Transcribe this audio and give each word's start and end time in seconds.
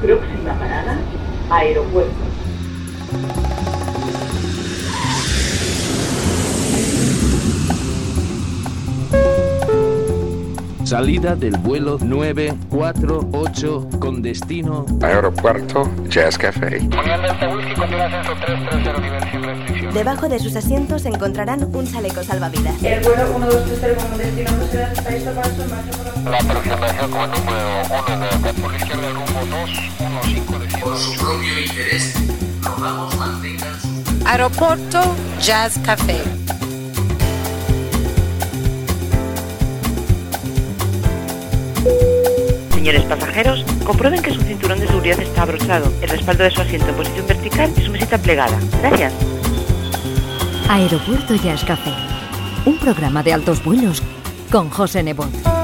Próxima 0.00 0.54
parada, 0.58 1.04
aeropuerto. 1.50 2.15
Salida 10.86 11.34
del 11.34 11.58
vuelo 11.58 11.98
948 12.00 13.88
con 13.98 14.22
destino 14.22 14.86
Aeropuerto 15.02 15.90
Jazz 16.08 16.38
Café. 16.38 16.78
Debajo 19.92 20.28
de 20.28 20.38
sus 20.38 20.54
asientos 20.54 21.04
encontrarán 21.06 21.64
un 21.74 21.90
chaleco 21.90 22.22
salvavidas. 22.22 22.80
El 22.84 23.02
vuelo 23.02 23.36
1230 23.36 24.04
como 24.04 24.16
destino 24.16 24.50
por 24.52 26.30
La 26.30 26.38
aproximación 26.38 27.10
como 27.10 27.26
número 27.26 27.82
1 28.06 28.18
de 28.44 28.54
por 28.62 28.70
la 28.70 28.78
izquierda 28.78 29.10
rumbo 29.10 29.40
215 29.66 30.78
Por 30.78 30.96
su 30.96 31.18
propio 31.18 31.60
interés, 31.66 32.14
rogamos 32.62 33.16
mantengan 33.16 33.80
su... 33.80 33.88
Aeropuerto 34.24 35.02
Jazz 35.40 35.80
Café. 35.84 36.20
Señores 42.72 43.02
pasajeros, 43.04 43.64
comprueben 43.84 44.22
que 44.22 44.32
su 44.32 44.40
cinturón 44.42 44.78
de 44.80 44.86
seguridad 44.86 45.20
está 45.20 45.42
abrochado, 45.42 45.92
el 46.02 46.08
respaldo 46.08 46.44
de 46.44 46.50
su 46.50 46.60
asiento 46.60 46.88
en 46.88 46.94
posición 46.94 47.26
vertical 47.26 47.72
y 47.76 47.82
su 47.82 47.90
mesita 47.90 48.18
plegada. 48.18 48.58
Gracias. 48.80 49.12
Aeropuerto 50.68 51.34
Jazz 51.34 51.64
Café. 51.64 51.92
Un 52.64 52.78
programa 52.78 53.22
de 53.22 53.32
altos 53.32 53.64
vuelos 53.64 54.02
con 54.50 54.70
José 54.70 55.02
Nebot. 55.02 55.55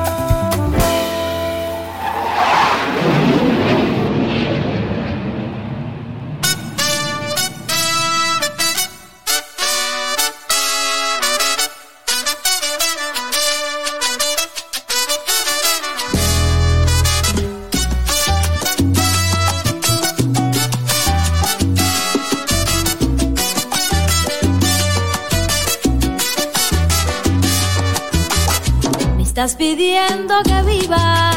Estás 29.45 29.57
pidiendo 29.57 30.35
que 30.45 30.63
viva 30.63 31.33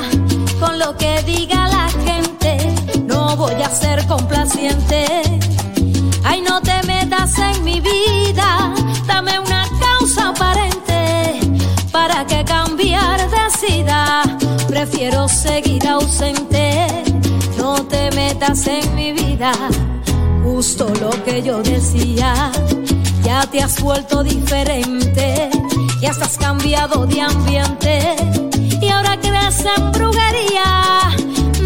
con 0.60 0.78
lo 0.78 0.96
que 0.96 1.24
diga 1.24 1.68
la 1.68 1.90
gente. 2.06 2.56
No 3.08 3.36
voy 3.36 3.60
a 3.64 3.70
ser 3.70 4.06
complaciente. 4.06 5.24
Ay, 6.24 6.42
no 6.42 6.62
te 6.62 6.84
metas 6.84 7.36
en 7.40 7.64
mi 7.64 7.80
vida. 7.80 8.72
Dame 9.08 9.40
una 9.40 9.68
causa 9.80 10.30
aparente 10.30 11.40
para 11.92 12.28
que 12.28 12.46
cambiar 12.46 13.28
decida. 13.28 14.22
Prefiero 14.68 15.28
seguir 15.28 15.88
ausente. 15.88 16.88
No 17.58 17.74
te 17.88 18.12
metas 18.12 18.68
en 18.68 18.94
mi 18.94 19.14
vida. 19.14 19.52
Justo 20.44 20.94
lo 21.02 21.10
que 21.24 21.42
yo 21.42 21.64
decía. 21.64 22.52
Ya 23.24 23.48
te 23.48 23.64
has 23.64 23.82
vuelto 23.82 24.24
diferente. 24.24 25.50
Ya 26.06 26.12
estás 26.12 26.38
cambiado 26.38 27.08
de 27.08 27.20
ambiente. 27.20 28.16
Y 28.80 28.90
ahora 28.90 29.20
crees 29.20 29.66
en 29.76 29.92
brujería. 29.92 31.10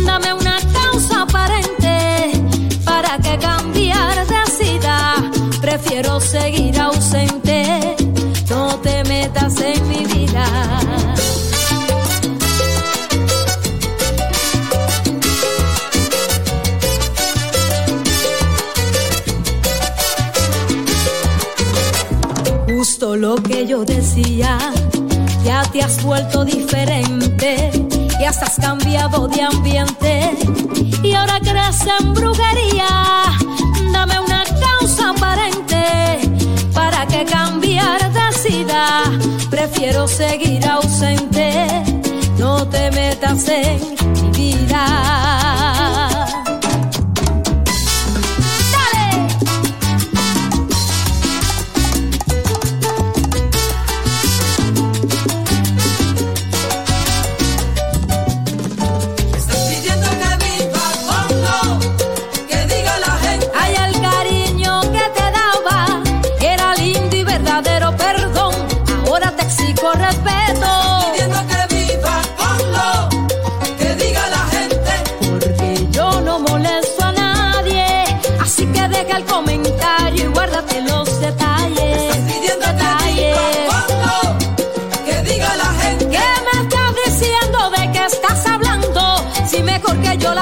Dame 0.06 0.34
una 0.34 0.58
causa 0.72 1.24
aparente 1.24 2.42
para 2.86 3.18
que 3.18 3.38
cambiar 3.38 4.26
decida. 4.26 5.16
Prefiero 5.60 6.22
seguir 6.22 6.80
ausente. 6.80 7.98
No 8.50 8.78
te 8.78 9.04
metas 9.04 9.60
en 9.60 9.86
mi 9.90 10.06
vida. 10.06 10.89
Lo 23.30 23.36
que 23.36 23.68
yo 23.68 23.86
decía, 23.86 24.58
ya 25.46 25.62
te 25.72 25.84
has 25.84 26.02
vuelto 26.02 26.44
diferente, 26.44 27.70
ya 28.20 28.32
estás 28.32 28.56
cambiado 28.60 29.28
de 29.28 29.44
ambiente 29.44 30.32
y 31.04 31.14
ahora 31.14 31.40
crees 31.40 31.80
en 32.00 32.12
brujería. 32.16 32.88
Dame 33.94 34.20
una 34.20 34.44
causa 34.46 35.12
aparente 35.12 35.84
para 36.74 37.06
que 37.06 37.24
cambiar 37.26 38.00
decida. 38.12 39.04
Prefiero 39.52 40.08
seguir 40.08 40.66
ausente, 40.68 41.68
no 42.40 42.68
te 42.68 42.90
metas 42.90 43.48
en 43.48 43.80
mi 44.14 44.30
vida. 44.32 45.79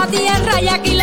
Tierra 0.09 0.61
y 0.61 0.69
aquí 0.69 0.96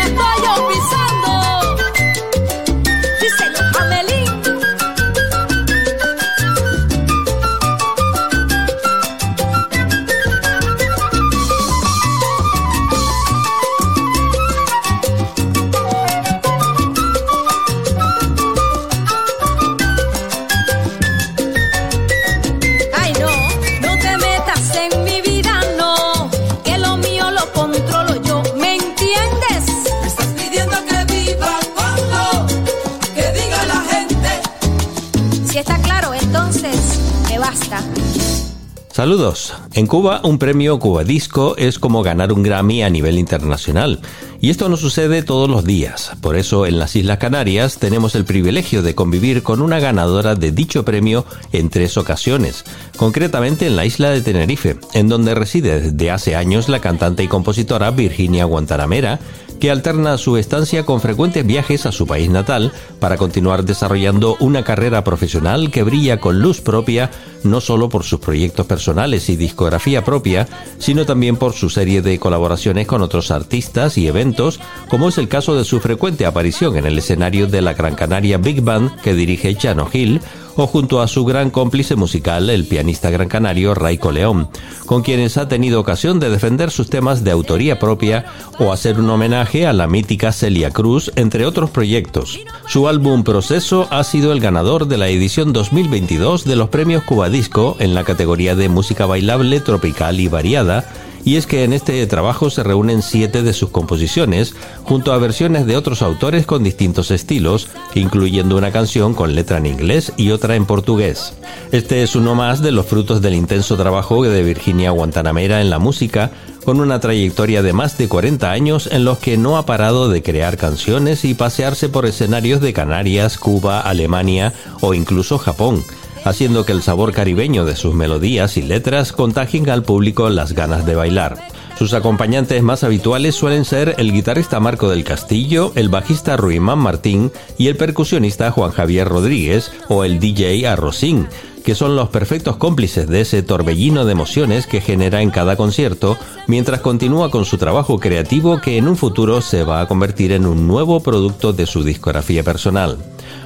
En 39.73 39.87
Cuba, 39.87 40.19
un 40.25 40.37
premio 40.37 40.77
Cuba 40.77 41.05
Disco 41.05 41.55
es 41.55 41.79
como 41.79 42.03
ganar 42.03 42.33
un 42.33 42.43
Grammy 42.43 42.83
a 42.83 42.89
nivel 42.89 43.17
internacional. 43.17 44.01
Y 44.41 44.49
esto 44.49 44.67
no 44.67 44.75
sucede 44.75 45.23
todos 45.23 45.49
los 45.49 45.63
días. 45.63 46.11
Por 46.19 46.35
eso, 46.35 46.65
en 46.65 46.79
las 46.79 46.97
Islas 46.97 47.17
Canarias 47.17 47.77
tenemos 47.77 48.15
el 48.15 48.25
privilegio 48.25 48.81
de 48.81 48.93
convivir 48.93 49.41
con 49.41 49.61
una 49.61 49.79
ganadora 49.79 50.35
de 50.35 50.51
dicho 50.51 50.83
premio 50.83 51.25
en 51.53 51.69
tres 51.69 51.95
ocasiones. 51.95 52.65
Concretamente 52.97 53.67
en 53.67 53.77
la 53.77 53.85
isla 53.85 54.09
de 54.09 54.19
Tenerife, 54.19 54.77
en 54.93 55.07
donde 55.07 55.33
reside 55.33 55.79
desde 55.79 56.11
hace 56.11 56.35
años 56.35 56.67
la 56.67 56.81
cantante 56.81 57.23
y 57.23 57.29
compositora 57.29 57.91
Virginia 57.91 58.43
Guantanamera, 58.43 59.21
que 59.65 59.71
alterna 59.71 60.19
su 60.19 60.37
estancia 60.37 60.85
con 60.85 61.01
frecuentes 61.01 61.43
viajes 61.43 61.87
a 61.87 61.91
su 61.91 62.05
país 62.05 62.29
natal 62.29 62.71
para 62.99 63.17
continuar 63.17 63.65
desarrollando 63.65 64.37
una 64.39 64.63
carrera 64.63 65.03
profesional 65.03 65.71
que 65.71 65.81
brilla 65.81 66.19
con 66.19 66.39
luz 66.39 66.61
propia 66.61 67.09
no 67.45 67.61
solo 67.61 67.89
por 67.89 68.03
sus 68.03 68.19
proyectos 68.19 68.65
personales 68.65 69.29
y 69.29 69.35
discografía 69.35 70.03
propia, 70.03 70.47
sino 70.77 71.05
también 71.05 71.37
por 71.37 71.53
su 71.53 71.69
serie 71.69 72.01
de 72.01 72.19
colaboraciones 72.19 72.87
con 72.87 73.01
otros 73.01 73.31
artistas 73.31 73.97
y 73.97 74.07
eventos, 74.07 74.59
como 74.89 75.09
es 75.09 75.17
el 75.17 75.27
caso 75.27 75.55
de 75.55 75.63
su 75.63 75.79
frecuente 75.79 76.25
aparición 76.25 76.75
en 76.77 76.85
el 76.85 76.97
escenario 76.97 77.47
de 77.47 77.61
la 77.61 77.73
Gran 77.73 77.95
Canaria 77.95 78.37
Big 78.37 78.61
Band 78.61 78.99
que 79.01 79.13
dirige 79.13 79.55
Chano 79.55 79.87
Hill, 79.91 80.21
o 80.57 80.67
junto 80.67 81.01
a 81.01 81.07
su 81.07 81.25
gran 81.25 81.49
cómplice 81.49 81.95
musical, 81.95 82.49
el 82.49 82.65
pianista 82.65 83.09
gran 83.09 83.27
canario 83.27 83.73
Raico 83.73 84.11
León, 84.13 84.47
con 84.85 85.03
quienes 85.03 85.37
ha 85.37 85.49
tenido 85.49 85.81
ocasión 85.81 86.19
de 86.19 86.29
defender 86.29 86.71
sus 86.71 86.89
temas 86.89 87.25
de 87.25 87.31
autoría 87.31 87.77
propia 87.77 88.25
o 88.57 88.71
hacer 88.71 88.97
un 88.97 89.09
homenaje 89.09 89.54
a 89.63 89.71
la 89.71 89.87
mítica 89.87 90.33
Celia 90.33 90.71
Cruz, 90.71 91.11
entre 91.15 91.45
otros 91.45 91.69
proyectos. 91.69 92.39
Su 92.67 92.89
álbum 92.89 93.23
Proceso 93.23 93.87
ha 93.89 94.03
sido 94.03 94.33
el 94.33 94.41
ganador 94.41 94.87
de 94.87 94.97
la 94.97 95.07
edición 95.07 95.53
2022 95.53 96.43
de 96.43 96.57
los 96.57 96.67
premios 96.67 97.03
Cubadisco 97.03 97.77
en 97.79 97.93
la 97.93 98.03
categoría 98.03 98.55
de 98.55 98.67
música 98.67 99.05
bailable, 99.05 99.61
tropical 99.61 100.19
y 100.19 100.27
variada, 100.27 100.85
y 101.23 101.37
es 101.37 101.47
que 101.47 101.63
en 101.63 101.73
este 101.73 102.05
trabajo 102.05 102.49
se 102.49 102.63
reúnen 102.63 103.01
siete 103.01 103.41
de 103.41 103.53
sus 103.53 103.69
composiciones, 103.69 104.53
junto 104.83 105.11
a 105.11 105.17
versiones 105.17 105.65
de 105.65 105.75
otros 105.75 106.01
autores 106.01 106.45
con 106.45 106.63
distintos 106.63 107.09
estilos, 107.09 107.69
incluyendo 107.95 108.57
una 108.57 108.71
canción 108.71 109.13
con 109.13 109.35
letra 109.35 109.57
en 109.57 109.65
inglés 109.65 110.13
y 110.17 110.31
otra 110.31 110.55
en 110.55 110.65
portugués. 110.65 111.33
Este 111.71 112.03
es 112.03 112.15
uno 112.15 112.35
más 112.35 112.61
de 112.61 112.71
los 112.71 112.85
frutos 112.85 113.21
del 113.21 113.33
intenso 113.33 113.75
trabajo 113.75 114.21
de 114.21 114.43
Virginia 114.43 114.91
Guantanamera 114.91 115.61
en 115.61 115.71
la 115.71 115.79
música, 115.79 116.31
con 116.65 116.81
una 116.81 116.99
trayectoria 116.99 117.61
de 117.61 117.71
más 117.71 117.97
de 117.97 118.09
40 118.09 118.51
años 118.51 118.89
en 118.91 119.05
los 119.05 119.19
que 119.19 119.37
no 119.37 119.57
ha 119.57 119.65
parado 119.65 120.09
de 120.09 120.23
crear 120.23 120.57
canciones 120.57 121.23
y 121.23 121.35
pasearse 121.35 121.87
por 121.87 122.05
escenarios 122.05 122.59
de 122.59 122.73
Canarias, 122.73 123.37
Cuba, 123.37 123.79
Alemania 123.79 124.51
o 124.81 124.93
incluso 124.93 125.37
Japón 125.37 125.83
haciendo 126.25 126.65
que 126.65 126.71
el 126.71 126.81
sabor 126.81 127.13
caribeño 127.13 127.65
de 127.65 127.75
sus 127.75 127.93
melodías 127.93 128.57
y 128.57 128.63
letras 128.63 129.11
contagien 129.11 129.69
al 129.69 129.83
público 129.83 130.27
las 130.29 130.53
ganas 130.53 130.85
de 130.85 130.95
bailar. 130.95 131.37
Sus 131.77 131.93
acompañantes 131.93 132.63
más 132.63 132.83
habituales 132.83 133.35
suelen 133.35 133.63
ser 133.63 133.95
el 133.97 134.11
guitarrista 134.11 134.59
Marco 134.59 134.89
del 134.89 135.03
Castillo, 135.03 135.71
el 135.75 135.89
bajista 135.89 136.35
Ruimán 136.35 136.79
Martín 136.79 137.31
y 137.57 137.67
el 137.67 137.77
percusionista 137.77 138.49
Juan 138.49 138.71
Javier 138.71 139.07
Rodríguez 139.07 139.71
o 139.87 140.03
el 140.03 140.19
DJ 140.19 140.67
Arrocín, 140.67 141.27
que 141.65 141.75
son 141.75 141.95
los 141.95 142.09
perfectos 142.09 142.57
cómplices 142.57 143.07
de 143.09 143.21
ese 143.21 143.41
torbellino 143.41 144.05
de 144.05 144.11
emociones 144.11 144.67
que 144.67 144.81
genera 144.81 145.21
en 145.21 145.31
cada 145.31 145.55
concierto, 145.55 146.15
mientras 146.47 146.79
continúa 146.79 147.31
con 147.31 147.43
su 147.43 147.57
trabajo 147.57 147.99
creativo 147.99 148.61
que 148.61 148.77
en 148.77 148.87
un 148.87 148.95
futuro 148.95 149.41
se 149.41 149.63
va 149.63 149.81
a 149.81 149.87
convertir 149.87 150.31
en 150.31 150.45
un 150.45 150.67
nuevo 150.67 151.01
producto 151.01 151.53
de 151.53 151.65
su 151.65 151.83
discografía 151.83 152.43
personal. 152.43 152.97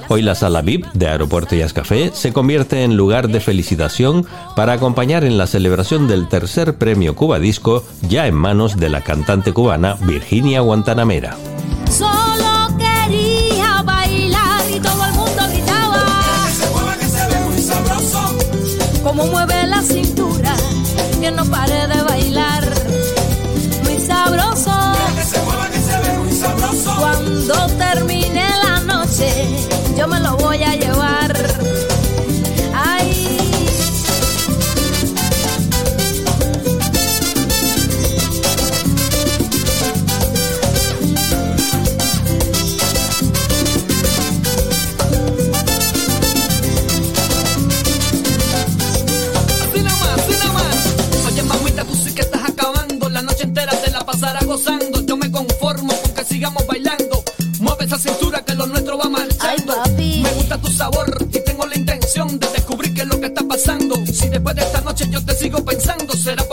Hoy 0.08 0.22
la 0.22 0.34
sala 0.34 0.60
VIP 0.60 0.86
de 0.92 1.08
Aeropuerto 1.08 1.54
y 1.56 1.62
Café 1.72 2.10
se 2.12 2.32
convierte 2.32 2.82
en 2.82 2.96
lugar 2.96 3.28
de 3.28 3.40
felicitación 3.40 4.26
para 4.54 4.74
acompañar 4.74 5.24
en 5.24 5.38
la 5.38 5.46
celebración 5.46 6.06
del 6.06 6.28
tercer 6.28 6.74
premio 6.76 7.14
Cuba 7.14 7.38
Disco 7.38 7.84
ya 8.02 8.26
en 8.26 8.34
manos 8.34 8.76
de 8.76 8.90
la 8.90 9.00
cantante 9.02 9.52
cubana 9.52 9.96
Virginia 10.02 10.60
Guantanamera. 10.60 11.36
Solo 11.88 12.49
Como 19.02 19.26
mueve 19.26 19.66
la 19.66 19.82
cintura, 19.82 20.54
no 21.30 21.44
esa 57.90 57.98
cintura 57.98 58.40
que 58.44 58.54
lo 58.54 58.66
nuestro 58.66 58.96
va 58.96 59.08
marchando. 59.08 59.42
Ay, 59.48 59.58
papi. 59.66 60.22
Me 60.22 60.32
gusta 60.34 60.58
tu 60.58 60.68
sabor 60.70 61.26
y 61.28 61.40
tengo 61.44 61.66
la 61.66 61.76
intención 61.76 62.38
de 62.38 62.46
descubrir 62.48 62.94
qué 62.94 63.00
es 63.00 63.08
lo 63.08 63.18
que 63.18 63.26
está 63.26 63.42
pasando. 63.42 63.96
Si 64.06 64.28
después 64.28 64.54
de 64.54 64.62
esta 64.62 64.80
noche 64.82 65.08
yo 65.10 65.24
te 65.24 65.34
sigo 65.34 65.64
pensando, 65.64 66.14
será 66.14 66.44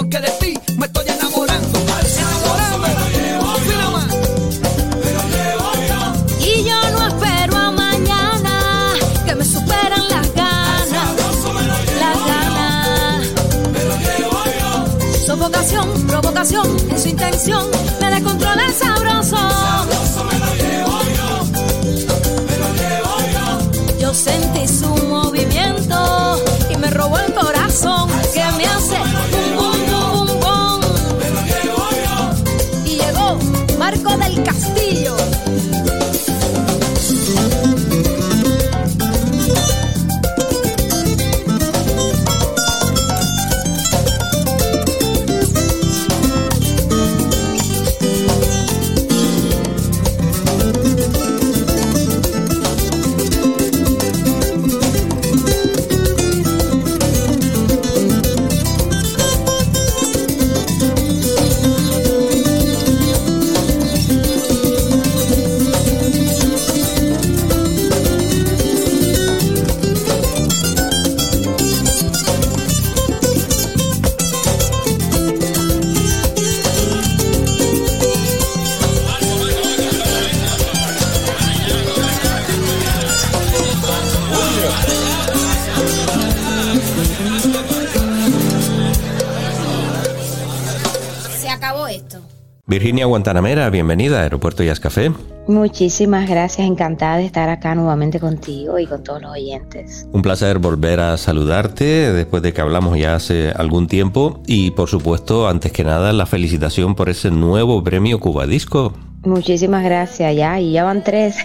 Virginia 92.87 93.05
Guantanamera, 93.05 93.69
bienvenida 93.69 94.19
a 94.19 94.23
Aeropuerto 94.23 94.63
Jazz 94.63 94.79
Café. 94.79 95.11
Muchísimas 95.45 96.29
gracias, 96.29 96.65
encantada 96.65 97.17
de 97.17 97.25
estar 97.25 97.49
acá 97.49 97.75
nuevamente 97.75 98.17
contigo 98.17 98.79
y 98.79 98.85
con 98.85 99.03
todos 99.03 99.21
los 99.21 99.31
oyentes. 99.33 100.07
Un 100.13 100.21
placer 100.21 100.59
volver 100.59 101.01
a 101.01 101.17
saludarte 101.17 102.13
después 102.13 102.41
de 102.43 102.53
que 102.53 102.61
hablamos 102.61 102.97
ya 102.97 103.15
hace 103.15 103.51
algún 103.51 103.87
tiempo 103.87 104.41
y 104.47 104.71
por 104.71 104.87
supuesto, 104.87 105.49
antes 105.49 105.73
que 105.73 105.83
nada, 105.83 106.13
la 106.13 106.25
felicitación 106.25 106.95
por 106.95 107.09
ese 107.09 107.29
nuevo 107.29 107.83
premio 107.83 108.21
Cuba 108.21 108.47
Disco. 108.47 108.93
Muchísimas 109.25 109.83
gracias, 109.83 110.33
ya, 110.33 110.57
y 110.57 110.71
ya 110.71 110.85
van 110.85 111.03
tres. 111.03 111.35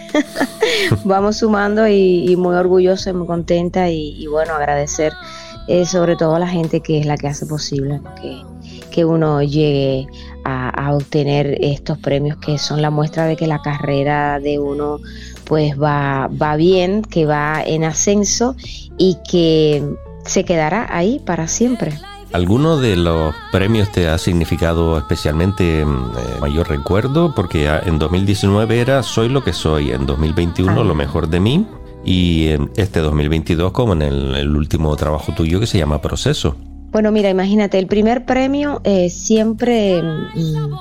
Vamos 1.05 1.39
sumando 1.39 1.89
y, 1.89 2.31
y 2.31 2.37
muy 2.37 2.55
orgullosa 2.55 3.11
y 3.11 3.15
muy 3.15 3.27
contenta 3.27 3.91
y, 3.91 4.15
y 4.17 4.29
bueno, 4.29 4.55
agradecer 4.55 5.13
eh, 5.69 5.87
sobre 5.87 6.17
todo 6.17 6.35
a 6.35 6.39
la 6.39 6.49
gente 6.49 6.81
que 6.81 6.99
es 6.99 7.07
la 7.07 7.17
que 7.17 7.29
hace 7.29 7.47
posible 7.47 8.01
que, 8.21 8.43
que 8.91 9.05
uno 9.05 9.43
llegue 9.43 10.07
a, 10.45 10.69
a 10.71 10.95
obtener 10.95 11.59
estos 11.61 11.99
premios 11.99 12.37
que 12.39 12.59
son 12.59 12.83
la 12.83 12.91
muestra 12.91 13.27
de 13.27 13.37
que 13.37 13.47
la 13.47 13.61
carrera 13.63 14.41
de 14.41 14.59
uno 14.59 14.99
pues 15.45 15.81
va, 15.81 16.29
va 16.41 16.57
bien, 16.57 17.03
que 17.03 17.27
va 17.27 17.63
en 17.65 17.85
ascenso 17.85 18.57
y 18.99 19.19
que 19.29 19.85
se 20.25 20.45
quedará 20.45 20.87
ahí 20.91 21.21
para 21.25 21.49
siempre. 21.49 21.93
¿Alguno 22.33 22.79
de 22.79 22.97
los 22.97 23.35
premios 23.51 23.93
te 23.93 24.09
ha 24.09 24.17
significado 24.17 24.97
especialmente 24.97 25.85
mm, 25.85 26.13
eh, 26.17 26.41
mayor 26.41 26.69
recuerdo? 26.69 27.35
Porque 27.35 27.69
ah, 27.69 27.83
en 27.85 27.99
2019 27.99 28.81
era 28.81 29.03
Soy 29.03 29.29
lo 29.29 29.45
que 29.45 29.53
soy, 29.53 29.91
en 29.91 30.07
2021 30.07 30.81
Ah. 30.81 30.85
lo 30.85 30.95
mejor 30.95 31.29
de 31.29 31.41
mí 31.41 31.67
y 32.05 32.49
en 32.49 32.71
este 32.77 33.01
2022 33.01 33.73
como 33.73 33.93
en 33.93 34.03
el, 34.03 34.57
último 34.57 34.95
trabajo 34.97 35.33
tuyo 35.35 35.61
que 35.61 35.67
se 35.67 35.79
llama 35.79 36.01
Proceso. 36.01 36.57
Bueno, 36.91 37.11
mira, 37.11 37.31
imagínate, 37.31 37.79
el 37.79 37.87
primer 37.87 38.27
premio 38.27 38.81
eh, 38.85 39.09
siempre 39.09 40.03
mm, 40.03 40.75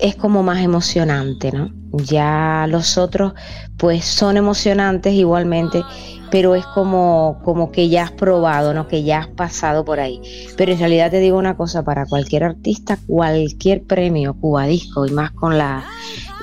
es 0.00 0.16
como 0.16 0.42
más 0.42 0.62
emocionante, 0.62 1.50
¿no? 1.50 1.70
Ya 1.92 2.66
los 2.68 2.98
otros, 2.98 3.32
pues 3.76 4.04
son 4.04 4.36
emocionantes 4.36 5.14
igualmente, 5.14 5.82
pero 6.30 6.54
es 6.54 6.66
como, 6.66 7.40
como 7.44 7.72
que 7.72 7.88
ya 7.88 8.04
has 8.04 8.12
probado, 8.12 8.74
¿no? 8.74 8.86
Que 8.86 9.02
ya 9.02 9.20
has 9.20 9.28
pasado 9.28 9.84
por 9.84 9.98
ahí. 9.98 10.20
Pero 10.56 10.72
en 10.72 10.78
realidad 10.78 11.10
te 11.10 11.18
digo 11.18 11.38
una 11.38 11.56
cosa, 11.56 11.82
para 11.82 12.06
cualquier 12.06 12.44
artista, 12.44 12.98
cualquier 13.06 13.82
premio 13.84 14.34
cubadisco 14.34 15.06
y 15.06 15.10
más 15.10 15.32
con 15.32 15.58
la 15.58 15.84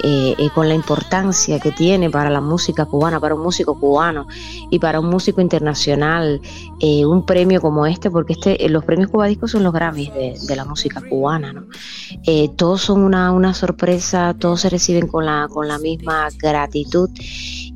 eh, 0.04 0.36
eh, 0.38 0.50
con 0.54 0.68
la 0.68 0.76
importancia 0.76 1.60
que 1.60 1.72
tiene 1.72 2.10
para 2.10 2.30
la 2.30 2.42
música 2.42 2.86
cubana, 2.86 3.20
para 3.20 3.34
un 3.34 3.42
músico 3.42 3.80
cubano 3.80 4.28
y 4.70 4.78
para 4.80 5.00
un 5.00 5.10
músico 5.10 5.40
internacional, 5.40 6.42
eh, 6.82 7.06
un 7.06 7.26
premio 7.26 7.62
como 7.62 7.86
este, 7.86 8.12
porque 8.12 8.34
este, 8.34 8.70
los 8.70 8.84
premios 8.84 9.10
cubadiscos 9.10 9.52
son 9.52 9.64
los 9.64 9.72
Grammys 9.72 10.14
de, 10.14 10.56
la 10.56 10.66
música 10.66 11.02
cubana, 11.02 11.54
¿no? 11.54 11.66
todos 12.56 12.82
son 12.82 13.02
una, 13.02 13.32
una 13.32 13.54
sorpresa, 13.54 14.36
todos 14.38 14.62
se 14.62 14.70
reciben 14.70 15.08
con 15.08 15.26
la, 15.26 15.48
con 15.52 15.68
la 15.68 15.80
misma 15.80 16.28
gratitud 16.40 17.10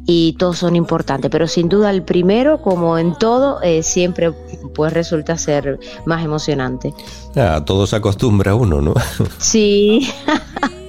y 0.06 0.34
todos 0.34 0.60
son 0.60 0.76
importantes, 0.76 1.30
pero 1.30 1.48
sin 1.48 1.68
duda 1.68 1.90
el 1.90 2.04
primero, 2.04 2.62
como 2.62 2.98
en 2.98 3.16
todo, 3.16 3.60
siempre 3.82 4.32
pues 4.74 4.94
resulta 4.94 5.38
ser 5.38 5.80
más 6.06 6.24
emocionante. 6.24 6.94
A 7.36 7.64
todos 7.66 7.94
acostumbra 7.94 8.56
uno, 8.56 8.82
¿no? 8.82 8.94
Sí. 9.40 10.10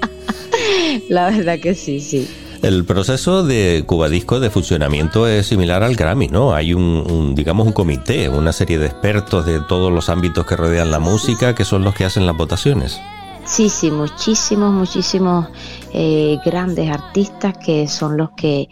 La 1.08 1.30
verdad 1.30 1.58
que 1.58 1.74
sí, 1.74 2.00
sí. 2.00 2.28
El 2.62 2.84
proceso 2.84 3.42
de 3.42 3.84
Cubadisco 3.86 4.38
de 4.38 4.50
funcionamiento 4.50 5.26
es 5.26 5.46
similar 5.46 5.82
al 5.82 5.96
Grammy, 5.96 6.28
¿no? 6.28 6.52
Hay 6.54 6.74
un, 6.74 7.34
digamos, 7.34 7.66
un 7.66 7.72
comité, 7.72 8.28
una 8.28 8.52
serie 8.52 8.78
de 8.78 8.86
expertos 8.86 9.46
de 9.46 9.60
todos 9.60 9.90
los 9.90 10.10
ámbitos 10.10 10.44
que 10.44 10.56
rodean 10.56 10.90
la 10.90 10.98
música 10.98 11.54
que 11.54 11.64
son 11.64 11.84
los 11.84 11.94
que 11.94 12.04
hacen 12.04 12.26
las 12.26 12.36
votaciones. 12.36 13.00
Sí, 13.44 13.68
sí, 13.68 13.90
muchísimos, 13.90 14.72
muchísimos 14.72 15.48
eh, 15.92 16.38
grandes 16.44 16.90
artistas 16.90 17.56
que 17.58 17.88
son 17.88 18.16
los 18.16 18.30
que 18.30 18.68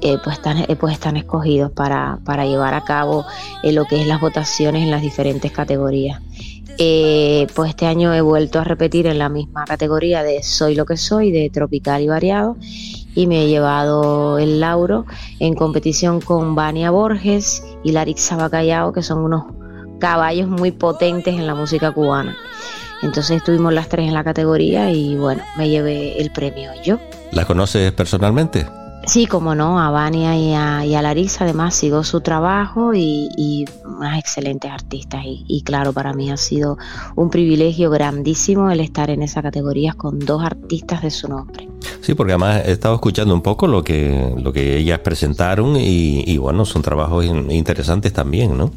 eh, 0.00 0.18
pues, 0.22 0.36
están, 0.36 0.58
eh, 0.58 0.76
pues 0.78 0.94
están 0.94 1.16
escogidos 1.16 1.70
para, 1.70 2.18
para 2.24 2.44
llevar 2.44 2.74
a 2.74 2.82
cabo 2.82 3.24
lo 3.62 3.84
que 3.84 4.00
es 4.00 4.06
las 4.06 4.20
votaciones 4.20 4.82
en 4.82 4.90
las 4.90 5.02
diferentes 5.02 5.52
categorías. 5.52 6.20
Eh, 6.78 7.46
pues 7.54 7.70
este 7.70 7.86
año 7.86 8.12
he 8.12 8.20
vuelto 8.20 8.60
a 8.60 8.64
repetir 8.64 9.06
en 9.06 9.18
la 9.18 9.30
misma 9.30 9.64
categoría 9.64 10.22
de 10.22 10.42
Soy 10.42 10.74
lo 10.74 10.84
que 10.84 10.98
soy, 10.98 11.30
de 11.30 11.48
tropical 11.48 12.02
y 12.02 12.08
variado, 12.08 12.56
y 13.14 13.26
me 13.26 13.44
he 13.44 13.48
llevado 13.48 14.38
el 14.38 14.60
lauro 14.60 15.06
en 15.38 15.54
competición 15.54 16.20
con 16.20 16.54
Vania 16.54 16.90
Borges 16.90 17.64
y 17.82 17.92
Larix 17.92 18.30
Bacallao, 18.36 18.92
que 18.92 19.02
son 19.02 19.20
unos 19.20 19.44
caballos 20.00 20.48
muy 20.48 20.70
potentes 20.70 21.34
en 21.34 21.46
la 21.46 21.54
música 21.54 21.92
cubana. 21.92 22.36
Entonces 23.02 23.38
estuvimos 23.38 23.72
las 23.72 23.88
tres 23.88 24.08
en 24.08 24.14
la 24.14 24.24
categoría 24.24 24.90
y 24.90 25.16
bueno, 25.16 25.42
me 25.56 25.68
llevé 25.68 26.20
el 26.20 26.30
premio 26.32 26.70
yo. 26.84 26.98
¿La 27.32 27.44
conoces 27.44 27.92
personalmente? 27.92 28.66
Sí, 29.06 29.26
como 29.26 29.54
no, 29.54 29.78
a 29.80 29.90
Vania 29.90 30.36
y 30.36 30.52
a, 30.52 30.84
y 30.84 31.00
Larissa 31.00 31.44
además 31.44 31.76
sigo 31.76 32.02
su 32.02 32.22
trabajo 32.22 32.92
y, 32.92 33.28
y 33.36 33.64
unas 33.84 34.18
excelentes 34.18 34.68
artistas 34.68 35.20
y, 35.24 35.62
claro, 35.62 35.92
para 35.92 36.12
mí 36.12 36.30
ha 36.32 36.36
sido 36.36 36.76
un 37.14 37.30
privilegio 37.30 37.88
grandísimo 37.88 38.68
el 38.68 38.80
estar 38.80 39.10
en 39.10 39.22
esa 39.22 39.42
categoría 39.42 39.92
con 39.92 40.18
dos 40.18 40.42
artistas 40.42 41.02
de 41.02 41.10
su 41.12 41.28
nombre. 41.28 41.68
Sí, 42.00 42.14
porque 42.14 42.32
además 42.32 42.62
he 42.66 42.72
estado 42.72 42.96
escuchando 42.96 43.32
un 43.32 43.42
poco 43.42 43.68
lo 43.68 43.84
que, 43.84 44.34
lo 44.38 44.52
que 44.52 44.76
ellas 44.76 44.98
presentaron 44.98 45.76
y, 45.76 46.36
bueno, 46.38 46.64
son 46.64 46.82
trabajos 46.82 47.24
interesantes 47.24 48.12
también, 48.12 48.58
¿no? 48.58 48.72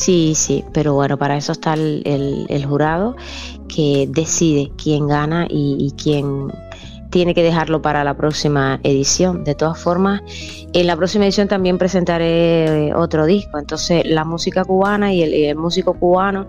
Sí, 0.00 0.32
sí, 0.34 0.64
pero 0.72 0.94
bueno, 0.94 1.18
para 1.18 1.36
eso 1.36 1.52
está 1.52 1.74
el, 1.74 2.46
el, 2.48 2.64
jurado 2.64 3.16
que 3.68 4.08
decide 4.08 4.72
quién 4.82 5.06
gana 5.06 5.46
y, 5.46 5.76
y 5.78 5.90
quién 5.90 6.50
tiene 7.10 7.34
que 7.34 7.42
dejarlo 7.42 7.82
para 7.82 8.02
la 8.02 8.16
próxima 8.16 8.80
edición. 8.82 9.44
De 9.44 9.54
todas 9.54 9.78
formas, 9.78 10.22
en 10.72 10.86
la 10.86 10.96
próxima 10.96 11.26
edición 11.26 11.48
también 11.48 11.76
presentaré 11.76 12.86
eh, 12.88 12.94
otro 12.94 13.26
disco. 13.26 13.58
Entonces, 13.58 14.06
la 14.06 14.24
música 14.24 14.64
cubana 14.64 15.12
y 15.12 15.22
el, 15.22 15.54
músico 15.56 15.92
cubano, 15.92 16.46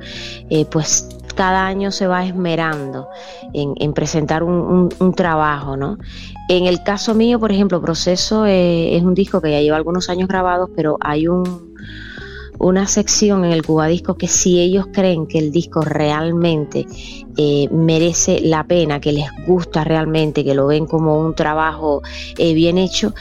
eh, 0.49 0.63
pues 0.71 1.09
cada 1.35 1.67
año 1.67 1.91
se 1.91 2.07
va 2.07 2.25
esmerando 2.25 3.09
en, 3.51 3.91
presentar 3.91 4.43
un, 4.43 4.89
trabajo, 5.13 5.75
¿no? 5.75 5.97
En 6.47 6.67
el 6.67 6.83
caso 6.83 7.15
mío, 7.15 7.37
por 7.37 7.51
ejemplo, 7.51 7.81
Proceso 7.81 8.45
eh, 8.45 8.95
es 8.95 9.03
un 9.03 9.13
disco 9.13 9.41
que 9.41 9.51
ya 9.51 9.59
lleva 9.59 9.75
algunos 9.75 10.09
años 10.09 10.29
grabados, 10.29 10.69
pero 10.73 10.97
hay 11.01 11.27
un 11.27 11.70
una 12.61 12.87
sección 12.87 13.43
en 13.43 13.51
el 13.51 13.65
Cubadisco 13.65 14.15
que 14.15 14.27
si 14.27 14.59
ellos 14.59 14.87
creen 14.93 15.27
que 15.27 15.39
el 15.39 15.51
disco 15.51 15.81
realmente 15.81 16.85
eh, 17.37 17.67
merece 17.71 18.39
la 18.41 18.63
pena, 18.65 18.99
que 18.99 19.11
les 19.11 19.27
gusta 19.45 19.83
realmente, 19.83 20.43
que 20.43 20.53
lo 20.53 20.67
ven 20.67 20.85
como 20.85 21.19
un 21.19 21.35
trabajo 21.35 22.01
eh, 22.37 22.53
bien 22.53 22.77
hecho, 22.77 23.13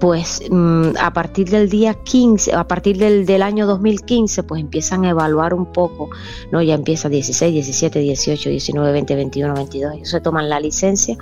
pues 0.00 0.42
mm, 0.50 0.96
a 0.98 1.12
partir 1.12 1.50
del 1.50 1.68
día 1.68 1.94
15, 1.94 2.54
a 2.54 2.66
partir 2.66 2.96
del, 2.96 3.26
del, 3.26 3.42
año 3.42 3.66
2015, 3.66 4.42
pues 4.42 4.60
empiezan 4.60 5.04
a 5.04 5.10
evaluar 5.10 5.52
un 5.52 5.66
poco, 5.66 6.08
¿no? 6.50 6.62
Ya 6.62 6.74
empieza 6.74 7.08
16, 7.08 7.52
17, 7.52 7.98
18, 8.00 8.48
19, 8.48 8.92
20, 8.92 9.14
21, 9.14 9.54
22. 9.54 9.94
Ellos 9.94 10.08
se 10.08 10.20
toman 10.20 10.48
la 10.48 10.58
licencia 10.58 11.16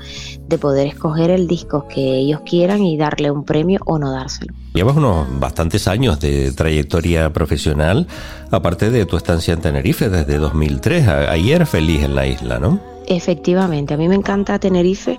de 0.46 0.58
poder 0.58 0.86
escoger 0.86 1.30
el 1.30 1.48
disco 1.48 1.86
que 1.88 2.18
ellos 2.18 2.40
quieran 2.48 2.84
y 2.84 2.96
darle 2.96 3.30
un 3.32 3.44
premio 3.44 3.80
o 3.84 3.98
no 3.98 4.12
dárselo. 4.12 4.54
Llevas 4.74 4.96
unos 4.96 5.26
bastantes 5.40 5.88
años 5.88 6.20
de 6.20 6.52
trayectoria 6.52 7.32
profesional, 7.32 8.06
aparte 8.52 8.90
de 8.90 9.06
tu 9.06 9.16
estancia 9.16 9.52
en 9.52 9.60
Tenerife 9.60 10.08
desde 10.08 10.38
2003. 10.38 11.08
Ahí 11.08 11.50
eras 11.50 11.68
feliz 11.68 12.04
en 12.04 12.14
la 12.14 12.27
isla, 12.28 12.58
¿no? 12.58 12.80
Efectivamente, 13.06 13.94
a 13.94 13.96
mí 13.96 14.06
me 14.08 14.14
encanta 14.14 14.58
Tenerife 14.58 15.18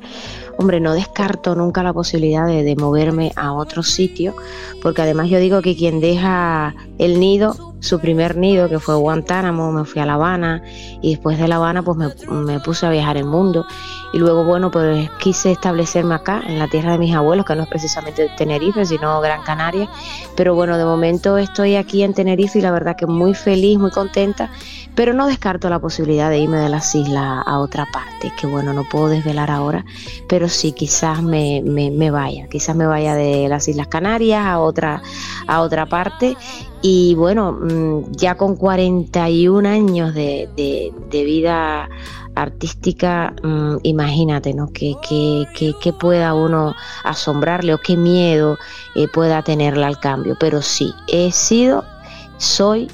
hombre, 0.59 0.81
no 0.81 0.93
descarto 0.93 1.55
nunca 1.55 1.83
la 1.83 1.93
posibilidad 1.93 2.45
de, 2.45 2.75
moverme 2.75 3.31
a 3.37 3.53
otro 3.53 3.81
sitio, 3.81 4.35
porque 4.81 5.01
además 5.01 5.29
yo 5.29 5.39
digo 5.39 5.61
que 5.61 5.73
quien 5.73 6.01
deja 6.01 6.75
el 6.97 7.17
nido, 7.21 7.55
su 7.79 7.97
primer 8.01 8.35
nido, 8.35 8.67
que 8.67 8.77
fue 8.77 8.95
Guantánamo, 8.95 9.71
me 9.71 9.85
fui 9.85 10.01
a 10.01 10.05
La 10.05 10.15
Habana 10.15 10.61
y 11.01 11.11
después 11.11 11.39
de 11.39 11.47
La 11.47 11.55
Habana 11.55 11.81
pues 11.81 11.97
me, 12.27 12.59
puse 12.59 12.85
a 12.85 12.89
viajar 12.89 13.15
el 13.15 13.23
mundo. 13.23 13.65
Y 14.11 14.17
luego, 14.17 14.43
bueno, 14.43 14.69
pues 14.69 15.09
quise 15.19 15.53
establecerme 15.53 16.15
acá, 16.15 16.41
en 16.45 16.59
la 16.59 16.67
tierra 16.67 16.91
de 16.91 16.97
mis 16.97 17.15
abuelos, 17.15 17.45
que 17.45 17.55
no 17.55 17.63
es 17.63 17.69
precisamente 17.69 18.29
Tenerife, 18.37 18.85
sino 18.85 19.21
Gran 19.21 19.43
Canaria, 19.43 19.87
pero 20.35 20.55
bueno, 20.55 20.77
de 20.77 20.83
momento 20.83 21.37
estoy 21.37 21.77
aquí 21.77 22.03
en 22.03 22.13
Tenerife 22.13 22.59
y 22.59 22.61
la 22.61 22.71
verdad 22.71 22.97
que 22.97 23.05
muy 23.05 23.33
feliz, 23.33 23.79
muy 23.79 23.91
contenta 23.91 24.51
pero 24.99 25.13
no 25.13 25.27
descarto 25.27 25.69
la 25.69 25.79
posibilidad 25.79 26.29
de 26.29 26.39
irme 26.39 26.57
de 26.57 26.67
las 26.67 26.93
islas 26.93 27.41
a 27.45 27.59
otra 27.59 27.85
parte, 27.85 28.33
que 28.37 28.45
bueno, 28.47 28.73
no 28.73 28.83
puedo 28.83 29.07
desvelar 29.07 29.49
ahora, 29.49 29.85
pero 30.27 30.48
sí, 30.49 30.71
quizás 30.71 31.21
me, 31.21 31.61
me, 31.63 32.11
vaya, 32.11 32.47
quizás 32.47 32.75
me 32.75 32.85
vaya 32.85 33.15
de 33.15 33.47
las 33.47 33.67
Islas 33.67 33.87
Canarias 33.87 34.45
a 34.45 34.59
otra, 34.59 35.01
a 35.47 35.61
otra 35.61 35.85
parte. 35.85 36.35
Y 36.81 37.15
bueno, 37.15 37.51
mm, 37.53 38.11
ya 38.11 38.35
con 38.35 38.55
41 38.55 39.67
años 39.67 40.13
de, 40.13 40.49
de, 40.55 41.23
vida 41.23 41.89
artística, 42.35 43.33
mm, 43.43 43.77
imagínate, 43.83 44.53
¿no? 44.53 44.67
Que, 44.71 44.95
que, 45.53 45.93
pueda 45.93 46.33
uno 46.33 46.75
asombrarle 47.03 47.73
o 47.73 47.79
qué 47.79 47.97
miedo 47.97 48.57
eh, 48.95 49.07
pueda 49.07 49.43
tenerle 49.43 49.85
al 49.85 49.99
cambio. 49.99 50.37
Pero 50.39 50.61
sí, 50.61 50.93
he 51.07 51.31
sido, 51.31 51.83
soy 52.37 52.89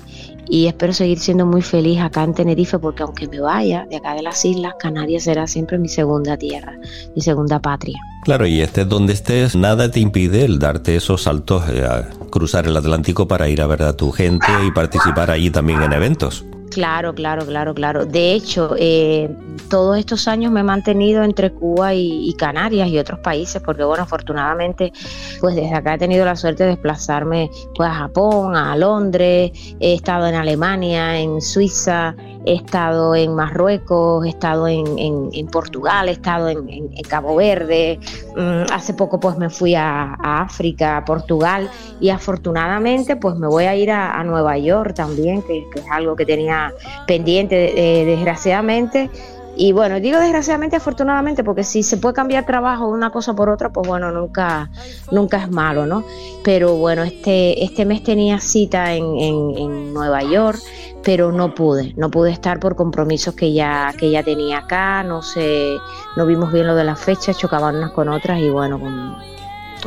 y 0.47 0.67
espero 0.67 0.93
seguir 0.93 1.19
siendo 1.19 1.45
muy 1.45 1.61
feliz 1.61 1.99
acá 1.99 2.23
en 2.23 2.33
Tenerife 2.33 2.79
porque 2.79 3.03
aunque 3.03 3.27
me 3.27 3.39
vaya 3.39 3.85
de 3.89 3.97
acá 3.97 4.13
de 4.13 4.21
las 4.21 4.43
islas, 4.45 4.73
Canarias 4.79 5.23
será 5.23 5.47
siempre 5.47 5.77
mi 5.77 5.89
segunda 5.89 6.37
tierra, 6.37 6.73
mi 7.15 7.21
segunda 7.21 7.59
patria. 7.59 7.97
Claro, 8.23 8.47
y 8.47 8.61
estés 8.61 8.87
donde 8.89 9.13
estés, 9.13 9.55
nada 9.55 9.91
te 9.91 9.99
impide 9.99 10.45
el 10.45 10.59
darte 10.59 10.95
esos 10.95 11.23
saltos 11.23 11.69
eh, 11.69 11.85
a 11.85 12.09
cruzar 12.29 12.65
el 12.65 12.75
Atlántico 12.75 13.27
para 13.27 13.49
ir 13.49 13.61
a 13.61 13.67
ver 13.67 13.83
a 13.83 13.95
tu 13.95 14.11
gente 14.11 14.47
y 14.67 14.71
participar 14.71 15.29
allí 15.29 15.51
también 15.51 15.81
en 15.83 15.93
eventos. 15.93 16.43
Claro, 16.71 17.13
claro, 17.13 17.45
claro, 17.45 17.73
claro. 17.73 18.05
De 18.05 18.33
hecho, 18.33 18.75
eh, 18.77 19.29
todos 19.69 19.97
estos 19.97 20.27
años 20.27 20.51
me 20.51 20.61
he 20.61 20.63
mantenido 20.63 21.23
entre 21.23 21.51
Cuba 21.51 21.93
y, 21.93 22.33
Canarias 22.37 22.89
y 22.89 22.97
otros 22.97 23.19
países, 23.19 23.61
porque 23.61 23.83
bueno, 23.83 24.03
afortunadamente, 24.03 24.91
pues 25.39 25.55
desde 25.55 25.73
acá 25.73 25.93
he 25.93 25.97
tenido 25.97 26.25
la 26.25 26.35
suerte 26.35 26.63
de 26.63 26.71
desplazarme 26.71 27.49
pues 27.75 27.89
a 27.89 27.93
Japón, 27.93 28.55
a 28.55 28.75
Londres, 28.75 29.51
he 29.79 29.93
estado 29.93 30.27
en 30.27 30.35
Alemania, 30.35 31.17
en 31.19 31.41
Suiza, 31.41 32.15
he 32.45 32.53
estado 32.53 33.15
en 33.15 33.35
Marruecos, 33.35 34.25
he 34.25 34.29
estado 34.29 34.67
en, 34.67 35.47
Portugal, 35.51 36.09
he 36.09 36.11
estado 36.11 36.49
en, 36.49 36.89
Cabo 37.09 37.35
Verde, 37.35 37.99
mm, 38.35 38.71
hace 38.73 38.93
poco 38.93 39.19
pues 39.19 39.37
me 39.37 39.49
fui 39.49 39.75
a, 39.75 40.13
África, 40.13 40.97
a 40.97 41.05
Portugal 41.05 41.69
y 41.99 42.09
afortunadamente 42.09 43.15
pues 43.15 43.35
me 43.35 43.47
voy 43.47 43.65
a 43.65 43.75
ir 43.75 43.91
a, 43.91 44.23
Nueva 44.23 44.57
York 44.57 44.95
también, 44.95 45.41
que, 45.43 45.59
es 45.75 45.85
algo 45.91 46.15
que 46.15 46.25
tenía 46.25 46.73
pendiente 47.05 48.01
eh, 48.01 48.05
desgraciadamente. 48.05 49.09
Y 49.57 49.71
bueno, 49.71 49.99
digo 49.99 50.19
desgraciadamente, 50.19 50.75
afortunadamente, 50.75 51.43
porque 51.43 51.63
si 51.63 51.83
se 51.83 51.97
puede 51.97 52.13
cambiar 52.13 52.45
trabajo 52.45 52.87
una 52.87 53.11
cosa 53.11 53.33
por 53.33 53.49
otra, 53.49 53.71
pues 53.71 53.87
bueno, 53.87 54.11
nunca, 54.11 54.69
nunca 55.11 55.37
es 55.37 55.49
malo, 55.49 55.85
¿no? 55.85 56.03
Pero 56.43 56.75
bueno, 56.75 57.03
este, 57.03 57.63
este 57.63 57.85
mes 57.85 58.03
tenía 58.03 58.39
cita 58.39 58.93
en, 58.93 59.17
en 59.19 59.93
Nueva 59.93 60.23
York 60.23 60.59
pero 61.05 61.31
no 61.31 61.53
pude, 61.53 61.93
no 61.97 62.09
pude 62.09 62.31
estar 62.31 62.59
por 62.59 62.75
compromisos 62.75 63.35
que 63.35 63.53
ya, 63.53 63.93
que 63.95 64.09
ya 64.09 64.23
tenía 64.23 64.57
acá, 64.57 65.03
no 65.03 65.21
sé, 65.21 65.77
no 66.17 66.25
vimos 66.25 66.51
bien 66.51 66.65
lo 66.65 66.75
de 66.75 66.83
las 66.83 66.99
fechas, 66.99 67.37
chocaban 67.37 67.75
unas 67.75 67.91
con 67.91 68.09
otras 68.09 68.39
y 68.39 68.49
bueno, 68.49 68.79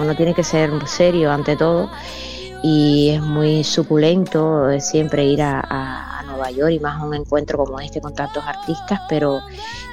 uno 0.01 0.15
tiene 0.17 0.33
que 0.33 0.45
ser 0.45 0.71
serio 0.87 1.33
ante 1.33 1.57
todo. 1.57 1.91
y 2.63 3.11
es 3.11 3.21
muy 3.21 3.65
suculento 3.65 4.69
siempre 4.81 5.25
ir 5.25 5.43
a, 5.43 6.18
Nueva 6.39 6.51
York 6.51 6.73
y 6.73 6.79
más 6.79 7.03
un 7.03 7.15
encuentro 7.15 7.59
como 7.59 7.81
este 7.81 8.01
con 8.01 8.15
tantos 8.15 8.45
artistas, 8.45 9.01
pero 9.09 9.41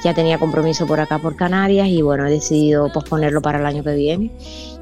ya 0.03 0.13
tenía 0.13 0.37
compromiso 0.37 0.85
por 0.85 0.99
acá 0.99 1.17
por 1.17 1.35
Canarias 1.35 1.87
y 1.87 2.01
bueno, 2.01 2.27
he 2.27 2.29
decidido 2.29 2.91
posponerlo 2.93 3.41
para 3.41 3.59
el 3.59 3.65
año 3.65 3.83
que 3.83 3.95
viene. 3.95 4.31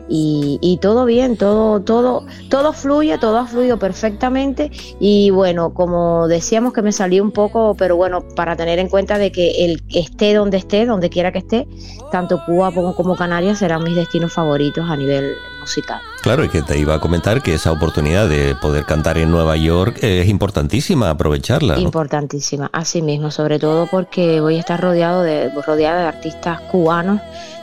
Y, 0.10 0.78
todo 0.82 1.06
bien, 1.06 1.38
todo, 1.38 1.80
todo, 1.80 2.26
todo 2.50 2.74
fluye, 2.74 3.18
todo 3.18 3.38
ha 3.38 3.48
fluido 3.48 3.80
perfectamente. 3.80 4.70
Y 5.00 5.32
bueno, 5.32 5.74
como 5.74 6.28
decíamos 6.28 6.74
que 6.74 6.82
me 6.82 6.92
salió 6.92 7.24
un 7.24 7.32
poco, 7.32 7.74
pero 7.76 7.96
bueno, 7.96 8.22
para 8.36 8.56
tener 8.56 8.78
en 8.80 8.90
cuenta 8.90 9.18
de 9.18 9.32
que 9.32 9.66
el 9.66 9.82
esté 9.90 10.34
donde 10.34 10.58
esté, 10.58 10.86
donde 10.86 11.10
quiera 11.10 11.32
que 11.32 11.40
esté, 11.40 11.68
tanto 12.12 12.44
Cuba 12.46 12.72
como 12.96 13.16
Canarias 13.16 13.60
serán 13.60 13.84
mis 13.84 13.96
destinos 13.96 14.34
favoritos 14.34 14.88
a 14.88 14.98
nivel 14.98 15.36
musical. 15.64 16.02
Claro, 16.22 16.44
y 16.44 16.50
que 16.50 16.62
te 16.62 16.78
iba 16.78 16.94
a 16.94 17.00
comentar 17.00 17.42
que 17.42 17.54
esa 17.54 17.72
oportunidad 17.72 18.28
de 18.28 18.56
poder 18.56 18.86
cantar 18.86 19.18
en 19.18 19.32
Nueva 19.32 19.56
York 19.56 19.98
es 20.02 20.28
importantísima, 20.28 21.10
aprovecharla. 21.10 21.80
Importantísima, 21.80 22.70
así 22.74 23.02
mismo, 23.02 23.32
sobre 23.32 23.60
todo 23.60 23.88
porque 23.88 24.42
voy 24.42 24.58
a 24.58 24.60
estar 24.60 24.80
rodeado 24.82 25.24
de, 25.24 25.50
rodeada 25.66 26.02
de 26.02 26.08
artistas 26.08 26.60
cubanos 26.72 27.22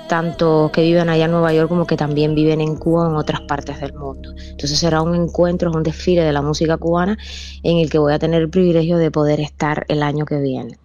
tanto 0.09 0.73
que 0.73 0.83
viven 0.83 1.09
allá 1.09 1.27
en 1.27 1.31
Nueva 1.31 1.53
York 1.53 1.69
como 1.69 1.87
que 1.87 1.97
también 1.97 2.35
viven 2.35 2.61
en 2.61 2.75
Cuba 2.75 3.07
o 3.07 3.11
en 3.11 3.17
otras 3.17 3.43
partes 3.43 3.81
del 3.81 3.93
mundo. 3.93 4.35
Entonces 4.37 4.77
será 4.77 5.03
un 5.03 5.15
encuentro, 5.15 5.71
un 5.71 5.85
desfile 5.85 6.23
de 6.23 6.33
la 6.33 6.43
música 6.43 6.79
cubana 6.79 7.17
en 7.63 7.79
el 7.79 7.89
que 7.89 7.99
voy 7.99 8.13
a 8.13 8.19
tener 8.19 8.43
el 8.43 8.51
privilegio 8.51 8.99
de 8.99 9.13
poder 9.13 9.39
estar 9.39 9.85
el 9.87 10.03
año 10.03 10.25
que 10.25 10.41
viene. 10.41 10.79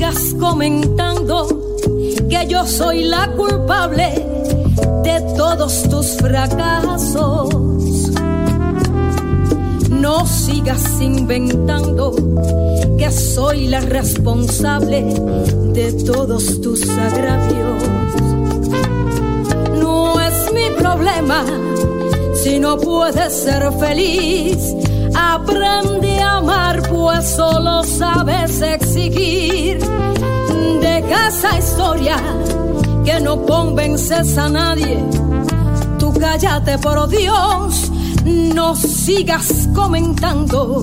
Sigas 0.00 0.34
comentando 0.40 1.46
que 2.30 2.46
yo 2.48 2.66
soy 2.66 3.04
la 3.04 3.30
culpable 3.32 4.24
de 5.04 5.20
todos 5.36 5.82
tus 5.90 6.16
fracasos. 6.16 7.50
No 9.90 10.26
sigas 10.26 11.02
inventando 11.02 12.14
que 12.96 13.10
soy 13.10 13.66
la 13.66 13.80
responsable 13.80 15.02
de 15.74 15.92
todos 16.06 16.62
tus 16.62 16.88
agravios. 16.88 17.82
No 19.78 20.18
es 20.18 20.52
mi 20.54 20.70
problema 20.78 21.44
si 22.42 22.58
no 22.58 22.78
puedes 22.78 23.34
ser 23.34 23.70
feliz. 23.78 24.74
Aprende 25.14 26.18
a 26.20 26.36
amar, 26.36 26.82
pues 26.88 27.28
solo 27.28 27.82
sabes 27.84 28.60
exigir. 28.60 29.78
Deja 30.80 31.28
esa 31.28 31.58
historia 31.58 32.16
que 33.04 33.20
no 33.20 33.42
convences 33.44 34.36
a 34.38 34.48
nadie. 34.48 35.02
Tú 35.98 36.12
cállate, 36.18 36.78
por 36.78 37.08
Dios, 37.08 37.90
no 38.24 38.74
sigas 38.74 39.68
comentando 39.74 40.82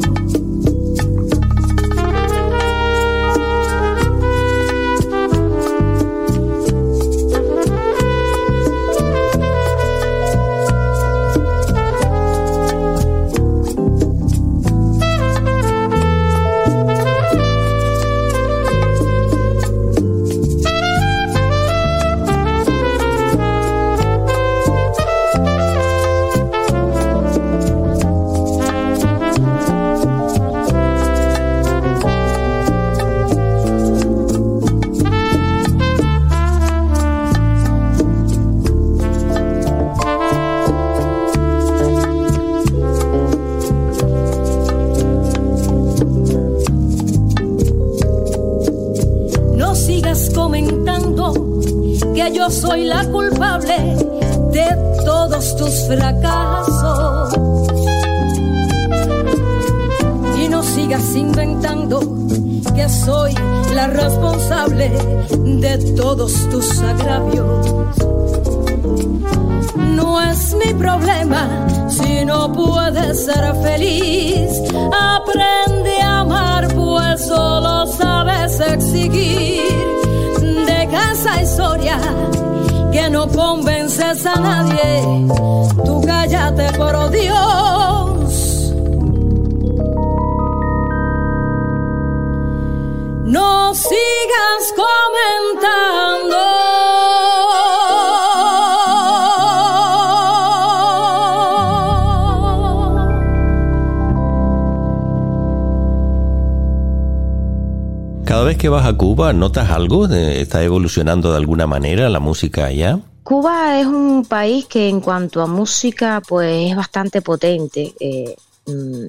que 108.58 108.70
vas 108.70 108.88
a 108.88 108.94
Cuba, 108.94 109.34
¿notas 109.34 109.70
algo? 109.70 110.08
¿Está 110.08 110.64
evolucionando 110.64 111.32
de 111.32 111.38
alguna 111.38 111.68
manera 111.68 112.10
la 112.10 112.20
música 112.20 112.66
allá? 112.66 113.00
Cuba 113.24 113.80
es 113.80 113.86
un 113.86 114.26
país 114.26 114.66
que 114.66 114.90
en 114.90 115.00
cuanto 115.00 115.42
a 115.42 115.48
música 115.48 116.22
pues 116.28 116.72
es 116.72 116.76
bastante 116.76 117.22
potente. 117.22 117.94
Eh, 118.00 118.36
mm, 118.66 119.06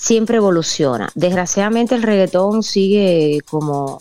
siempre 0.00 0.38
evoluciona. 0.38 1.10
Desgraciadamente 1.14 1.94
el 1.94 2.02
reggaetón 2.02 2.62
sigue 2.62 3.42
como 3.48 4.00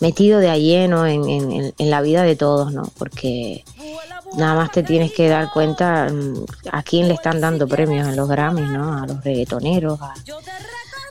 metido 0.00 0.40
de 0.40 0.50
a 0.50 0.58
lleno 0.58 1.06
en, 1.06 1.72
la 1.78 2.00
vida 2.02 2.24
de 2.24 2.34
todos, 2.34 2.72
¿no? 2.72 2.82
Porque 2.98 3.64
nada 4.36 4.56
más 4.56 4.72
te 4.72 4.82
tienes 4.82 5.12
que 5.12 5.28
dar 5.28 5.50
cuenta 5.52 6.08
mm, 6.10 6.44
a 6.72 6.82
quién 6.82 7.06
le 7.06 7.14
están 7.14 7.40
dando 7.40 7.68
premios 7.68 8.08
en 8.08 8.16
los 8.16 8.28
Grammys, 8.28 8.68
¿no? 8.70 9.02
A 9.02 9.06
los 9.06 9.22
reggaetoneros, 9.22 10.00
a, 10.00 10.14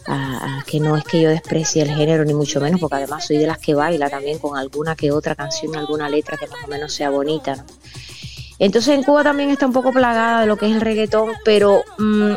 a, 0.07 0.63
que 0.67 0.81
no 0.81 0.97
es 0.97 1.05
que 1.05 1.21
yo 1.21 1.29
desprecie 1.29 1.83
el 1.83 1.91
género 1.91 2.25
ni 2.25 2.33
mucho 2.33 2.59
menos, 2.59 2.81
porque 2.81 2.97
además 2.97 3.25
soy 3.25 3.37
de 3.37 3.47
las 3.47 3.57
que 3.57 3.73
baila 3.73 4.09
también 4.09 4.37
con 4.37 4.57
alguna 4.57 4.97
que 4.97 5.11
otra 5.11 5.33
canción, 5.35 5.77
alguna 5.77 6.09
letra 6.09 6.37
que 6.37 6.47
más 6.47 6.63
o 6.65 6.67
menos 6.67 6.93
sea 6.93 7.09
bonita. 7.09 7.55
¿no? 7.55 7.63
Entonces 8.59 8.95
en 8.95 9.03
Cuba 9.03 9.23
también 9.23 9.49
está 9.49 9.65
un 9.65 9.73
poco 9.73 9.93
plagada 9.93 10.41
de 10.41 10.45
lo 10.45 10.57
que 10.57 10.67
es 10.67 10.75
el 10.75 10.81
reggaetón, 10.81 11.31
pero 11.43 11.81
mm, 11.97 12.35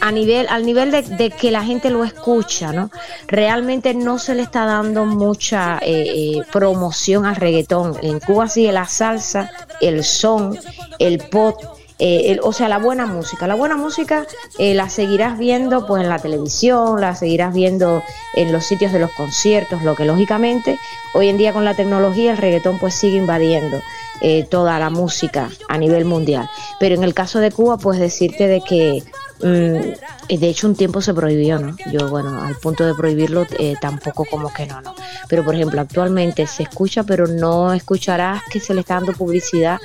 a 0.00 0.10
nivel, 0.12 0.46
al 0.48 0.64
nivel 0.64 0.90
de, 0.90 1.30
que 1.30 1.50
la 1.50 1.64
gente 1.64 1.90
lo 1.90 2.04
escucha, 2.04 2.72
¿no? 2.72 2.90
Realmente 3.26 3.94
no 3.94 4.18
se 4.18 4.34
le 4.34 4.42
está 4.42 4.64
dando 4.64 5.04
mucha 5.04 5.78
eh, 5.78 6.04
eh, 6.06 6.42
promoción 6.52 7.26
al 7.26 7.36
reggaetón. 7.36 7.96
En 8.02 8.20
Cuba 8.20 8.48
sigue 8.48 8.72
la 8.72 8.86
salsa, 8.86 9.50
el 9.80 10.04
son, 10.04 10.58
el 10.98 11.18
pop 11.18 11.60
eh, 11.98 12.38
o 12.42 12.52
sea, 12.52 12.68
la 12.68 12.78
buena 12.78 13.06
música. 13.06 13.46
La 13.46 13.54
buena 13.54 13.76
música 13.76 14.26
eh, 14.58 14.74
la 14.74 14.90
seguirás 14.90 15.38
viendo 15.38 15.86
pues 15.86 16.02
en 16.02 16.08
la 16.10 16.18
televisión, 16.18 17.00
la 17.00 17.14
seguirás 17.14 17.54
viendo 17.54 18.02
en 18.34 18.52
los 18.52 18.66
sitios 18.66 18.92
de 18.92 18.98
los 18.98 19.10
conciertos, 19.12 19.82
lo 19.82 19.94
que 19.94 20.04
lógicamente 20.04 20.78
hoy 21.14 21.28
en 21.28 21.38
día 21.38 21.54
con 21.54 21.64
la 21.64 21.74
tecnología 21.74 22.32
el 22.32 22.38
reggaetón 22.38 22.78
pues 22.78 22.94
sigue 22.94 23.16
invadiendo 23.16 23.80
eh, 24.20 24.44
toda 24.44 24.78
la 24.78 24.90
música 24.90 25.48
a 25.68 25.78
nivel 25.78 26.04
mundial. 26.04 26.50
Pero 26.78 26.94
en 26.94 27.02
el 27.02 27.14
caso 27.14 27.38
de 27.38 27.50
Cuba, 27.50 27.78
pues 27.78 27.98
decirte 27.98 28.46
de 28.46 28.60
que 28.60 29.02
de 29.40 30.48
hecho 30.48 30.66
un 30.66 30.74
tiempo 30.74 31.00
se 31.00 31.14
prohibió, 31.14 31.58
¿no? 31.58 31.76
Yo, 31.92 32.08
bueno, 32.08 32.42
al 32.42 32.56
punto 32.56 32.84
de 32.84 32.94
prohibirlo 32.94 33.46
tampoco 33.80 34.24
como 34.24 34.52
que 34.52 34.66
no, 34.66 34.80
¿no? 34.80 34.94
Pero 35.28 35.44
por 35.44 35.54
ejemplo, 35.54 35.80
actualmente 35.80 36.46
se 36.46 36.64
escucha, 36.64 37.04
pero 37.04 37.26
no 37.26 37.72
escucharás 37.72 38.42
que 38.50 38.60
se 38.60 38.74
le 38.74 38.80
está 38.80 38.94
dando 38.94 39.12
publicidad 39.12 39.78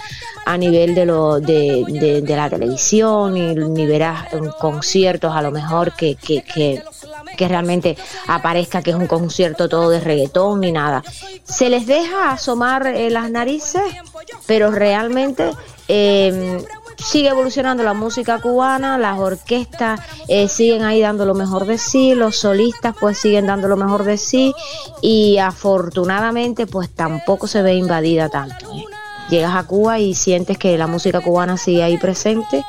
a 0.46 0.58
nivel 0.58 0.96
de, 0.96 1.06
lo, 1.06 1.40
de, 1.40 2.22
de, 2.24 2.36
la 2.36 2.50
televisión, 2.50 3.34
ni, 3.34 3.86
verás 3.86 4.28
conciertos 4.60 5.36
a 5.36 5.42
lo 5.42 5.52
mejor 5.52 5.94
que, 5.94 6.16
que, 6.16 6.42
que, 6.42 6.84
que 7.38 7.48
realmente 7.48 7.98
aparezca 8.28 8.82
que 8.82 8.92
es 8.92 8.96
un 8.96 9.08
concierto 9.08 9.70
todo 9.70 9.90
de 9.90 10.00
reggaetón 10.00 10.62
ni 10.62 10.72
nada. 10.72 11.04
Se 11.44 11.70
les 11.70 11.86
deja 11.86 12.32
asomar 12.32 12.88
eh, 12.88 13.10
las 13.10 13.30
narices, 13.30 13.84
pero 14.46 14.72
realmente 14.72 15.52
eh, 15.88 16.64
sigue 17.04 17.30
evolucionando 17.30 17.84
la 17.84 17.94
música 17.94 18.40
cubana, 18.40 18.98
las 18.98 19.20
orquestas 19.20 20.00
eh, 20.28 20.48
siguen 20.48 20.84
ahí 20.84 21.02
dando 21.02 21.26
lo 21.26 21.34
mejor 21.34 21.66
de 21.66 21.78
sí, 21.78 22.16
los 22.16 22.38
solistas 22.38 22.96
pues 23.00 23.18
siguen 23.18 23.48
dando 23.48 23.68
lo 23.68 23.78
mejor 23.78 24.04
de 24.04 24.18
sí 24.18 24.54
y 25.02 25.38
afortunadamente 25.38 26.68
pues 26.68 26.90
tampoco 26.90 27.48
se 27.48 27.62
ve 27.62 27.76
invadida 27.76 28.30
tanto. 28.30 28.72
¿eh? 28.74 28.86
Llegas 29.30 29.56
a 29.56 29.64
Cuba 29.64 29.98
y 30.00 30.14
sientes 30.14 30.58
que 30.58 30.78
la 30.78 30.88
música 30.88 31.22
cubana 31.22 31.58
sigue 31.58 31.84
ahí 31.84 31.98
presente, 31.98 32.66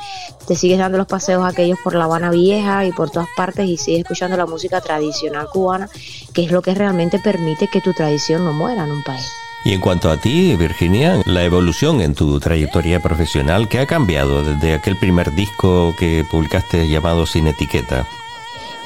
te 0.47 0.55
sigues 0.55 0.79
dando 0.79 0.97
los 0.97 1.07
paseos 1.07 1.45
aquellos 1.45 1.77
por 1.83 1.93
La 1.93 2.05
Habana 2.05 2.31
Vieja 2.31 2.85
y 2.85 2.91
por 2.93 3.09
todas 3.09 3.27
partes 3.35 3.67
y 3.67 3.77
sigues 3.77 4.01
escuchando 4.01 4.37
la 4.37 4.45
música 4.45 4.79
tradicional 4.79 5.47
cubana, 5.51 5.89
que 6.33 6.45
es 6.45 6.51
lo 6.51 6.61
que 6.61 6.73
realmente 6.73 7.19
permite 7.19 7.67
que 7.67 7.81
tu 7.81 7.93
tradición 7.93 8.45
no 8.45 8.53
muera 8.53 8.85
en 8.85 8.91
un 8.91 9.03
país. 9.03 9.42
Y 9.65 9.73
en 9.73 9.79
cuanto 9.79 10.11
a 10.11 10.17
ti, 10.17 10.55
Virginia, 10.57 11.21
la 11.25 11.43
evolución 11.43 12.01
en 12.01 12.15
tu 12.15 12.37
trayectoria 12.39 12.99
profesional, 12.99 13.69
¿qué 13.69 13.79
ha 13.79 13.85
cambiado 13.85 14.43
desde 14.43 14.73
aquel 14.73 14.97
primer 14.97 15.33
disco 15.33 15.95
que 15.97 16.25
publicaste 16.29 16.89
llamado 16.89 17.25
Sin 17.25 17.47
Etiqueta? 17.47 18.05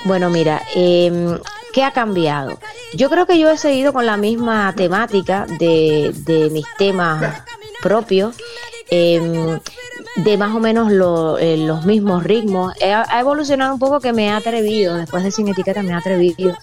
Bueno, 0.04 0.30
mira, 0.30 0.62
eh, 0.76 1.40
¿qué 1.74 1.84
ha 1.84 1.92
cambiado? 1.92 2.60
Yo 2.94 3.10
creo 3.10 3.26
que 3.26 3.40
yo 3.40 3.50
he 3.50 3.58
seguido 3.58 3.92
con 3.92 4.06
la 4.06 4.18
misma 4.18 4.72
temática 4.76 5.48
de, 5.58 6.14
mis 6.52 6.66
temas 6.78 7.44
propios. 7.82 8.36
Eh, 8.92 9.60
de 10.18 10.38
más 10.38 10.56
o 10.56 10.60
menos 10.60 10.92
lo, 10.92 11.38
eh, 11.38 11.58
los 11.58 11.86
mismos 11.86 12.24
ritmos. 12.24 12.74
ha 12.82 13.20
evolucionado 13.20 13.74
un 13.74 13.80
poco 13.80 14.00
que 14.00 14.14
me 14.14 14.30
ha 14.30 14.38
atrevido, 14.38 14.96
después 14.96 15.24
de 15.24 15.32
Sin 15.32 15.48
Etiqueta 15.48 15.84
me 15.84 15.94
ha 15.94 15.98
atrevido 15.98 16.56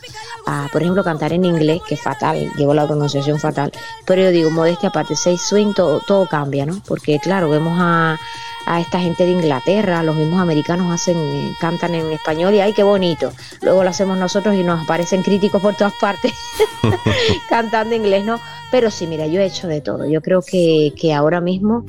a, 0.46 0.68
por 0.72 0.82
ejemplo, 0.82 1.04
cantar 1.04 1.32
en 1.32 1.44
inglés, 1.44 1.80
que 1.86 1.94
es 1.94 2.00
fatal, 2.00 2.50
llevo 2.56 2.74
la 2.74 2.86
pronunciación 2.86 3.38
fatal, 3.38 3.72
pero 4.04 4.22
yo 4.22 4.30
digo, 4.30 4.50
modestia 4.50 4.88
aparte, 4.88 5.16
seis 5.16 5.40
swing, 5.40 5.72
todo, 5.72 6.00
todo 6.00 6.26
cambia, 6.26 6.66
¿no? 6.66 6.80
Porque 6.86 7.18
claro, 7.20 7.48
vemos 7.48 7.78
a, 7.80 8.18
a 8.66 8.80
esta 8.80 8.98
gente 8.98 9.24
de 9.24 9.32
Inglaterra, 9.32 10.02
los 10.02 10.16
mismos 10.16 10.40
americanos 10.40 10.92
hacen, 10.92 11.16
eh, 11.16 11.54
cantan 11.60 11.94
en 11.94 12.10
español 12.12 12.54
y 12.54 12.60
ay 12.60 12.72
qué 12.72 12.82
bonito. 12.82 13.32
Luego 13.62 13.84
lo 13.84 13.90
hacemos 13.90 14.18
nosotros 14.18 14.54
y 14.54 14.64
nos 14.64 14.82
aparecen 14.82 15.22
críticos 15.22 15.60
por 15.60 15.74
todas 15.74 15.94
partes 15.94 16.32
cantando 17.48 17.94
inglés, 17.94 18.24
¿no? 18.24 18.40
Pero 18.70 18.90
sí, 18.90 19.06
mira, 19.06 19.26
yo 19.26 19.40
he 19.40 19.46
hecho 19.46 19.68
de 19.68 19.80
todo. 19.80 20.06
Yo 20.06 20.20
creo 20.20 20.42
que, 20.42 20.92
que 20.98 21.14
ahora 21.14 21.40
mismo 21.40 21.84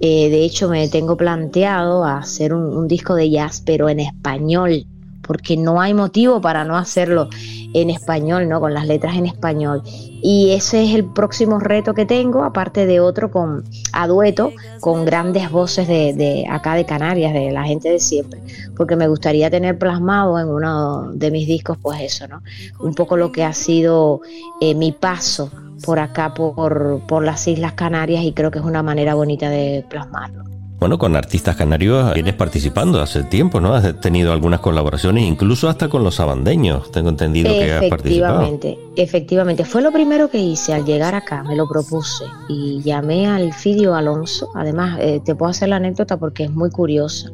eh, 0.00 0.28
de 0.30 0.44
hecho, 0.44 0.68
me 0.68 0.88
tengo 0.88 1.16
planteado 1.16 2.04
hacer 2.04 2.52
un, 2.52 2.76
un, 2.76 2.88
disco 2.88 3.14
de 3.14 3.30
jazz, 3.30 3.62
pero 3.64 3.88
en 3.88 4.00
español, 4.00 4.86
porque 5.26 5.56
no 5.56 5.80
hay 5.80 5.94
motivo 5.94 6.40
para 6.40 6.64
no 6.64 6.76
hacerlo 6.76 7.28
en 7.74 7.90
español, 7.90 8.48
¿no? 8.48 8.60
Con 8.60 8.72
las 8.72 8.86
letras 8.86 9.16
en 9.16 9.26
español. 9.26 9.82
Y 9.84 10.52
ese 10.52 10.84
es 10.84 10.94
el 10.94 11.04
próximo 11.04 11.58
reto 11.58 11.94
que 11.94 12.06
tengo, 12.06 12.42
aparte 12.42 12.86
de 12.86 13.00
otro 13.00 13.30
con 13.30 13.64
a 13.92 14.06
dueto, 14.06 14.52
con 14.80 15.04
grandes 15.04 15.50
voces 15.50 15.86
de, 15.86 16.14
de 16.14 16.46
acá 16.48 16.74
de 16.74 16.86
Canarias, 16.86 17.32
de 17.32 17.52
la 17.52 17.64
gente 17.64 17.90
de 17.90 17.98
siempre, 17.98 18.40
porque 18.76 18.96
me 18.96 19.08
gustaría 19.08 19.50
tener 19.50 19.78
plasmado 19.78 20.38
en 20.38 20.48
uno 20.48 21.12
de 21.12 21.30
mis 21.30 21.46
discos, 21.46 21.78
pues 21.80 22.00
eso, 22.00 22.26
¿no? 22.28 22.42
Un 22.80 22.94
poco 22.94 23.16
lo 23.16 23.30
que 23.30 23.44
ha 23.44 23.52
sido 23.52 24.20
eh, 24.60 24.74
mi 24.74 24.92
paso 24.92 25.50
por 25.84 25.98
acá, 25.98 26.32
por, 26.32 27.02
por 27.06 27.22
las 27.22 27.46
Islas 27.46 27.74
Canarias, 27.74 28.24
y 28.24 28.32
creo 28.32 28.50
que 28.50 28.58
es 28.58 28.64
una 28.64 28.82
manera 28.82 29.14
bonita 29.14 29.50
de 29.50 29.84
plasmarlo. 29.88 30.55
Bueno, 30.78 30.98
con 30.98 31.16
artistas 31.16 31.56
canarios 31.56 32.12
vienes 32.12 32.34
participando 32.34 33.00
hace 33.00 33.24
tiempo, 33.24 33.60
¿no? 33.60 33.74
Has 33.74 33.98
tenido 34.00 34.32
algunas 34.32 34.60
colaboraciones, 34.60 35.24
incluso 35.24 35.70
hasta 35.70 35.88
con 35.88 36.04
los 36.04 36.16
sabandeños. 36.16 36.90
Tengo 36.90 37.08
entendido 37.08 37.50
que 37.50 37.72
has 37.72 37.84
participado. 37.86 38.42
Efectivamente, 38.42 38.78
efectivamente. 38.96 39.64
Fue 39.64 39.80
lo 39.80 39.90
primero 39.90 40.28
que 40.28 40.38
hice 40.38 40.74
al 40.74 40.84
llegar 40.84 41.14
acá, 41.14 41.42
me 41.42 41.56
lo 41.56 41.66
propuse 41.66 42.24
y 42.48 42.82
llamé 42.82 43.26
al 43.26 43.54
Fidio 43.54 43.94
Alonso. 43.94 44.50
Además, 44.54 44.98
eh, 45.00 45.20
te 45.24 45.34
puedo 45.34 45.50
hacer 45.50 45.70
la 45.70 45.76
anécdota 45.76 46.18
porque 46.18 46.44
es 46.44 46.50
muy 46.50 46.70
curiosa. 46.70 47.30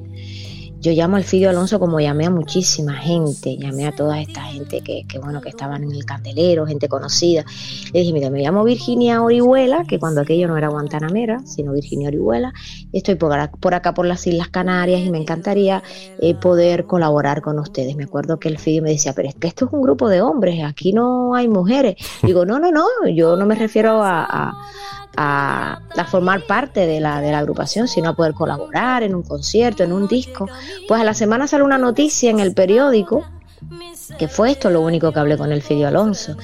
Yo 0.83 0.91
llamo 0.91 1.15
al 1.15 1.23
Fidio 1.23 1.49
Alonso 1.49 1.79
como 1.79 2.01
llamé 2.01 2.27
a 2.27 2.31
muchísima 2.31 2.95
gente, 2.95 3.57
llamé 3.57 3.87
a 3.87 3.95
toda 3.95 4.21
esta 4.21 4.43
gente 4.43 4.81
que, 4.81 5.05
que, 5.07 5.21
bueno 5.21 5.41
que 5.41 5.51
estaban 5.51 5.85
en 5.85 5.93
el 5.93 6.05
candelero, 6.05 6.67
gente 6.67 6.89
conocida. 6.89 7.45
Le 7.93 8.01
dije, 8.01 8.13
mira, 8.13 8.31
me 8.31 8.43
llamo 8.43 8.65
Virginia 8.65 9.23
Orihuela, 9.23 9.85
que 9.85 10.01
cuando 10.01 10.23
aquello 10.23 10.49
no 10.49 10.57
era 10.57 10.71
Guantanamera, 10.71 11.39
sino 11.47 11.73
Virginia 11.73 12.09
Orihuela. 12.09 12.53
Estoy 12.93 13.15
por, 13.15 13.33
acá 13.75 13.95
por 13.95 14.07
las 14.07 14.27
Islas 14.27 14.49
Canarias 14.49 15.03
y 15.03 15.11
me 15.11 15.19
encantaría 15.19 15.85
eh, 16.21 16.35
poder 16.35 16.85
colaborar 16.85 17.43
con 17.43 17.61
ustedes. 17.61 17.95
Me 17.95 18.03
acuerdo 18.03 18.41
que 18.41 18.49
el 18.49 18.59
Fidio 18.59 18.83
me 18.83 18.91
decía, 18.91 19.13
pero 19.13 19.29
es 19.29 19.37
que 19.37 19.47
esto 19.47 19.67
es 19.67 19.73
un 19.73 19.83
grupo 19.83 20.09
de 20.09 20.21
hombres, 20.21 20.65
aquí 20.65 20.93
no 20.93 21.37
hay 21.37 21.47
mujeres. 21.47 21.95
Digo, 22.25 22.45
no, 22.45 22.59
no, 22.59 22.73
no, 22.73 22.87
yo 23.15 23.37
no 23.37 23.47
me 23.47 23.55
refiero 23.55 24.03
a, 24.03 24.25
a 24.25 24.53
a, 25.17 25.81
a, 25.97 26.05
formar 26.05 26.47
parte 26.47 26.87
de 26.87 27.01
la, 27.01 27.21
de 27.21 27.33
la 27.33 27.39
agrupación, 27.39 27.89
sino 27.89 28.11
a 28.11 28.15
poder 28.15 28.35
colaborar 28.35 29.03
en 29.03 29.15
un 29.15 29.23
concierto, 29.23 29.83
en 29.83 29.93
un 29.93 30.09
disco. 30.09 30.49
Pues 30.89 31.01
a 31.01 31.05
la 31.05 31.15
semana 31.15 31.47
sale 31.47 31.65
una 31.65 31.79
noticia 31.79 32.31
en 32.31 32.41
el 32.41 32.55
periódico, 32.55 33.25
que 34.19 34.29
fue 34.29 34.51
esto 34.51 34.71
lo 34.71 34.81
único 34.81 35.13
que 35.13 35.21
hablé 35.21 35.37
con 35.37 35.53
el 35.53 35.63
Fidio 35.63 35.89
Alonso. 35.89 36.37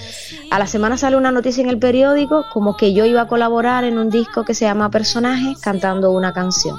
A 0.51 0.59
la 0.59 0.67
semana 0.67 0.97
sale 0.97 1.17
una 1.17 1.31
noticia 1.31 1.63
en 1.63 1.71
el 1.71 1.79
periódico 1.79 2.45
como 2.53 2.77
que 2.77 2.93
yo 2.93 3.05
iba 3.05 3.23
a 3.23 3.29
colaborar 3.29 3.85
en 3.85 3.99
un 3.99 4.11
disco 4.11 4.45
que 4.45 4.55
se 4.55 4.65
llama 4.65 4.91
Personajes 4.91 5.59
cantando 5.61 6.11
una 6.13 6.33
canción. 6.33 6.77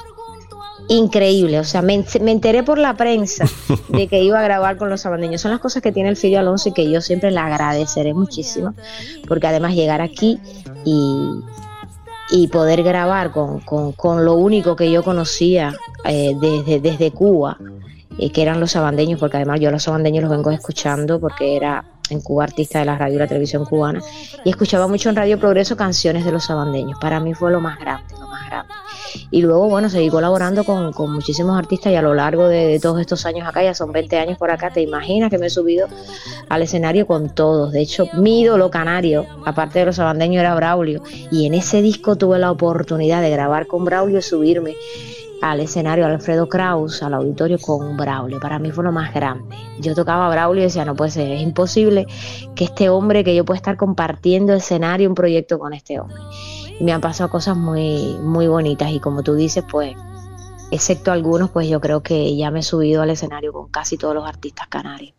Increíble, 0.87 1.59
o 1.59 1.63
sea, 1.63 1.83
me, 1.83 2.03
me 2.19 2.31
enteré 2.31 2.63
por 2.63 2.79
la 2.79 2.95
prensa 2.95 3.45
de 3.89 4.07
que 4.07 4.23
iba 4.23 4.39
a 4.39 4.43
grabar 4.43 4.77
con 4.77 4.89
los 4.89 5.01
sabandeños. 5.01 5.41
Son 5.41 5.51
las 5.51 5.59
cosas 5.59 5.83
que 5.83 5.91
tiene 5.91 6.09
el 6.09 6.17
Fidio 6.17 6.39
Alonso 6.39 6.69
y 6.69 6.73
que 6.73 6.89
yo 6.89 7.01
siempre 7.01 7.29
le 7.29 7.39
agradeceré 7.39 8.15
muchísimo, 8.15 8.73
porque 9.27 9.45
además 9.45 9.75
llegar 9.75 10.01
aquí 10.01 10.39
y, 10.85 11.41
y 12.31 12.47
poder 12.47 12.83
grabar 12.83 13.31
con, 13.31 13.59
con, 13.61 13.93
con, 13.93 14.23
lo 14.25 14.35
único 14.35 14.75
que 14.75 14.91
yo 14.91 15.03
conocía 15.03 15.73
eh, 16.05 16.35
desde, 16.39 16.79
desde 16.79 17.11
Cuba, 17.11 17.57
eh, 18.17 18.31
que 18.31 18.41
eran 18.41 18.59
los 18.59 18.71
sabandeños, 18.71 19.19
porque 19.19 19.37
además 19.37 19.59
yo 19.59 19.71
los 19.71 19.83
sabandeños 19.83 20.23
los 20.23 20.31
vengo 20.31 20.51
escuchando 20.51 21.19
porque 21.19 21.55
era 21.55 21.83
en 22.09 22.21
Cuba 22.21 22.43
artista 22.43 22.79
de 22.79 22.85
la 22.85 22.97
radio 22.97 23.15
y 23.15 23.19
la 23.19 23.27
televisión 23.27 23.65
cubana, 23.65 24.01
y 24.43 24.49
escuchaba 24.49 24.87
mucho 24.87 25.09
en 25.09 25.15
Radio 25.15 25.39
Progreso 25.39 25.75
canciones 25.77 26.25
de 26.25 26.31
los 26.31 26.45
sabandeños. 26.45 26.99
Para 26.99 27.19
mí 27.19 27.33
fue 27.33 27.51
lo 27.51 27.61
más 27.61 27.79
grande, 27.79 28.13
más 28.19 28.28
Y 29.31 29.41
luego, 29.41 29.69
bueno, 29.69 29.89
seguí 29.89 30.09
colaborando 30.09 30.63
con, 30.63 30.91
con 30.93 31.11
muchísimos 31.11 31.57
artistas 31.57 31.91
y 31.91 31.95
a 31.95 32.01
lo 32.01 32.13
largo 32.13 32.47
de, 32.47 32.79
todos 32.79 32.99
estos 32.99 33.25
años 33.25 33.47
acá, 33.47 33.63
ya 33.63 33.73
son 33.73 33.91
20 33.91 34.17
años 34.17 34.37
por 34.37 34.51
acá, 34.51 34.71
te 34.71 34.81
imaginas 34.81 35.29
que 35.29 35.37
me 35.37 35.47
he 35.47 35.49
subido 35.49 35.87
al 36.49 36.61
escenario 36.61 37.07
con 37.07 37.33
todos. 37.33 37.71
De 37.71 37.81
hecho, 37.81 38.07
mi 38.13 38.41
ídolo 38.41 38.69
canario, 38.69 39.25
aparte 39.45 39.79
de 39.79 39.85
los 39.85 39.95
sabandeños, 39.95 40.39
era 40.41 40.55
Braulio. 40.55 41.01
Y 41.31 41.45
en 41.45 41.53
ese 41.53 41.81
disco 41.81 42.15
tuve 42.15 42.39
la 42.39 42.51
oportunidad 42.51 43.21
de 43.21 43.29
grabar 43.29 43.67
con 43.67 43.85
Braulio 43.85 44.19
y 44.19 44.21
subirme 44.21 44.75
al 45.41 45.61
escenario 45.61 46.05
Alfredo 46.05 46.49
Kraus, 46.49 47.01
al 47.01 47.13
auditorio 47.13 47.57
con 47.59 47.95
Braulio. 47.95 48.39
Para 48.39 48.59
mí 48.59 48.71
fue 48.71 48.83
lo 48.83 48.91
más 48.91 49.13
grande. 49.13 49.55
Yo 49.79 49.95
tocaba 49.95 50.27
a 50.27 50.29
Braulio 50.29 50.61
y 50.61 50.65
decía, 50.65 50.85
no 50.85 50.95
puede 50.95 51.11
ser, 51.11 51.31
es 51.31 51.41
imposible 51.41 52.07
que 52.55 52.65
este 52.65 52.89
hombre, 52.89 53.23
que 53.23 53.35
yo 53.35 53.45
pueda 53.45 53.57
estar 53.57 53.77
compartiendo 53.77 54.53
escenario, 54.53 55.07
un 55.07 55.15
proyecto 55.15 55.59
con 55.59 55.73
este 55.73 55.99
hombre. 55.99 56.17
Me 56.79 56.93
han 56.93 57.01
pasado 57.01 57.29
cosas 57.29 57.57
muy, 57.57 58.17
muy 58.19 58.47
bonitas 58.47 58.91
y 58.91 58.99
como 58.99 59.23
tú 59.23 59.35
dices, 59.35 59.63
pues, 59.69 59.95
excepto 60.71 61.11
algunos, 61.11 61.51
pues 61.51 61.67
yo 61.67 61.81
creo 61.81 62.01
que 62.03 62.35
ya 62.37 62.51
me 62.51 62.59
he 62.59 62.63
subido 62.63 63.01
al 63.01 63.09
escenario 63.09 63.53
con 63.53 63.69
casi 63.69 63.97
todos 63.97 64.15
los 64.15 64.27
artistas 64.27 64.67
canarios. 64.67 65.18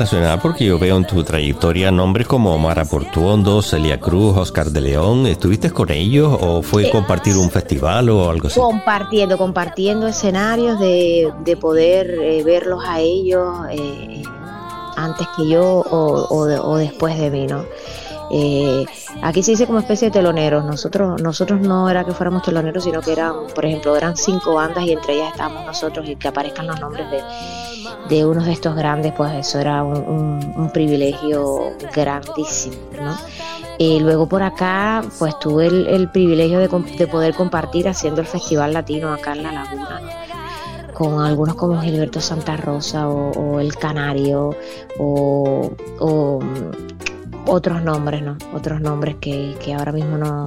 Internacional, 0.00 0.40
porque 0.40 0.64
yo 0.64 0.78
veo 0.78 0.96
en 0.96 1.04
tu 1.04 1.22
trayectoria 1.22 1.90
nombres 1.90 2.26
como 2.26 2.56
Mara 2.56 2.86
Portuondo, 2.86 3.60
Celia 3.60 4.00
Cruz, 4.00 4.34
Oscar 4.34 4.70
de 4.70 4.80
León, 4.80 5.26
¿estuviste 5.26 5.70
con 5.70 5.90
ellos 5.90 6.38
o 6.40 6.62
fue 6.62 6.90
compartir 6.90 7.36
un 7.36 7.50
festival 7.50 8.08
o 8.08 8.30
algo 8.30 8.48
así? 8.48 8.58
Compartiendo, 8.58 9.36
compartiendo 9.36 10.06
escenarios 10.06 10.80
de, 10.80 11.30
de 11.44 11.56
poder 11.56 12.10
eh, 12.10 12.42
verlos 12.42 12.82
a 12.82 13.00
ellos 13.00 13.46
eh, 13.70 14.22
antes 14.96 15.26
que 15.36 15.48
yo 15.50 15.62
o, 15.62 16.26
o, 16.30 16.70
o 16.70 16.76
después 16.78 17.18
de 17.18 17.30
mí, 17.30 17.46
¿no? 17.46 17.66
Eh, 18.32 18.86
aquí 19.22 19.42
se 19.42 19.50
dice 19.50 19.66
como 19.66 19.80
especie 19.80 20.08
de 20.08 20.12
teloneros. 20.12 20.64
Nosotros, 20.64 21.20
nosotros 21.20 21.60
no 21.60 21.90
era 21.90 22.04
que 22.04 22.12
fuéramos 22.12 22.42
teloneros, 22.42 22.84
sino 22.84 23.02
que 23.02 23.12
eran, 23.12 23.48
por 23.54 23.66
ejemplo, 23.66 23.96
eran 23.96 24.16
cinco 24.16 24.54
bandas 24.54 24.84
y 24.84 24.92
entre 24.92 25.14
ellas 25.14 25.32
estábamos 25.32 25.66
nosotros 25.66 26.08
y 26.08 26.16
que 26.16 26.28
aparezcan 26.28 26.68
los 26.68 26.80
nombres 26.80 27.10
de, 27.10 27.18
de 28.08 28.26
unos 28.26 28.46
de 28.46 28.52
estos 28.52 28.74
grandes, 28.74 29.12
pues 29.12 29.32
eso 29.34 29.58
era 29.58 29.82
un, 29.82 30.52
un, 30.56 30.70
privilegio 30.72 31.72
grandísimo, 31.94 32.76
¿no? 33.00 33.16
Y 33.78 34.00
luego 34.00 34.28
por 34.28 34.42
acá, 34.42 35.02
pues 35.18 35.38
tuve 35.38 35.66
el, 35.66 36.08
privilegio 36.10 36.58
de, 36.58 36.68
de, 36.68 37.06
poder 37.06 37.34
compartir 37.34 37.88
haciendo 37.88 38.20
el 38.20 38.26
Festival 38.26 38.74
Latino 38.74 39.12
acá 39.12 39.32
en 39.32 39.42
La 39.42 39.52
Laguna, 39.52 40.00
con 40.92 41.20
algunos 41.24 41.54
como 41.54 41.80
Gilberto 41.80 42.20
Santa 42.20 42.56
Rosa 42.56 43.08
o, 43.08 43.58
El 43.58 43.74
Canario 43.76 44.54
o, 44.98 45.70
o 45.98 46.40
otros 47.46 47.82
nombres, 47.82 48.22
¿no? 48.22 48.36
Otros 48.54 48.80
nombres 48.80 49.16
que, 49.16 49.56
que 49.64 49.72
ahora 49.72 49.92
mismo 49.92 50.18
no, 50.18 50.46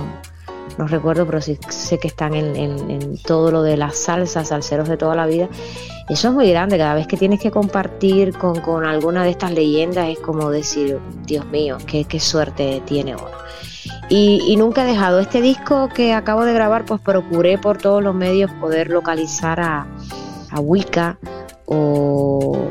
no 0.77 0.87
recuerdo, 0.87 1.25
pero 1.25 1.41
sí 1.41 1.57
sé 1.69 1.99
que 1.99 2.07
están 2.07 2.33
en, 2.33 3.17
todo 3.19 3.51
lo 3.51 3.63
de 3.63 3.77
las 3.77 3.97
salsas, 3.97 4.49
salseros 4.49 4.89
de 4.89 4.97
toda 4.97 5.15
la 5.15 5.25
vida. 5.25 5.49
Eso 6.09 6.29
es 6.29 6.33
muy 6.33 6.49
grande, 6.49 6.77
cada 6.77 6.95
vez 6.95 7.07
que 7.07 7.17
tienes 7.17 7.39
que 7.39 7.51
compartir 7.51 8.33
con, 8.37 8.85
alguna 8.85 9.23
de 9.23 9.29
estas 9.29 9.51
leyendas 9.51 10.09
es 10.09 10.19
como 10.19 10.49
decir, 10.49 10.99
Dios 11.25 11.45
mío, 11.45 11.77
qué, 11.85 12.19
suerte 12.19 12.81
tiene 12.85 13.15
uno. 13.15 13.43
Y, 14.09 14.41
y, 14.47 14.57
nunca 14.57 14.83
he 14.83 14.87
dejado 14.87 15.19
este 15.19 15.41
disco 15.41 15.89
que 15.89 16.13
acabo 16.13 16.45
de 16.45 16.53
grabar, 16.53 16.85
pues 16.85 16.99
procuré 17.01 17.57
por 17.57 17.77
todos 17.77 18.03
los 18.03 18.13
medios 18.13 18.51
poder 18.59 18.89
localizar 18.89 19.59
a, 19.59 19.87
a 20.51 20.59
Wicca 20.59 21.17
o 21.65 22.69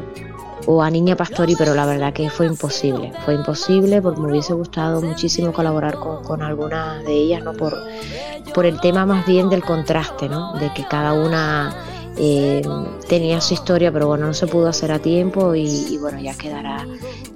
o 0.67 0.83
a 0.83 0.91
Niña 0.91 1.17
Pastori, 1.17 1.57
pero 1.57 1.75
la 1.75 1.87
verdad 1.87 2.13
que 2.13 2.31
fue 2.31 2.47
imposible. 2.47 3.13
Fue 3.25 3.35
imposible 3.35 4.01
porque 4.01 4.21
me 4.21 4.31
hubiese 4.31 4.55
gustado 4.55 5.01
muchísimo 5.01 5.53
colaborar 5.53 5.99
con, 5.99 6.23
con 6.23 6.43
algunas 6.43 7.05
de 7.05 7.13
ellas, 7.13 7.43
¿no? 7.43 7.53
Por, 7.53 7.77
por 8.55 8.67
el 8.67 8.81
tema 8.81 9.07
más 9.07 9.27
bien 9.27 9.49
del 9.49 9.63
contraste, 9.63 10.29
¿no? 10.29 10.55
De 10.55 10.73
que 10.73 10.85
cada 10.87 11.13
una 11.13 11.75
eh, 12.17 12.63
tenía 13.09 13.41
su 13.41 13.55
historia, 13.55 13.91
pero 13.93 14.07
bueno, 14.07 14.27
no 14.27 14.35
se 14.35 14.47
pudo 14.47 14.69
hacer 14.69 14.93
a 14.93 14.99
tiempo 14.99 15.55
y, 15.55 15.97
bueno, 15.99 16.21
ya 16.21 16.35
quedará, 16.35 16.87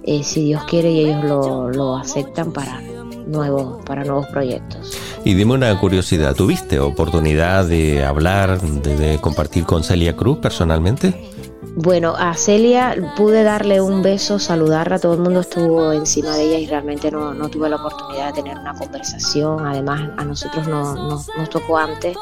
eh, 0.03 0.23
si 0.23 0.45
Dios 0.45 0.65
quiere 0.65 0.91
y 0.91 1.01
ellos 1.01 1.25
lo, 1.25 1.71
lo 1.71 1.97
aceptan 1.97 2.53
para 2.53 2.81
nuevos, 3.27 3.85
para 3.85 4.05
nuevos 4.05 4.27
proyectos. 4.27 4.99
Y 5.25 5.35
dime 5.35 5.55
una 5.55 5.79
curiosidad, 5.81 6.35
¿tuviste 6.35 6.79
oportunidad 6.79 7.65
de 7.65 8.05
hablar, 8.05 8.61
de 8.61 9.19
compartir 9.21 9.65
con 9.65 9.83
Celia 9.83 10.15
Cruz 10.15 10.39
personalmente? 10.39 11.36
Bueno, 11.79 12.15
a 12.17 12.33
Celia 12.33 12.97
pude 13.19 13.43
darle 13.43 13.83
un 13.83 14.01
beso, 14.01 14.39
saludarla, 14.39 14.99
todo 14.99 15.12
el 15.12 15.21
mundo 15.21 15.41
estuvo 15.41 15.93
encima 15.93 16.35
de 16.35 16.45
ella 16.45 16.59
y 16.59 16.67
realmente 16.67 17.11
no, 17.11 17.35
no 17.35 17.51
tuve 17.51 17.69
la 17.69 17.77
oportunidad 17.77 18.29
de 18.29 18.41
tener 18.41 18.59
una 18.59 18.73
conversación, 18.73 19.67
además 19.67 20.11
a 20.17 20.25
nosotros 20.25 20.67
no, 20.67 20.95
no, 20.95 21.23
nos 21.37 21.51
tocó 21.51 21.77
antes, 21.77 22.17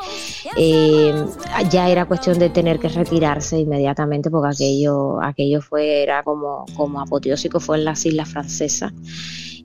eh, 0.56 1.14
ya 1.70 1.88
era 1.88 2.04
cuestión 2.06 2.40
de 2.40 2.50
tener 2.50 2.80
que 2.80 2.88
retirarse 2.88 3.56
inmediatamente 3.60 4.28
porque 4.28 4.48
aquello, 4.54 5.22
aquello 5.22 5.62
fue, 5.62 6.02
era 6.02 6.24
como, 6.24 6.64
como 6.76 7.00
apoteósico, 7.00 7.60
fue 7.60 7.76
en 7.76 7.84
las 7.84 8.04
Islas 8.04 8.28
Francesas 8.30 8.92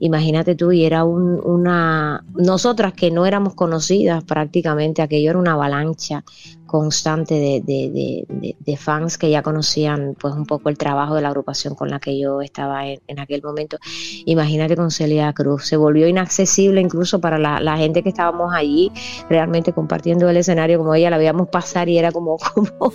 imagínate 0.00 0.56
tú, 0.56 0.72
y 0.72 0.84
era 0.84 1.04
un, 1.04 1.40
una, 1.44 2.24
nosotras 2.34 2.92
que 2.94 3.10
no 3.10 3.26
éramos 3.26 3.54
conocidas 3.54 4.24
prácticamente, 4.24 5.02
aquello 5.02 5.30
era 5.30 5.38
una 5.38 5.52
avalancha 5.52 6.24
constante 6.70 7.34
de, 7.34 7.62
de, 7.66 8.56
de, 8.56 8.76
fans 8.76 9.18
que 9.18 9.28
ya 9.28 9.42
conocían 9.42 10.14
pues 10.20 10.34
un 10.34 10.46
poco 10.46 10.68
el 10.68 10.78
trabajo 10.78 11.16
de 11.16 11.20
la 11.20 11.26
agrupación 11.26 11.74
con 11.74 11.90
la 11.90 11.98
que 11.98 12.16
yo 12.16 12.42
estaba 12.42 12.86
en, 12.86 13.00
en 13.08 13.18
aquel 13.18 13.42
momento. 13.42 13.76
Imagínate 14.24 14.76
con 14.76 14.92
Celia 14.92 15.32
Cruz, 15.32 15.66
se 15.66 15.76
volvió 15.76 16.06
inaccesible 16.06 16.80
incluso 16.80 17.20
para 17.20 17.38
la, 17.38 17.58
la, 17.58 17.76
gente 17.76 18.04
que 18.04 18.10
estábamos 18.10 18.54
allí 18.54 18.92
realmente 19.28 19.72
compartiendo 19.72 20.28
el 20.28 20.36
escenario 20.36 20.78
como 20.78 20.94
ella, 20.94 21.10
la 21.10 21.18
veíamos 21.18 21.48
pasar 21.48 21.88
y 21.88 21.98
era 21.98 22.12
como, 22.12 22.36
como 22.54 22.92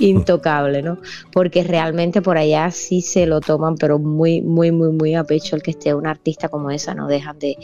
intocable, 0.00 0.80
¿no? 0.80 0.96
Porque 1.30 1.64
realmente 1.64 2.22
por 2.22 2.38
allá 2.38 2.70
sí 2.70 3.02
se 3.02 3.26
lo 3.26 3.40
toman, 3.40 3.76
pero 3.76 3.98
muy, 3.98 4.40
muy, 4.40 4.72
muy, 4.72 4.90
muy 4.90 5.14
a 5.14 5.24
pecho 5.24 5.54
el 5.54 5.62
que 5.62 5.72
esté 5.72 5.92
una 5.92 6.12
artista 6.12 6.47
como 6.48 6.70
esa, 6.70 6.94
no 6.94 7.06
dejan 7.06 7.38
de, 7.38 7.56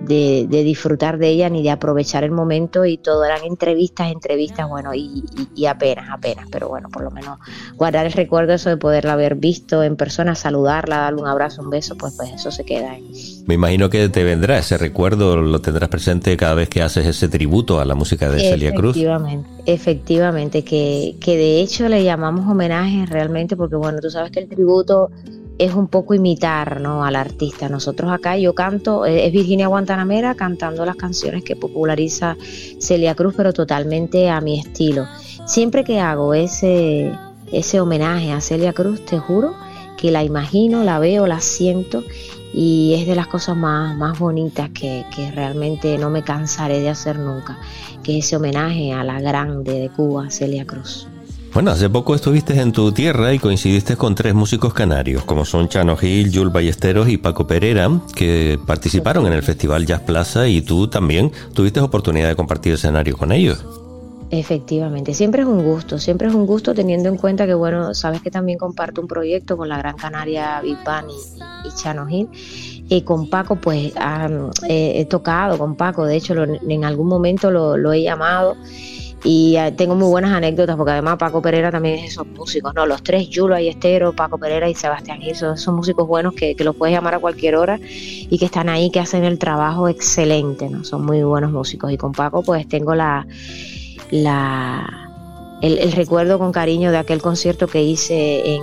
de, 0.00 0.46
de 0.48 0.64
disfrutar 0.64 1.18
de 1.18 1.28
ella 1.28 1.48
ni 1.48 1.62
de 1.62 1.70
aprovechar 1.70 2.24
el 2.24 2.30
momento 2.30 2.84
y 2.84 2.98
todo 2.98 3.24
eran 3.24 3.44
entrevistas, 3.44 4.10
entrevistas, 4.10 4.68
bueno, 4.68 4.92
y 4.94 5.04
y, 5.14 5.48
y, 5.54 5.66
apenas, 5.66 6.08
apenas, 6.10 6.48
pero 6.50 6.68
bueno, 6.68 6.88
por 6.88 7.02
lo 7.02 7.10
menos 7.10 7.38
guardar 7.76 8.06
el 8.06 8.12
recuerdo 8.12 8.54
eso 8.54 8.70
de 8.70 8.76
poderla 8.76 9.12
haber 9.12 9.36
visto 9.36 9.82
en 9.82 9.96
persona, 9.96 10.34
saludarla, 10.34 10.98
darle 10.98 11.20
un 11.20 11.28
abrazo, 11.28 11.62
un 11.62 11.70
beso, 11.70 11.96
pues 11.96 12.14
pues 12.16 12.30
eso 12.32 12.50
se 12.50 12.64
queda 12.64 12.92
ahí. 12.92 13.42
Me 13.46 13.54
imagino 13.54 13.90
que 13.90 14.08
te 14.08 14.24
vendrá 14.24 14.58
ese 14.58 14.78
recuerdo, 14.78 15.36
lo 15.36 15.60
tendrás 15.60 15.88
presente 15.88 16.36
cada 16.36 16.54
vez 16.54 16.68
que 16.68 16.82
haces 16.82 17.06
ese 17.06 17.28
tributo 17.28 17.80
a 17.80 17.84
la 17.84 17.94
música 17.94 18.30
de 18.30 18.40
Celia 18.40 18.72
Cruz. 18.72 18.96
Efectivamente, 18.96 19.48
efectivamente, 19.66 20.64
que, 20.64 21.16
que 21.20 21.36
de 21.36 21.60
hecho 21.60 21.88
le 21.88 22.02
llamamos 22.02 22.48
homenaje 22.50 23.06
realmente 23.06 23.56
porque 23.56 23.76
bueno, 23.76 23.98
tú 24.00 24.10
sabes 24.10 24.30
que 24.30 24.40
el 24.40 24.48
tributo 24.48 25.10
es 25.58 25.74
un 25.74 25.88
poco 25.88 26.14
imitar 26.14 26.80
¿no? 26.80 27.04
al 27.04 27.16
artista. 27.16 27.68
Nosotros 27.68 28.10
acá 28.10 28.36
yo 28.36 28.54
canto, 28.54 29.06
es 29.06 29.32
Virginia 29.32 29.68
Guantanamera 29.68 30.34
cantando 30.34 30.84
las 30.84 30.96
canciones 30.96 31.44
que 31.44 31.56
populariza 31.56 32.36
Celia 32.78 33.14
Cruz, 33.14 33.34
pero 33.36 33.52
totalmente 33.52 34.30
a 34.30 34.40
mi 34.40 34.58
estilo. 34.58 35.06
Siempre 35.46 35.84
que 35.84 36.00
hago 36.00 36.34
ese, 36.34 37.12
ese 37.52 37.80
homenaje 37.80 38.32
a 38.32 38.40
Celia 38.40 38.72
Cruz, 38.72 39.04
te 39.04 39.18
juro 39.18 39.54
que 39.96 40.10
la 40.10 40.24
imagino, 40.24 40.82
la 40.82 40.98
veo, 40.98 41.26
la 41.26 41.40
siento 41.40 42.02
y 42.52 42.94
es 42.94 43.06
de 43.06 43.14
las 43.14 43.26
cosas 43.26 43.56
más, 43.56 43.96
más 43.96 44.18
bonitas 44.18 44.70
que, 44.70 45.04
que 45.14 45.30
realmente 45.30 45.98
no 45.98 46.10
me 46.10 46.22
cansaré 46.22 46.80
de 46.80 46.88
hacer 46.88 47.18
nunca, 47.18 47.58
que 48.02 48.18
es 48.18 48.26
ese 48.26 48.36
homenaje 48.36 48.92
a 48.92 49.02
la 49.02 49.20
grande 49.20 49.80
de 49.80 49.88
Cuba, 49.88 50.30
Celia 50.30 50.64
Cruz. 50.64 51.08
Bueno, 51.54 51.70
hace 51.70 51.88
poco 51.88 52.16
estuviste 52.16 52.60
en 52.60 52.72
tu 52.72 52.90
tierra 52.90 53.32
y 53.32 53.38
coincidiste 53.38 53.96
con 53.96 54.16
tres 54.16 54.34
músicos 54.34 54.74
canarios, 54.74 55.24
como 55.24 55.44
son 55.44 55.68
Chano 55.68 55.96
Gil, 55.96 56.32
Jules 56.34 56.52
Ballesteros 56.52 57.08
y 57.08 57.16
Paco 57.16 57.46
Pereira, 57.46 57.88
que 58.16 58.58
participaron 58.66 59.24
en 59.28 59.34
el 59.34 59.44
Festival 59.44 59.86
Jazz 59.86 60.00
Plaza 60.00 60.48
y 60.48 60.62
tú 60.62 60.88
también 60.88 61.30
tuviste 61.54 61.78
oportunidad 61.78 62.26
de 62.26 62.34
compartir 62.34 62.72
escenario 62.72 63.16
con 63.16 63.30
ellos. 63.30 63.64
Efectivamente, 64.30 65.14
siempre 65.14 65.42
es 65.42 65.48
un 65.48 65.62
gusto, 65.62 66.00
siempre 66.00 66.26
es 66.26 66.34
un 66.34 66.44
gusto 66.44 66.74
teniendo 66.74 67.08
en 67.08 67.16
cuenta 67.16 67.46
que, 67.46 67.54
bueno, 67.54 67.94
sabes 67.94 68.20
que 68.20 68.32
también 68.32 68.58
comparto 68.58 69.00
un 69.00 69.06
proyecto 69.06 69.56
con 69.56 69.68
la 69.68 69.78
Gran 69.78 69.94
Canaria 69.96 70.60
Big 70.60 70.76
y, 70.76 71.68
y 71.68 71.72
Chano 71.80 72.04
Gil. 72.08 72.28
Y 72.88 73.02
con 73.02 73.30
Paco, 73.30 73.54
pues 73.54 73.92
um, 73.94 74.50
eh, 74.68 74.94
he 74.96 75.04
tocado 75.04 75.56
con 75.56 75.76
Paco, 75.76 76.04
de 76.04 76.16
hecho, 76.16 76.34
lo, 76.34 76.42
en 76.42 76.84
algún 76.84 77.06
momento 77.06 77.52
lo 77.52 77.92
he 77.92 78.02
llamado 78.02 78.56
y 79.24 79.56
uh, 79.58 79.74
tengo 79.74 79.94
muy 79.94 80.06
buenas 80.08 80.32
anécdotas 80.32 80.76
porque 80.76 80.92
además 80.92 81.16
Paco 81.16 81.40
Pereira 81.40 81.70
también 81.70 81.98
es 81.98 82.12
esos 82.12 82.26
músicos, 82.26 82.74
¿no? 82.74 82.84
Los 82.84 83.02
tres, 83.02 83.30
Yulo 83.30 83.54
Ayestero, 83.54 84.12
Paco 84.12 84.36
Pereira 84.36 84.68
y 84.68 84.74
Sebastián 84.74 85.20
Gil, 85.22 85.34
son, 85.34 85.74
músicos 85.74 86.06
buenos 86.06 86.34
que, 86.34 86.54
que, 86.54 86.62
los 86.62 86.76
puedes 86.76 86.94
llamar 86.94 87.14
a 87.14 87.18
cualquier 87.18 87.56
hora 87.56 87.80
y 87.80 88.36
que 88.38 88.44
están 88.44 88.68
ahí, 88.68 88.90
que 88.90 89.00
hacen 89.00 89.24
el 89.24 89.38
trabajo 89.38 89.88
excelente, 89.88 90.68
¿no? 90.68 90.84
Son 90.84 91.06
muy 91.06 91.22
buenos 91.22 91.50
músicos 91.52 91.90
y 91.90 91.96
con 91.96 92.12
Paco 92.12 92.42
pues 92.42 92.68
tengo 92.68 92.94
la, 92.94 93.26
la 94.10 95.10
el, 95.62 95.78
el 95.78 95.92
recuerdo 95.92 96.38
con 96.38 96.52
cariño 96.52 96.90
de 96.90 96.98
aquel 96.98 97.22
concierto 97.22 97.66
que 97.66 97.82
hice 97.82 98.56
en, 98.56 98.62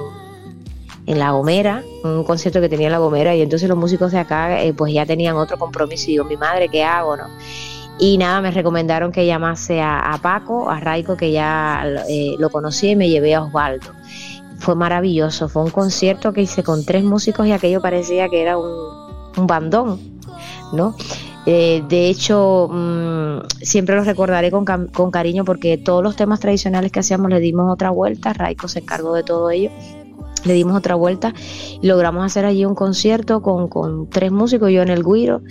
en 1.08 1.18
La 1.18 1.32
Gomera, 1.32 1.84
un 2.04 2.24
concierto 2.24 2.62
que 2.62 2.70
tenía 2.70 2.86
en 2.86 2.92
La 2.92 3.00
Gomera 3.00 3.36
y 3.36 3.42
entonces 3.42 3.68
los 3.68 3.80
músicos 3.80 4.12
de 4.12 4.20
acá 4.20 4.62
eh, 4.62 4.74
pues 4.74 4.94
ya 4.94 5.08
tenían 5.08 5.38
otro 5.38 5.58
compromiso 5.58 6.04
y 6.06 6.12
digo, 6.12 6.26
mi 6.26 6.38
madre, 6.38 6.70
¿qué 6.70 6.84
hago? 6.84 7.18
no 7.18 7.26
y 8.00 8.18
nada, 8.18 8.42
me 8.42 8.52
recomendaron 8.52 9.12
que 9.12 9.26
llamase 9.26 9.82
a, 9.82 10.18
Paco, 10.22 10.70
a 10.70 10.80
Raico, 10.80 11.16
que 11.16 11.32
ya 11.32 11.84
eh, 12.10 12.36
lo 12.40 12.50
conocí 12.50 12.90
y 12.90 12.96
me 12.96 13.10
llevé 13.10 13.36
a 13.36 13.44
Osvaldo. 13.44 13.92
Fue 14.58 14.76
maravilloso, 14.76 15.50
fue 15.50 15.64
un 15.64 15.70
concierto 15.70 16.34
que 16.34 16.42
hice 16.42 16.64
con 16.64 16.86
tres 16.86 17.04
músicos 17.04 17.48
y 17.48 17.52
aquello 17.52 17.82
parecía 17.82 18.30
que 18.30 18.42
era 18.42 18.58
un, 18.58 18.72
un 19.38 19.48
bandón, 19.48 20.00
¿no? 20.74 20.96
Eh, 21.48 21.84
de 21.90 22.08
hecho, 22.08 22.70
mmm, 22.72 23.40
siempre 23.62 23.96
lo 23.96 24.04
recordaré 24.04 24.52
con, 24.52 24.66
con, 24.66 25.10
cariño 25.10 25.44
porque 25.44 25.78
todos 25.78 26.04
los 26.04 26.16
temas 26.16 26.40
tradicionales 26.40 26.92
que 26.92 27.00
hacíamos 27.00 27.32
le 27.32 27.40
dimos 27.40 27.72
otra 27.72 27.90
vuelta, 27.90 28.34
Raico 28.34 28.68
se 28.68 28.80
encargó 28.80 29.14
de 29.14 29.24
todo 29.24 29.50
ello 29.50 29.72
le 30.44 30.54
dimos 30.54 30.76
otra 30.76 30.96
vuelta 30.96 31.34
y 31.82 31.86
logramos 31.86 32.26
hacer 32.26 32.46
allí 32.46 32.66
un 32.66 32.74
concierto 32.74 33.42
con, 33.42 33.68
con 33.68 34.10
tres 34.10 34.32
músicos, 34.32 34.72
yo 34.72 34.82
en 34.82 34.90
el 34.90 35.04
guiro 35.04 35.42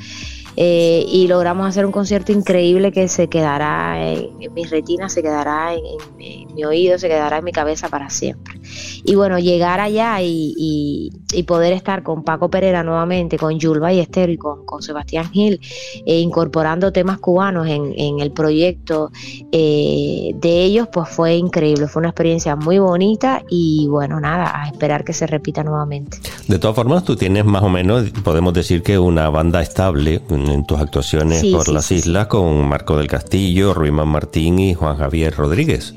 eh, 0.56 1.04
y 1.08 1.28
logramos 1.28 1.66
hacer 1.66 1.86
un 1.86 1.92
concierto 1.92 2.32
increíble 2.32 2.92
que 2.92 3.08
se 3.08 3.28
quedará 3.28 4.12
en, 4.12 4.52
mi 4.52 4.64
retina, 4.64 5.08
se 5.08 5.22
quedará 5.22 5.74
en, 5.74 6.54
mi 6.54 6.64
oído, 6.64 6.98
se 6.98 7.08
quedará 7.08 7.38
en 7.38 7.44
mi 7.44 7.52
cabeza 7.52 7.88
para 7.88 8.10
siempre. 8.10 8.60
Y 9.04 9.14
bueno, 9.14 9.38
llegar 9.38 9.80
allá 9.80 10.18
y, 10.22 11.10
poder 11.46 11.72
estar 11.72 12.04
con 12.04 12.22
Paco 12.22 12.48
Pereira 12.48 12.84
nuevamente, 12.84 13.36
con 13.36 13.58
Jules 13.60 13.80
Ballester 13.80 14.30
y 14.30 14.36
con, 14.36 14.60
Sebastián 14.82 15.30
Gil, 15.32 15.60
eh, 16.06 16.20
incorporando 16.20 16.92
temas 16.92 17.18
cubanos 17.18 17.66
en, 17.66 18.20
el 18.20 18.30
proyecto 18.30 19.10
eh, 19.50 20.30
de 20.34 20.64
ellos, 20.64 20.88
pues 20.92 21.08
fue 21.08 21.34
increíble, 21.34 21.88
fue 21.88 22.00
una 22.00 22.10
experiencia 22.10 22.54
muy 22.54 22.78
bonita 22.78 23.42
y 23.48 23.88
bueno, 23.88 24.20
nada, 24.20 24.62
a 24.62 24.68
esperar 24.68 25.02
que 25.04 25.12
se 25.12 25.26
repita 25.26 25.64
nuevamente. 25.64 26.18
De 26.46 26.58
todas 26.58 26.76
formas, 26.76 27.04
tú 27.04 27.16
tienes 27.16 27.44
más 27.44 27.62
o 27.62 27.68
menos, 27.68 28.10
podemos 28.22 28.54
decir 28.54 28.82
que 28.82 28.98
una 28.98 29.28
banda 29.28 29.62
estable, 29.62 30.20
en 30.48 30.64
tus 30.64 30.78
actuaciones 30.78 31.44
por 31.46 31.68
las 31.68 31.90
islas 31.90 32.26
con 32.26 32.68
Marco 32.68 32.96
del 32.96 33.06
Castillo, 33.06 33.74
Ruimán 33.74 34.08
Martín 34.08 34.58
y 34.58 34.74
Juan 34.74 34.96
Javier 34.96 35.34
Rodríguez. 35.34 35.94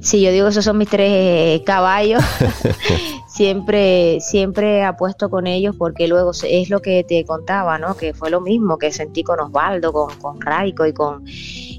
Sí, 0.00 0.22
yo 0.22 0.30
digo 0.30 0.48
esos 0.48 0.64
son 0.64 0.78
mis 0.78 0.88
tres 0.88 1.10
eh, 1.12 1.62
caballos. 1.64 2.22
siempre, 3.28 4.18
siempre 4.20 4.84
apuesto 4.84 5.30
con 5.30 5.46
ellos 5.46 5.74
porque 5.76 6.08
luego 6.08 6.32
es 6.42 6.70
lo 6.70 6.80
que 6.80 7.04
te 7.04 7.24
contaba, 7.24 7.78
¿no? 7.78 7.96
Que 7.96 8.14
fue 8.14 8.30
lo 8.30 8.40
mismo 8.40 8.78
que 8.78 8.92
sentí 8.92 9.22
con 9.22 9.40
Osvaldo, 9.40 9.92
con, 9.92 10.16
con 10.18 10.40
Raico 10.40 10.86
y 10.86 10.92
con, 10.92 11.24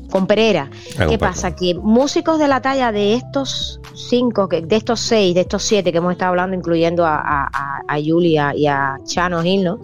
con 0.10 0.28
Pereira. 0.28 0.70
¿Qué 1.08 1.18
pasa? 1.18 1.56
Que 1.56 1.76
músicos 1.76 2.40
de 2.40 2.48
la 2.48 2.62
talla 2.62 2.92
de 2.92 3.14
estos 3.14 3.80
cinco, 3.94 4.48
de 4.48 4.76
estos 4.76 5.00
seis, 5.00 5.36
de 5.36 5.42
estos 5.42 5.64
siete 5.64 5.92
que 5.92 5.98
hemos 6.00 6.12
estado 6.12 6.30
hablando, 6.30 6.56
incluyendo 6.56 7.06
a, 7.06 7.20
a, 7.22 7.82
a 7.88 7.98
Julia 8.04 8.54
y 8.56 8.68
a 8.68 8.98
Chano 9.06 9.42
Gil, 9.42 9.64
¿no? 9.64 9.80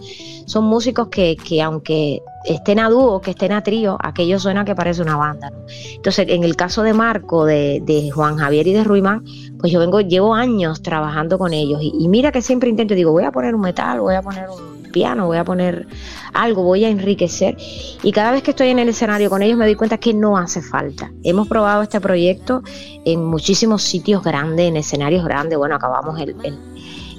Son 0.46 0.64
músicos 0.66 1.08
que, 1.08 1.36
que 1.36 1.62
aunque 1.62 2.22
estén 2.46 2.80
a 2.80 2.90
dúo, 2.90 3.20
que 3.22 3.32
estén 3.32 3.52
a 3.52 3.64
trío, 3.64 3.98
aquello 4.00 4.40
suena 4.40 4.64
que 4.66 4.76
parece 4.76 5.02
una 5.02 5.18
banda. 5.18 5.50
¿no? 5.50 5.58
Entonces, 5.96 6.28
en 6.30 6.44
el 6.44 6.56
caso 6.56 6.84
de 6.84 6.94
Marco, 6.94 7.46
de, 7.46 7.82
de, 7.84 8.12
Juan 8.12 8.38
Javier 8.38 8.68
y 8.68 8.74
de 8.74 8.84
Ruimán, 8.84 9.24
pues 9.60 9.72
yo 9.72 9.80
vengo, 9.80 10.02
llevo 10.02 10.36
años 10.36 10.82
trabajando 10.82 11.40
con 11.40 11.54
ellos 11.54 11.82
y, 11.82 11.94
y, 12.00 12.08
mira 12.08 12.32
que 12.32 12.42
siempre 12.42 12.70
intento, 12.70 12.94
digo, 12.94 13.12
voy 13.12 13.24
a 13.24 13.32
poner 13.32 13.56
un 13.56 13.62
metal, 13.62 14.00
voy 14.00 14.16
a 14.16 14.22
poner 14.22 14.48
un 14.50 14.75
piano, 14.96 15.26
voy 15.26 15.38
a 15.38 15.44
poner 15.44 15.88
algo, 16.34 16.64
voy 16.64 16.86
a 16.86 16.90
enriquecer. 16.90 17.58
Y 18.02 18.14
cada 18.14 18.32
vez 18.32 18.44
que 18.44 18.52
estoy 18.52 18.70
en 18.70 18.80
el 18.80 18.88
escenario 18.88 19.30
con 19.30 19.44
ellos 19.44 19.58
me 19.58 19.66
doy 19.66 19.76
cuenta 19.76 19.98
que 19.98 20.14
no 20.14 20.38
hace 20.38 20.62
falta. 20.62 21.12
Hemos 21.22 21.50
probado 21.50 21.84
este 21.84 22.00
proyecto 22.00 22.64
en 23.04 23.26
muchísimos 23.26 23.84
sitios 23.84 24.24
grandes, 24.24 24.70
en 24.70 24.78
escenarios 24.78 25.26
grandes. 25.26 25.58
Bueno, 25.58 25.76
acabamos 25.76 26.18
el, 26.22 26.38
el, 26.44 26.58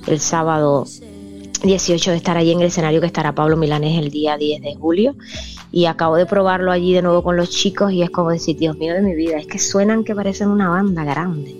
el 0.07 0.21
sábado 0.21 0.87
18 1.62 2.12
de 2.12 2.17
estar 2.17 2.39
allí 2.39 2.53
en 2.53 2.61
el 2.61 2.69
escenario 2.69 3.03
que 3.03 3.09
estará 3.09 3.35
Pablo 3.35 3.59
Milanés 3.59 3.99
el 3.99 4.11
día 4.11 4.39
10 4.39 4.62
de 4.62 4.75
julio 4.75 5.15
y 5.72 5.87
acabo 5.87 6.16
de 6.16 6.26
probarlo 6.26 6.72
allí 6.72 6.94
de 6.94 7.02
nuevo 7.02 7.22
con 7.22 7.37
los 7.37 7.50
chicos 7.50 7.92
y 7.92 8.02
es 8.02 8.11
como 8.11 8.31
decir, 8.31 8.57
Dios 8.57 8.76
mío 8.76 8.94
de 8.94 9.02
mi 9.02 9.14
vida, 9.14 9.38
es 9.38 9.46
que 9.46 9.59
suenan 9.59 10.05
que 10.05 10.14
parecen 10.14 10.48
una 10.48 10.68
banda 10.68 11.05
grande. 11.05 11.55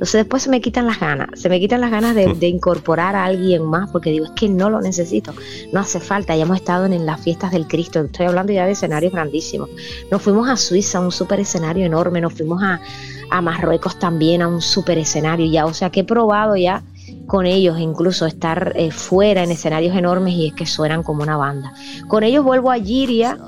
Entonces 0.00 0.20
después 0.20 0.42
se 0.42 0.48
me 0.48 0.62
quitan 0.62 0.86
las 0.86 0.98
ganas, 0.98 1.28
se 1.38 1.50
me 1.50 1.60
quitan 1.60 1.82
las 1.82 1.90
ganas 1.90 2.14
de, 2.14 2.48
incorporar 2.48 3.14
a 3.16 3.26
alguien 3.26 3.62
más 3.62 3.90
porque 3.90 4.10
digo, 4.10 4.24
es 4.24 4.30
que 4.30 4.48
no 4.48 4.70
lo 4.70 4.80
necesito, 4.80 5.34
no 5.72 5.80
hace 5.80 6.00
falta, 6.00 6.34
ya 6.34 6.44
hemos 6.44 6.56
estado 6.56 6.86
en, 6.86 7.04
las 7.04 7.20
fiestas 7.20 7.52
del 7.52 7.66
Cristo, 7.66 8.00
estoy 8.00 8.24
hablando 8.24 8.50
ya 8.50 8.64
de 8.64 8.72
escenarios 8.72 9.12
grandísimos. 9.12 9.68
Nos 10.10 10.22
fuimos 10.22 10.48
a 10.48 10.56
Suiza, 10.56 10.98
a 10.98 11.00
un 11.02 11.12
super 11.12 11.38
escenario 11.38 11.84
enorme, 11.84 12.22
nos 12.22 12.32
fuimos 12.32 12.62
a, 12.62 12.80
Marruecos 13.42 13.98
también, 13.98 14.40
a 14.40 14.48
un 14.48 14.62
super 14.62 14.96
escenario 14.96 15.46
ya, 15.52 15.66
o 15.66 15.74
sea 15.74 15.90
que 15.90 16.00
he 16.00 16.04
probado 16.04 16.56
ya 16.56 16.82
con 17.30 17.46
ellos, 17.46 17.78
incluso 17.78 18.26
estar 18.26 18.72
eh, 18.74 18.90
fuera 18.90 19.44
en 19.44 19.52
escenarios 19.52 19.96
enormes 19.96 20.34
y 20.34 20.48
es 20.48 20.52
que 20.52 20.66
suenan 20.66 21.04
como 21.04 21.22
una 21.22 21.36
banda. 21.36 21.72
Con 22.08 22.24
ellos 22.24 22.44
vuelvo 22.44 22.72
a 22.72 22.76
Giria 22.76 23.38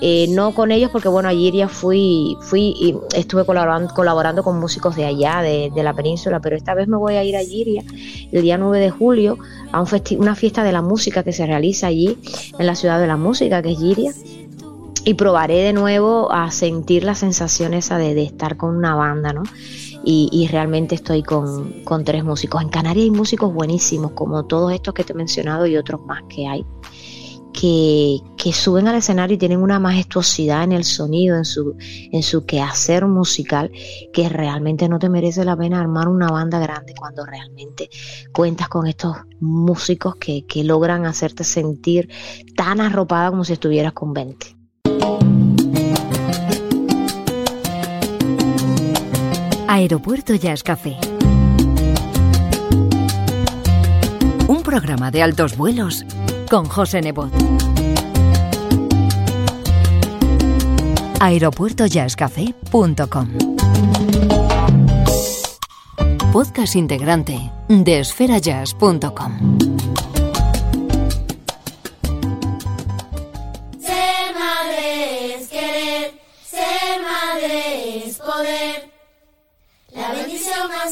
eh, 0.00 0.26
no 0.30 0.54
con 0.54 0.70
ellos 0.70 0.90
porque 0.90 1.08
bueno, 1.08 1.28
ayer 1.28 1.54
ya 1.54 1.68
fui, 1.68 2.36
fui 2.40 2.74
y 2.80 2.96
estuve 3.14 3.44
colaborando, 3.44 3.92
colaborando 3.94 4.44
con 4.44 4.58
músicos 4.60 4.94
de 4.94 5.04
allá, 5.04 5.40
de, 5.42 5.70
la 5.74 5.92
península, 5.92 6.40
pero 6.40 6.56
esta 6.56 6.74
vez 6.74 6.88
me 6.88 6.96
voy 6.96 7.14
a 7.14 7.24
ir 7.24 7.36
a 7.36 7.40
Giria 7.40 7.82
el 8.30 8.42
día 8.42 8.58
9 8.58 8.78
de 8.78 8.90
julio 8.90 9.38
a 9.72 9.80
un 9.80 9.88
una 10.18 10.34
fiesta 10.34 10.62
de 10.62 10.72
la 10.72 10.82
música 10.82 11.22
que 11.22 11.32
se 11.32 11.46
realiza 11.46 11.88
allí 11.88 12.16
en 12.58 12.66
la 12.66 12.74
ciudad 12.74 13.00
de 13.00 13.06
la 13.06 13.16
música, 13.16 13.62
que 13.62 13.72
es 13.72 13.78
Giria. 13.78 14.12
Y 15.04 15.14
probaré 15.14 15.62
de 15.62 15.72
nuevo 15.72 16.30
a 16.32 16.50
sentir 16.50 17.02
la 17.04 17.14
sensación 17.14 17.72
esa 17.72 17.98
de, 17.98 18.20
estar 18.22 18.56
con 18.56 18.76
una 18.76 18.94
banda, 18.94 19.32
¿no? 19.32 19.42
Y, 20.04 20.48
realmente 20.50 20.94
estoy 20.94 21.22
con, 21.22 21.84
con 21.84 22.04
tres 22.04 22.24
músicos. 22.24 22.62
En 22.62 22.70
Canarias 22.70 23.04
hay 23.04 23.10
músicos 23.10 23.52
buenísimos, 23.52 24.12
como 24.12 24.44
todos 24.44 24.72
estos 24.72 24.94
que 24.94 25.04
te 25.04 25.12
he 25.12 25.16
mencionado 25.16 25.66
y 25.66 25.76
otros 25.76 26.00
más 26.06 26.22
que 26.28 26.46
hay 26.46 26.64
que, 27.60 28.52
suben 28.52 28.88
al 28.88 28.96
escenario 28.96 29.34
y 29.34 29.38
tienen 29.38 29.60
una 29.60 29.80
majestuosidad 29.80 30.64
en 30.64 30.72
el 30.72 30.84
sonido, 30.84 31.36
en 31.36 31.44
su, 31.44 31.76
en 31.78 32.22
su 32.22 32.46
quehacer 32.46 33.06
musical, 33.06 33.70
que 34.12 34.28
realmente 34.28 34.88
no 34.88 34.98
te 34.98 35.08
merece 35.08 35.44
la 35.44 35.56
pena 35.56 35.80
armar 35.80 36.08
una 36.08 36.28
banda 36.28 36.58
grande 36.58 36.94
cuando 36.96 37.26
realmente 37.26 37.90
cuentas 38.32 38.68
con 38.68 38.86
estos 38.86 39.16
músicos 39.40 40.16
que, 40.16 40.46
que 40.46 40.64
logran 40.64 41.04
hacerte 41.04 41.44
sentir 41.44 42.08
tan 42.56 42.80
arropada 42.80 43.30
como 43.30 43.44
si 43.44 43.54
estuvieras 43.54 43.92
con 43.92 44.12
20. 44.12 44.57
Aeropuerto 49.70 50.34
Jazz 50.34 50.62
Café. 50.62 50.96
Un 54.48 54.62
programa 54.62 55.10
de 55.10 55.22
altos 55.22 55.58
vuelos 55.58 56.06
con 56.50 56.64
José 56.64 57.02
Nebot. 57.02 57.30
aeropuertojazzcafé.com 61.20 63.28
Podcast 66.32 66.74
integrante 66.74 67.52
de 67.68 68.00
esferajazz.com. 68.00 69.47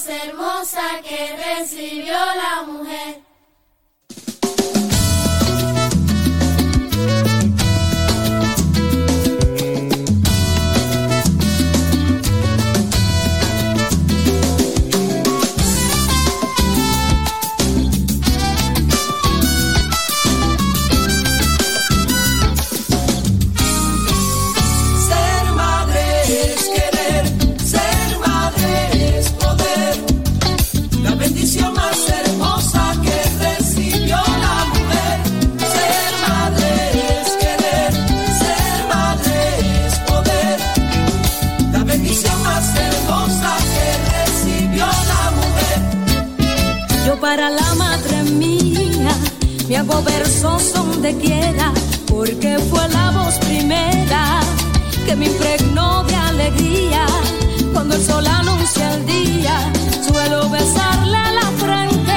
hermosa 0.09 1.01
que 1.03 1.37
recibió 1.37 2.15
la 2.15 2.63
mujer. 2.67 3.26
Hago 49.75 50.01
versos 50.03 50.73
donde 50.73 51.17
quiera, 51.17 51.73
porque 52.07 52.59
fue 52.71 52.89
la 52.89 53.11
voz 53.11 53.35
primera 53.39 54.41
que 55.05 55.17
me 55.17 55.27
impregnó 55.27 56.05
de 56.05 56.15
alegría. 56.15 57.07
Cuando 57.73 57.97
el 57.97 58.05
sol 58.05 58.27
anuncia 58.27 58.95
el 58.95 59.07
día, 59.07 59.73
suelo 60.07 60.49
besarle 60.49 61.19
la 61.41 61.51
frente, 61.59 62.17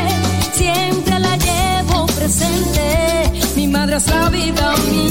siempre 0.53 1.19
la 1.19 1.35
llevo 1.37 2.05
presente. 2.05 3.31
Mi 3.55 3.67
madre 3.67 3.97
es 3.97 4.07
la 4.07 4.29
vida 4.29 4.75
mía. 4.91 5.09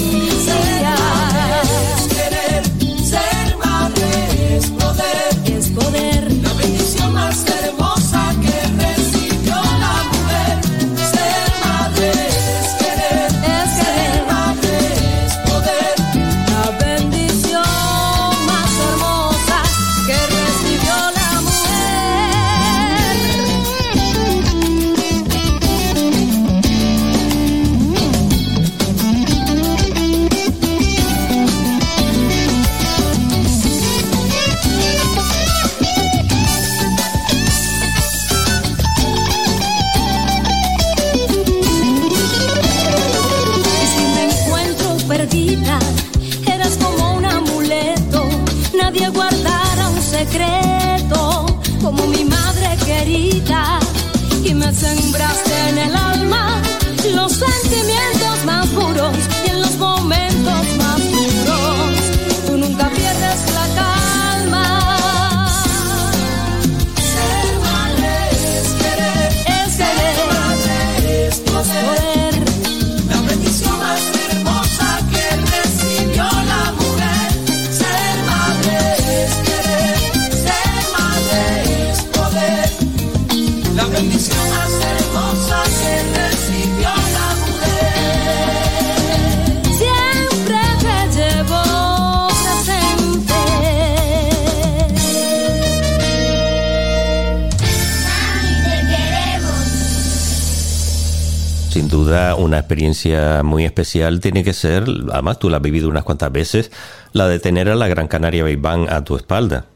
Muy 103.45 103.65
especial 103.65 104.21
tiene 104.21 104.45
que 104.45 104.53
ser, 104.53 104.85
además 105.13 105.39
tú 105.39 105.51
la 105.51 105.59
has 105.59 105.63
vivido 105.63 105.89
unas 105.89 106.05
cuantas 106.05 106.33
veces, 106.33 106.71
la 107.13 107.29
de 107.29 107.39
tener 107.39 107.69
a 107.69 107.75
la 107.75 107.89
Gran 107.89 108.09
Canaria 108.09 108.45
Big 108.45 108.61
a 108.67 109.05
tu 109.05 109.17
espalda. 109.17 109.67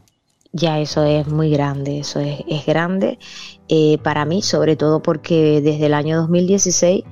Ya 0.51 0.79
eso 0.79 1.03
es 1.03 1.27
muy 1.27 1.49
grande, 1.49 1.99
eso 1.99 2.19
es, 2.19 2.41
es 2.47 2.65
grande 2.65 3.17
eh, 3.69 3.97
para 4.03 4.23
mí, 4.25 4.43
sobre 4.43 4.75
todo 4.75 5.01
porque 5.01 5.61
desde 5.61 5.87
el 5.87 5.95
año 5.95 6.17
2016 6.17 7.03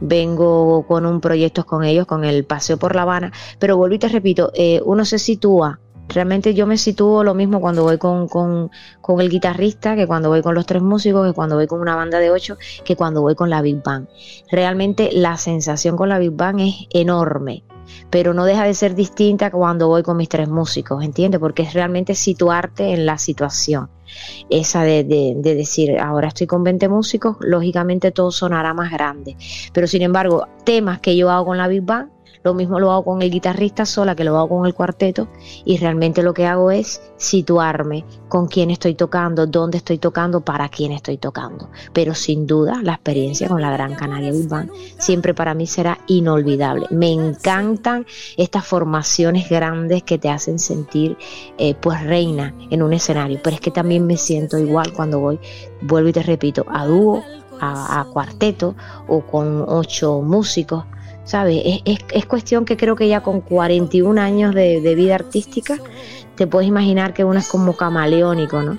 vengo 0.00 0.86
con 0.86 1.06
un 1.06 1.20
proyecto 1.20 1.64
con 1.64 1.84
ellos, 1.84 2.06
con 2.06 2.24
el 2.24 2.44
Paseo 2.44 2.78
por 2.78 2.94
La 2.94 3.02
Habana, 3.02 3.32
pero 3.58 3.78
vuelvo 3.78 3.94
y 3.94 3.98
te 3.98 4.08
repito, 4.08 4.50
eh, 4.54 4.82
uno 4.84 5.06
se 5.06 5.18
sitúa, 5.18 5.80
realmente 6.12 6.54
yo 6.54 6.66
me 6.66 6.76
sitúo 6.76 7.24
lo 7.24 7.34
mismo 7.34 7.60
cuando 7.60 7.82
voy 7.82 7.98
con, 7.98 8.28
con, 8.28 8.70
con, 9.00 9.20
el 9.20 9.30
guitarrista, 9.30 9.96
que 9.96 10.06
cuando 10.06 10.28
voy 10.28 10.42
con 10.42 10.54
los 10.54 10.66
tres 10.66 10.82
músicos, 10.82 11.26
que 11.26 11.32
cuando 11.32 11.56
voy 11.56 11.66
con 11.66 11.80
una 11.80 11.96
banda 11.96 12.18
de 12.18 12.30
ocho, 12.30 12.56
que 12.84 12.96
cuando 12.96 13.22
voy 13.22 13.34
con 13.34 13.50
la 13.50 13.62
Big 13.62 13.82
Bang. 13.82 14.06
Realmente 14.50 15.10
la 15.12 15.36
sensación 15.36 15.96
con 15.96 16.08
la 16.08 16.18
Big 16.18 16.32
Bang 16.32 16.60
es 16.60 16.74
enorme 16.90 17.64
pero 18.08 18.34
no 18.34 18.44
deja 18.44 18.64
de 18.64 18.74
ser 18.74 18.94
distinta 18.94 19.50
cuando 19.50 19.88
voy 19.88 20.02
con 20.02 20.16
mis 20.16 20.28
tres 20.28 20.48
músicos, 20.48 21.02
¿entiendes? 21.04 21.40
Porque 21.40 21.62
es 21.62 21.74
realmente 21.74 22.14
situarte 22.14 22.92
en 22.92 23.06
la 23.06 23.18
situación. 23.18 23.88
Esa 24.48 24.82
de, 24.82 25.04
de, 25.04 25.34
de, 25.36 25.54
decir, 25.54 25.98
ahora 25.98 26.28
estoy 26.28 26.46
con 26.46 26.64
20 26.64 26.88
músicos, 26.88 27.36
lógicamente 27.40 28.10
todo 28.10 28.32
sonará 28.32 28.74
más 28.74 28.90
grande. 28.90 29.36
Pero 29.72 29.86
sin 29.86 30.02
embargo, 30.02 30.46
temas 30.64 31.00
que 31.00 31.16
yo 31.16 31.30
hago 31.30 31.46
con 31.46 31.58
la 31.58 31.68
Big 31.68 31.82
Bang, 31.82 32.08
lo 32.42 32.54
mismo 32.54 32.80
lo 32.80 32.90
hago 32.90 33.04
con 33.04 33.22
el 33.22 33.30
guitarrista 33.30 33.84
sola 33.84 34.14
que 34.14 34.24
lo 34.24 34.36
hago 34.38 34.48
con 34.48 34.66
el 34.66 34.74
cuarteto 34.74 35.28
y 35.64 35.76
realmente 35.76 36.22
lo 36.22 36.32
que 36.32 36.46
hago 36.46 36.70
es 36.70 37.02
situarme 37.16 38.04
con 38.28 38.46
quién 38.46 38.70
estoy 38.70 38.94
tocando, 38.94 39.46
dónde 39.46 39.78
estoy 39.78 39.98
tocando, 39.98 40.40
para 40.40 40.68
quién 40.68 40.92
estoy 40.92 41.18
tocando. 41.18 41.68
Pero 41.92 42.14
sin 42.14 42.46
duda 42.46 42.80
la 42.82 42.94
experiencia 42.94 43.48
con 43.48 43.60
la 43.60 43.70
Gran 43.70 43.94
Canaria 43.94 44.32
Band 44.48 44.70
siempre 44.98 45.34
para 45.34 45.54
mí 45.54 45.66
será 45.66 45.98
inolvidable. 46.06 46.86
Me 46.90 47.12
encantan 47.12 48.06
estas 48.36 48.66
formaciones 48.66 49.48
grandes 49.50 50.02
que 50.02 50.18
te 50.18 50.30
hacen 50.30 50.58
sentir 50.58 51.18
eh, 51.58 51.74
pues 51.74 52.02
reina 52.02 52.54
en 52.70 52.82
un 52.82 52.92
escenario, 52.92 53.38
pero 53.42 53.56
es 53.56 53.60
que 53.60 53.70
también 53.70 54.06
me 54.06 54.16
siento 54.16 54.56
igual 54.58 54.92
cuando 54.92 55.20
voy, 55.20 55.38
vuelvo 55.82 56.08
y 56.08 56.12
te 56.12 56.22
repito, 56.22 56.64
a 56.70 56.86
dúo, 56.86 57.22
a 57.62 58.06
cuarteto 58.10 58.74
o 59.06 59.20
con 59.20 59.62
ocho 59.68 60.22
músicos 60.22 60.84
¿sabes? 61.30 61.62
Es, 61.64 61.80
es, 61.84 61.98
es, 62.12 62.26
cuestión 62.26 62.64
que 62.64 62.76
creo 62.76 62.96
que 62.96 63.06
ya 63.06 63.22
con 63.22 63.40
41 63.40 64.20
años 64.20 64.52
de, 64.52 64.80
de, 64.80 64.94
vida 64.96 65.14
artística, 65.14 65.78
te 66.34 66.48
puedes 66.48 66.68
imaginar 66.68 67.14
que 67.14 67.22
uno 67.22 67.38
es 67.38 67.46
como 67.46 67.76
camaleónico, 67.76 68.62
¿no? 68.62 68.78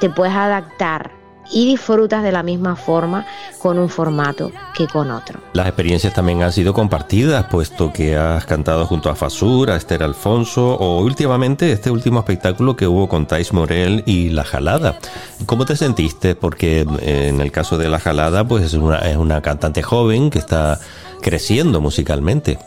Te 0.00 0.10
puedes 0.10 0.34
adaptar 0.34 1.12
y 1.52 1.66
disfrutas 1.66 2.22
de 2.22 2.32
la 2.32 2.42
misma 2.42 2.74
forma 2.74 3.26
con 3.58 3.78
un 3.78 3.88
formato 3.88 4.50
que 4.74 4.88
con 4.88 5.10
otro. 5.10 5.38
Las 5.52 5.66
experiencias 5.66 6.12
también 6.12 6.42
han 6.42 6.52
sido 6.52 6.74
compartidas, 6.74 7.46
puesto 7.46 7.92
que 7.92 8.16
has 8.16 8.44
cantado 8.44 8.86
junto 8.86 9.08
a 9.10 9.14
Fasur, 9.14 9.70
a 9.70 9.76
Esther 9.76 10.02
Alfonso 10.02 10.74
o 10.74 11.00
últimamente 11.00 11.70
este 11.70 11.90
último 11.90 12.18
espectáculo 12.18 12.74
que 12.76 12.88
hubo 12.88 13.08
con 13.08 13.26
Thais 13.26 13.52
Morel 13.52 14.02
y 14.06 14.30
La 14.30 14.44
Jalada. 14.44 14.98
¿Cómo 15.46 15.64
te 15.64 15.76
sentiste? 15.76 16.34
Porque 16.34 16.86
en 17.02 17.40
el 17.40 17.52
caso 17.52 17.78
de 17.78 17.88
La 17.88 18.00
Jalada, 18.00 18.46
pues 18.46 18.64
es 18.64 18.74
una, 18.74 18.98
es 18.98 19.16
una 19.16 19.40
cantante 19.42 19.82
joven 19.82 20.30
que 20.30 20.38
está 20.38 20.80
creciendo 21.24 21.80
musicalmente. 21.80 22.58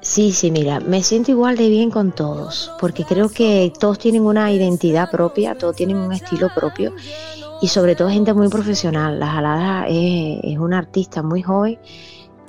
Sí, 0.00 0.30
sí, 0.30 0.52
mira, 0.52 0.78
me 0.78 1.02
siento 1.02 1.32
igual 1.32 1.56
de 1.56 1.68
bien 1.68 1.90
con 1.90 2.12
todos, 2.12 2.70
porque 2.80 3.04
creo 3.04 3.28
que 3.28 3.72
todos 3.80 3.98
tienen 3.98 4.22
una 4.22 4.52
identidad 4.52 5.10
propia, 5.10 5.58
todos 5.58 5.74
tienen 5.74 5.96
un 5.96 6.12
estilo 6.12 6.48
propio 6.54 6.94
y 7.60 7.66
sobre 7.66 7.96
todo 7.96 8.08
gente 8.08 8.32
muy 8.32 8.48
profesional. 8.48 9.18
La 9.18 9.26
Jalada 9.26 9.88
es, 9.88 10.38
es 10.44 10.58
una 10.58 10.78
artista 10.78 11.24
muy 11.24 11.42
joven, 11.42 11.80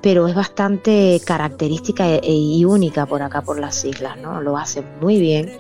pero 0.04 0.28
es 0.28 0.36
bastante 0.36 1.20
característica 1.26 2.08
e, 2.08 2.22
y 2.32 2.64
única 2.64 3.08
por 3.08 3.24
acá, 3.24 3.42
por 3.42 3.60
las 3.60 3.84
islas, 3.84 4.18
¿no? 4.18 4.42
Lo 4.42 4.56
hace 4.56 4.84
muy 5.02 5.20
bien. 5.20 5.52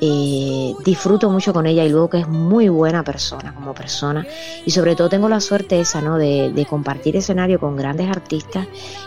Disfruto 0.00 1.30
mucho 1.30 1.52
con 1.52 1.66
ella 1.66 1.84
y 1.84 1.88
luego 1.88 2.10
que 2.10 2.20
es 2.20 2.28
muy 2.28 2.68
buena 2.68 3.02
persona 3.02 3.54
como 3.54 3.74
persona. 3.74 4.26
Y 4.64 4.70
sobre 4.70 4.94
todo 4.94 5.08
tengo 5.08 5.28
la 5.28 5.40
suerte 5.40 5.80
esa 5.80 6.00
no 6.00 6.18
de, 6.18 6.52
de, 6.52 6.66
compartir 6.66 7.16
escenario 7.16 7.58
con 7.58 7.76
grandes 7.76 8.08
artistas 8.08 8.66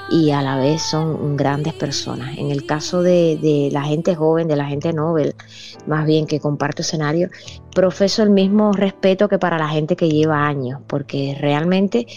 y 0.10 0.32
a 0.32 0.42
la 0.42 0.58
vez 0.58 0.82
son 0.82 1.38
grandes 1.38 1.74
personas. 1.74 2.38
En 2.38 2.52
el 2.52 2.66
caso 2.66 3.02
de, 3.02 3.38
de 3.42 3.70
la 3.72 3.84
gente 3.84 4.16
joven 4.16 4.48
de 4.48 4.56
la 4.56 4.66
gente 4.66 4.94
Nobel 4.94 5.36
más 5.88 6.06
bien 6.06 6.26
que 6.28 6.40
comparto 6.40 6.82
escenario 6.82 7.30
profeso 7.74 8.24
el 8.24 8.30
mismo 8.30 8.74
respeto 8.74 9.30
que 9.30 9.40
para 9.40 9.58
la 9.58 9.70
gente 9.70 9.96
que 9.96 10.10
lleva 10.10 10.48
años 10.48 10.82
porque 10.88 11.38
realmente 11.40 12.08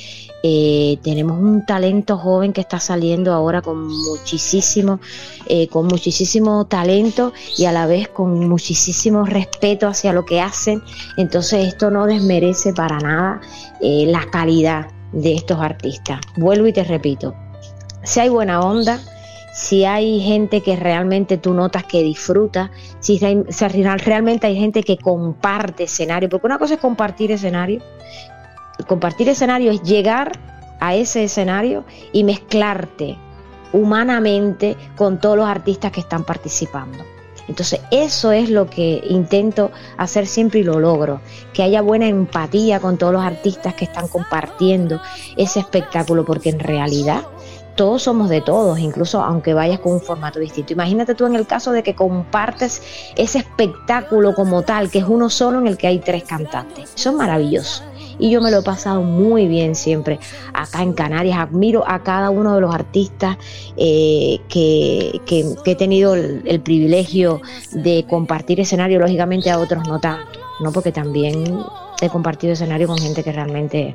eh, 0.42 0.98
tenemos 1.02 1.38
un 1.38 1.64
talento 1.66 2.18
joven 2.18 2.52
que 2.52 2.60
está 2.60 2.80
saliendo 2.80 3.32
ahora 3.32 3.62
con 3.62 3.86
muchísimo 3.86 5.00
eh, 5.46 5.68
con 5.68 5.86
muchísimo 5.86 6.66
talento 6.66 7.32
y 7.56 7.66
a 7.66 7.72
la 7.72 7.86
vez 7.86 8.08
con 8.08 8.48
muchísimo 8.48 9.24
respeto 9.24 9.86
hacia 9.86 10.12
lo 10.12 10.24
que 10.24 10.40
hacen. 10.40 10.82
Entonces 11.16 11.66
esto 11.66 11.90
no 11.90 12.06
desmerece 12.06 12.72
para 12.72 12.98
nada 12.98 13.40
eh, 13.80 14.06
la 14.06 14.24
calidad 14.30 14.88
de 15.12 15.34
estos 15.34 15.60
artistas. 15.60 16.20
Vuelvo 16.36 16.66
y 16.66 16.72
te 16.72 16.84
repito 16.84 17.34
si 18.04 18.20
hay 18.20 18.28
buena 18.28 18.60
onda 18.60 19.00
si 19.52 19.84
hay 19.84 20.20
gente 20.20 20.62
que 20.62 20.76
realmente 20.76 21.36
tú 21.36 21.52
notas 21.52 21.84
que 21.84 22.02
disfruta, 22.02 22.70
si, 23.00 23.18
realmente 23.18 24.46
hay 24.46 24.56
gente 24.56 24.82
que 24.82 24.96
comparte 24.96 25.84
escenario, 25.84 26.28
porque 26.28 26.46
una 26.46 26.58
cosa 26.58 26.74
es 26.74 26.80
compartir 26.80 27.30
escenario, 27.32 27.82
compartir 28.86 29.28
escenario 29.28 29.70
es 29.70 29.82
llegar 29.82 30.32
a 30.80 30.94
ese 30.94 31.24
escenario 31.24 31.84
y 32.12 32.24
mezclarte 32.24 33.16
humanamente 33.72 34.76
con 34.96 35.20
todos 35.20 35.36
los 35.36 35.46
artistas 35.46 35.92
que 35.92 36.00
están 36.00 36.24
participando. 36.24 37.04
Entonces 37.48 37.80
eso 37.90 38.32
es 38.32 38.48
lo 38.48 38.70
que 38.70 39.02
intento 39.08 39.70
hacer 39.96 40.26
siempre 40.26 40.60
y 40.60 40.62
lo 40.62 40.80
logro, 40.80 41.20
que 41.52 41.62
haya 41.62 41.82
buena 41.82 42.06
empatía 42.06 42.80
con 42.80 42.96
todos 42.96 43.12
los 43.12 43.22
artistas 43.22 43.74
que 43.74 43.84
están 43.84 44.08
compartiendo 44.08 45.00
ese 45.36 45.60
espectáculo, 45.60 46.24
porque 46.24 46.50
en 46.50 46.60
realidad 46.60 47.22
todos 47.74 48.02
somos 48.02 48.28
de 48.28 48.40
todos, 48.40 48.78
incluso 48.78 49.22
aunque 49.22 49.54
vayas 49.54 49.80
con 49.80 49.92
un 49.92 50.00
formato 50.00 50.38
distinto. 50.38 50.72
Imagínate 50.72 51.14
tú 51.14 51.26
en 51.26 51.34
el 51.34 51.46
caso 51.46 51.72
de 51.72 51.82
que 51.82 51.94
compartes 51.94 52.82
ese 53.16 53.38
espectáculo 53.38 54.34
como 54.34 54.62
tal, 54.62 54.90
que 54.90 54.98
es 54.98 55.04
uno 55.06 55.30
solo 55.30 55.58
en 55.58 55.66
el 55.66 55.76
que 55.76 55.86
hay 55.86 55.98
tres 55.98 56.24
cantantes. 56.24 56.92
Eso 56.94 57.20
es. 57.20 57.82
Y 58.18 58.30
yo 58.30 58.40
me 58.40 58.50
lo 58.50 58.58
he 58.58 58.62
pasado 58.62 59.02
muy 59.02 59.48
bien 59.48 59.74
siempre 59.74 60.20
acá 60.52 60.82
en 60.82 60.92
Canarias. 60.92 61.38
Admiro 61.38 61.82
a 61.88 62.02
cada 62.02 62.30
uno 62.30 62.54
de 62.54 62.60
los 62.60 62.74
artistas 62.74 63.36
eh, 63.76 64.38
que, 64.48 65.20
que, 65.26 65.44
que, 65.64 65.70
he 65.72 65.74
tenido 65.74 66.14
el, 66.14 66.42
el 66.44 66.60
privilegio 66.60 67.40
de 67.72 68.04
compartir 68.08 68.60
escenario, 68.60 68.98
lógicamente 69.00 69.50
a 69.50 69.58
otros 69.58 69.88
no 69.88 69.98
tanto, 69.98 70.38
¿no? 70.60 70.72
Porque 70.72 70.92
también 70.92 71.64
he 72.00 72.08
compartido 72.08 72.52
escenario 72.52 72.86
con 72.86 72.98
gente 72.98 73.22
que 73.24 73.32
realmente 73.32 73.94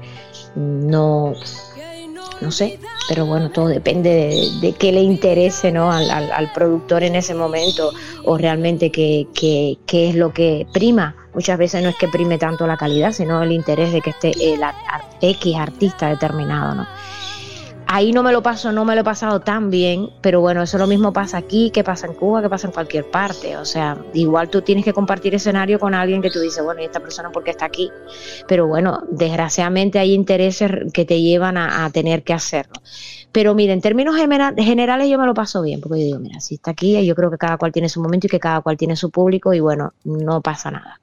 no 0.55 1.33
no 2.41 2.51
sé, 2.51 2.79
pero 3.09 3.25
bueno, 3.25 3.49
todo 3.49 3.67
depende 3.67 4.51
de, 4.61 4.73
qué 4.73 4.91
le 4.91 5.01
interese 5.01 5.71
¿no? 5.71 5.91
al, 5.91 6.09
al, 6.09 6.31
al, 6.31 6.51
productor 6.53 7.03
en 7.03 7.15
ese 7.15 7.33
momento 7.33 7.91
o 8.25 8.37
realmente 8.37 8.91
qué, 8.91 9.27
qué, 9.33 9.77
qué, 9.85 10.09
es 10.09 10.15
lo 10.15 10.33
que 10.33 10.67
prima. 10.71 11.15
Muchas 11.33 11.57
veces 11.57 11.83
no 11.83 11.89
es 11.89 11.95
que 11.95 12.07
prime 12.07 12.37
tanto 12.37 12.67
la 12.67 12.77
calidad, 12.77 13.11
sino 13.11 13.41
el 13.43 13.51
interés 13.51 13.91
de 13.91 14.01
que 14.01 14.11
esté 14.11 14.31
el 14.53 14.61
X 15.21 15.55
artista 15.55 16.09
determinado. 16.09 16.75
¿no? 16.75 16.87
Ahí 17.87 18.11
no 18.11 18.21
me 18.21 18.31
lo 18.31 18.43
paso, 18.43 18.71
no 18.71 18.85
me 18.85 18.93
lo 18.95 19.01
he 19.01 19.03
pasado 19.03 19.39
tan 19.39 19.69
bien, 19.69 20.09
pero 20.21 20.41
bueno, 20.41 20.61
eso 20.61 20.77
lo 20.77 20.87
mismo 20.87 21.13
pasa 21.13 21.37
aquí, 21.37 21.71
que 21.71 21.83
pasa 21.83 22.07
en 22.07 22.13
Cuba, 22.13 22.41
que 22.41 22.49
pasa 22.49 22.67
en 22.67 22.73
cualquier 22.73 23.09
parte. 23.09 23.57
O 23.57 23.65
sea, 23.65 23.97
igual 24.13 24.49
tú 24.49 24.61
tienes 24.61 24.85
que 24.85 24.93
compartir 24.93 25.33
escenario 25.33 25.79
con 25.79 25.93
alguien 25.93 26.21
que 26.21 26.29
tú 26.29 26.39
dices, 26.39 26.63
bueno, 26.63 26.81
¿y 26.81 26.85
esta 26.85 26.99
persona 26.99 27.31
por 27.31 27.43
qué 27.43 27.51
está 27.51 27.65
aquí? 27.65 27.89
Pero 28.47 28.67
bueno, 28.67 29.03
desgraciadamente 29.09 29.99
hay 29.99 30.13
intereses 30.13 30.71
que 30.93 31.05
te 31.05 31.21
llevan 31.21 31.57
a, 31.57 31.89
tener 31.91 32.23
que 32.23 32.33
hacerlo. 32.33 32.81
Pero 33.31 33.55
mire, 33.55 33.71
en 33.71 33.81
términos 33.81 34.15
generales 34.15 35.09
yo 35.09 35.17
me 35.17 35.25
lo 35.25 35.33
paso 35.33 35.61
bien, 35.61 35.79
porque 35.79 35.99
yo 35.99 36.05
digo, 36.05 36.19
mira, 36.19 36.39
si 36.41 36.55
está 36.55 36.71
aquí, 36.71 37.05
yo 37.05 37.15
creo 37.15 37.31
que 37.31 37.37
cada 37.37 37.57
cual 37.57 37.71
tiene 37.71 37.87
su 37.87 38.01
momento 38.01 38.27
y 38.27 38.29
que 38.29 38.39
cada 38.39 38.61
cual 38.61 38.75
tiene 38.75 38.95
su 38.95 39.09
público 39.09 39.53
y 39.53 39.59
bueno, 39.59 39.93
no 40.03 40.41
pasa 40.41 40.71
nada. 40.71 40.99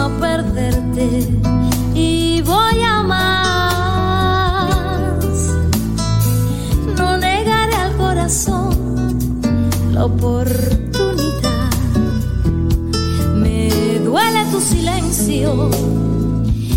a 0.00 0.08
perderte 0.18 1.28
y 1.94 2.40
voy 2.42 2.82
a 2.82 3.02
más. 3.02 3.64
No 6.96 7.18
negaré 7.18 7.74
al 7.74 7.96
corazón 7.96 9.18
la 9.92 10.06
oportunidad. 10.06 11.70
Me 13.36 13.98
duele 14.04 14.44
tu 14.50 14.60
silencio 14.60 15.70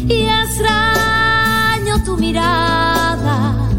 y 0.08 0.28
extraño 0.42 2.04
tu 2.04 2.18
mirada. 2.18 3.70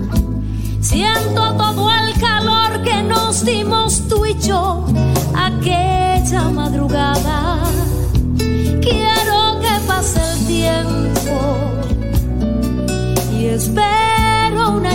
Siento 0.80 1.54
todo 1.56 1.90
el 1.90 2.18
calor 2.18 2.82
que 2.82 3.02
nos 3.02 3.44
dimos 3.44 4.08
tú 4.08 4.24
y 4.24 4.38
yo 4.40 4.73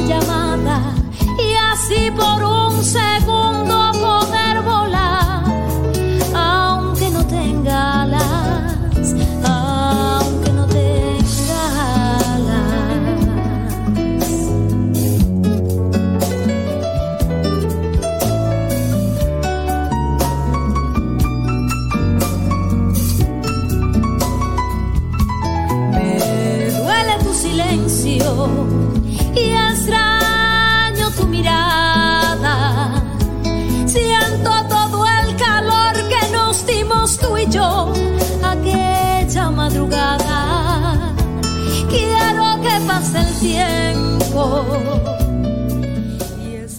llama 0.10 0.39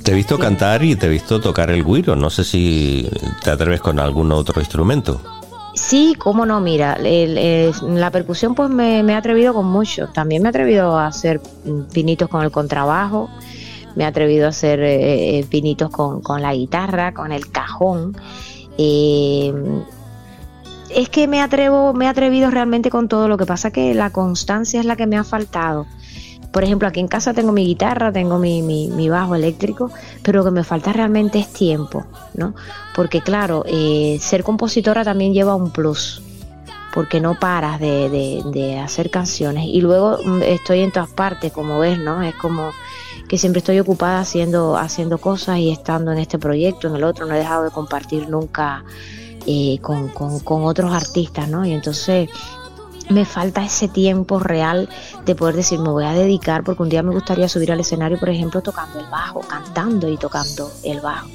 Te 0.03 0.13
he 0.13 0.15
visto 0.15 0.39
cantar 0.39 0.85
y 0.85 0.95
te 0.95 1.07
he 1.07 1.09
visto 1.09 1.41
tocar 1.41 1.71
el 1.71 1.83
guiro. 1.85 2.17
No 2.17 2.29
sé 2.29 2.45
si 2.45 3.09
te 3.43 3.51
atreves 3.51 3.81
con 3.81 3.99
algún 3.99 4.31
otro 4.33 4.61
instrumento. 4.61 5.21
Sí, 5.75 6.15
cómo 6.19 6.45
no, 6.45 6.61
mira, 6.61 6.99
la 6.99 8.11
percusión 8.11 8.55
pues 8.55 8.69
me, 8.69 9.01
he 9.01 9.15
atrevido 9.15 9.55
con 9.55 9.67
mucho. 9.67 10.09
También 10.09 10.43
me 10.43 10.49
he 10.49 10.51
atrevido 10.51 10.99
a 10.99 11.07
hacer 11.07 11.41
pinitos 11.93 12.29
con 12.29 12.43
el 12.43 12.51
contrabajo, 12.51 13.31
me 13.97 14.05
he 14.05 14.07
atrevido 14.07 14.47
a 14.47 14.51
hacer 14.51 14.81
eh, 14.81 15.39
eh, 15.39 15.47
pinitos 15.49 15.91
con, 15.91 16.43
la 16.43 16.53
guitarra, 16.53 17.15
con 17.15 17.33
el 17.33 17.51
cajón. 17.51 18.17
Eh, 18.77 19.55
es 20.95 21.09
que 21.09 21.29
me 21.29 21.41
atrevo, 21.41 21.95
me 21.95 22.05
he 22.05 22.09
atrevido 22.09 22.51
realmente 22.51 22.91
con 22.91 23.09
todo. 23.09 23.29
Lo 23.29 23.39
que 23.39 23.47
pasa 23.47 23.71
que 23.71 23.95
la 23.95 24.11
constancia 24.11 24.81
es 24.81 24.87
la 24.87 24.97
que 24.97 25.07
me 25.07 25.17
ha 25.17 25.25
faltado. 25.25 25.87
Por 26.53 26.65
ejemplo, 26.65 26.89
aquí 26.89 27.01
en 27.01 27.09
casa 27.09 27.33
tengo 27.33 27.53
mi 27.53 27.65
guitarra, 27.65 28.11
tengo 28.13 28.39
mi, 28.39 28.61
mi, 28.63 29.09
bajo 29.09 29.35
eléctrico, 29.35 29.91
pero 30.23 30.41
lo 30.41 30.45
que 30.45 30.51
me 30.51 30.65
falta 30.65 30.93
realmente 30.93 31.39
es 31.39 31.53
tiempo, 31.53 32.07
¿no? 32.35 32.55
Porque 32.95 33.21
claro, 33.21 33.65
eh, 33.67 34.19
ser 34.21 34.43
compositora 34.43 35.05
también 35.05 35.33
lleva 35.33 35.55
un 35.55 35.71
plus, 35.71 36.23
porque 36.93 37.21
no 37.21 37.39
paras 37.39 37.79
de, 37.79 38.43
de, 38.53 38.79
hacer 38.79 39.11
canciones. 39.11 39.67
Y 39.67 39.81
luego 39.81 40.19
mm, 40.25 40.43
estoy 40.43 40.81
en 40.81 40.91
todas 40.91 41.11
partes, 41.11 41.53
como 41.53 41.79
ves, 41.79 41.99
¿no? 41.99 42.21
Es 42.23 42.35
como 42.35 42.71
que 43.29 43.39
siempre 43.39 43.61
estoy 43.61 43.79
ocupada 43.79 44.19
haciendo, 44.19 44.77
haciendo 44.77 45.19
cosas 45.19 45.59
y 45.59 45.71
estando 45.71 46.11
en 46.11 46.19
este 46.19 46.37
proyecto, 46.37 46.89
en 46.89 46.97
el 46.97 47.05
otro, 47.05 47.27
no 47.27 47.35
he 47.35 47.39
dejado 47.39 47.63
de 47.63 47.71
compartir 47.71 48.29
nunca 48.29 48.83
eh, 49.47 49.79
con, 49.81 50.09
con, 50.09 50.41
con, 50.41 50.65
otros 50.65 50.93
artistas, 50.93 51.49
¿no? 51.49 51.65
Y 51.65 51.73
entonces 51.73 52.29
me 53.11 53.25
falta 53.25 53.65
ese 53.65 53.89
tiempo 53.89 54.39
real 54.39 54.89
de 55.25 55.35
poder 55.35 55.57
decir, 55.57 55.79
me 55.79 55.91
voy 55.91 56.05
a 56.05 56.13
dedicar, 56.13 56.65
porque 56.65 56.83
un 56.83 56.89
día 56.89 57.03
me 57.03 57.13
gustaría 57.13 57.49
subir 57.49 57.73
al 57.73 57.81
escenario, 57.81 58.19
por 58.19 58.29
ejemplo, 58.29 58.63
tocando 58.63 59.01
el 59.01 59.07
bajo, 59.07 59.41
cantando 59.41 60.09
y 60.09 60.17
tocando 60.17 60.71
el 60.85 61.01
bajo. 61.01 61.29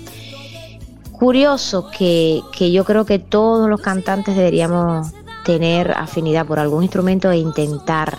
Curioso 1.11 1.89
que, 1.89 2.41
yo 2.59 2.83
creo 2.83 3.05
que 3.05 3.19
todos 3.19 3.69
los 3.69 3.81
cantantes 3.81 4.35
deberíamos 4.35 5.11
tener 5.43 5.91
afinidad 5.91 6.45
por 6.45 6.59
algún 6.59 6.83
instrumento 6.83 7.29
e 7.31 7.37
intentar 7.37 8.17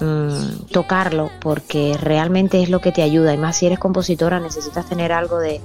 mm, 0.00 0.66
tocarlo, 0.72 1.30
porque 1.40 1.96
realmente 2.00 2.62
es 2.62 2.70
lo 2.70 2.80
que 2.80 2.92
te 2.92 3.02
ayuda, 3.02 3.34
y 3.34 3.38
más 3.38 3.56
si 3.56 3.66
eres 3.66 3.78
compositora 3.78 4.40
necesitas 4.40 4.86
tener 4.86 5.12
algo 5.12 5.38
de, 5.38 5.60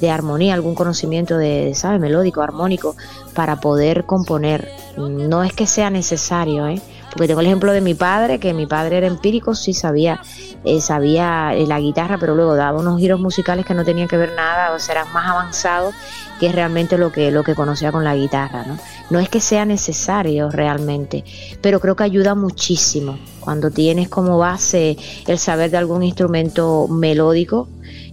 de 0.00 0.10
armonía, 0.10 0.54
algún 0.54 0.74
conocimiento 0.74 1.38
de, 1.38 1.72
¿sabes? 1.74 2.00
Melódico, 2.00 2.42
armónico, 2.42 2.96
para 3.34 3.60
poder 3.60 4.04
componer. 4.04 4.70
No 4.96 5.42
es 5.42 5.52
que 5.52 5.66
sea 5.66 5.90
necesario, 5.90 6.66
¿eh? 6.66 6.80
Porque 7.10 7.28
tengo 7.28 7.40
el 7.40 7.46
ejemplo 7.46 7.72
de 7.72 7.80
mi 7.80 7.94
padre, 7.94 8.38
que 8.38 8.52
mi 8.52 8.66
padre 8.66 8.98
era 8.98 9.06
empírico, 9.06 9.54
sí 9.54 9.72
sabía, 9.72 10.20
eh, 10.64 10.82
sabía 10.82 11.54
eh, 11.54 11.66
la 11.66 11.80
guitarra, 11.80 12.18
pero 12.18 12.34
luego 12.34 12.54
daba 12.56 12.78
unos 12.78 13.00
giros 13.00 13.20
musicales 13.20 13.64
que 13.64 13.72
no 13.72 13.84
tenían 13.84 14.06
que 14.06 14.18
ver 14.18 14.32
nada, 14.34 14.74
o 14.74 14.78
sea, 14.78 14.96
eran 14.96 15.12
más 15.14 15.30
avanzados 15.30 15.94
que 16.38 16.48
es 16.48 16.54
realmente 16.54 16.98
lo 16.98 17.12
que, 17.12 17.30
lo 17.30 17.42
que 17.42 17.54
conocía 17.54 17.92
con 17.92 18.04
la 18.04 18.14
guitarra, 18.14 18.64
¿no? 18.64 18.78
No 19.08 19.18
es 19.18 19.28
que 19.28 19.40
sea 19.40 19.64
necesario 19.64 20.50
realmente, 20.50 21.24
pero 21.62 21.80
creo 21.80 21.96
que 21.96 22.04
ayuda 22.04 22.34
muchísimo 22.34 23.18
cuando 23.40 23.70
tienes 23.70 24.08
como 24.08 24.36
base 24.38 24.98
el 25.26 25.38
saber 25.38 25.70
de 25.70 25.78
algún 25.78 26.02
instrumento 26.02 26.88
melódico, 26.88 27.68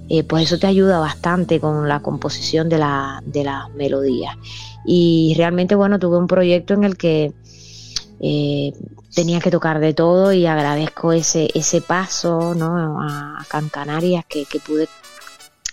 eh, 0.10 0.24
pues 0.24 0.43
eso 0.43 0.60
te 0.60 0.68
ayuda 0.68 0.99
bastante 0.99 1.60
con 1.60 1.88
la 1.88 2.01
composición 2.01 2.70
de, 2.70 2.78
la, 2.78 3.22
de 3.26 3.43
las 3.43 3.70
melodías. 3.72 4.36
Y 4.86 5.34
realmente, 5.38 5.76
bueno, 5.76 5.99
tuve 5.99 6.18
un 6.18 6.28
proyecto 6.28 6.74
en 6.74 6.84
el 6.84 6.97
que 6.97 7.32
eh, 8.20 8.74
tenía 9.14 9.39
que 9.39 9.51
tocar 9.51 9.80
de 9.80 9.93
todo 9.93 10.34
y 10.34 10.45
agradezco 10.45 11.14
ese, 11.14 11.49
ese 11.54 11.82
paso 11.82 12.54
¿no? 12.56 13.01
a, 13.01 13.45
Can 13.47 13.70
Canarias 13.70 14.26
que, 14.28 14.45
que 14.45 14.60
pude 14.60 14.88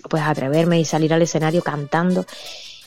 pues 0.08 0.22
atreverme 0.22 0.80
y 0.80 0.84
salir 0.84 1.12
al 1.12 1.22
escenario 1.22 1.62
cantando 1.62 2.24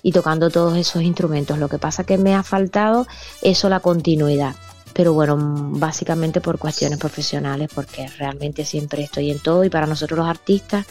y 0.02 0.12
tocando 0.12 0.50
todos 0.50 0.78
esos 0.78 1.02
instrumentos. 1.02 1.58
Lo 1.58 1.70
que 1.70 1.80
pasa 1.80 2.04
que 2.04 2.18
me 2.18 2.36
ha 2.36 2.44
faltado 2.44 3.08
eso 3.42 3.70
la 3.70 3.80
continuidad. 3.80 4.56
Pero 4.94 5.14
bueno, 5.14 5.38
básicamente 5.72 6.40
por 6.40 6.60
cuestiones 6.60 7.00
profesionales, 7.00 7.70
porque 7.74 8.08
realmente 8.20 8.64
siempre 8.64 9.04
estoy 9.04 9.32
en 9.32 9.40
todo 9.40 9.64
y 9.64 9.70
para 9.70 9.88
nosotros 9.88 10.20
los 10.20 10.28
artistas 10.28 10.86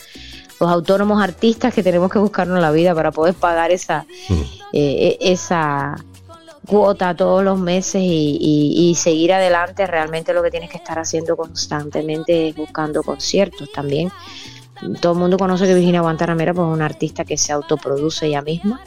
los 0.62 0.70
autónomos 0.70 1.20
artistas 1.20 1.74
que 1.74 1.82
tenemos 1.82 2.10
que 2.10 2.20
buscarnos 2.20 2.60
la 2.60 2.70
vida 2.70 2.94
para 2.94 3.10
poder 3.10 3.34
pagar 3.34 3.72
esa, 3.72 4.06
mm. 4.28 4.42
eh, 4.72 5.18
esa, 5.20 5.96
cuota 6.66 7.16
todos 7.16 7.42
los 7.42 7.58
meses 7.58 8.00
y, 8.04 8.94
seguir 8.96 9.32
adelante, 9.32 9.86
realmente 9.86 10.32
lo 10.32 10.42
que 10.42 10.50
tienes 10.50 10.70
que 10.70 10.76
estar 10.76 10.98
haciendo 10.98 11.36
constantemente 11.36 12.48
es 12.48 12.56
buscando 12.56 13.02
conciertos 13.02 13.72
también. 13.72 14.10
Todo 15.00 15.14
el 15.14 15.18
mundo 15.18 15.36
conoce 15.36 15.66
que 15.66 15.74
Virginia 15.74 16.00
Guantanamera 16.00 16.54
pues, 16.54 16.68
es 16.68 16.74
una 16.74 16.86
artista 16.86 17.24
que 17.24 17.36
se 17.36 17.52
autoproduce 17.52 18.26
ella 18.26 18.42
misma. 18.42 18.80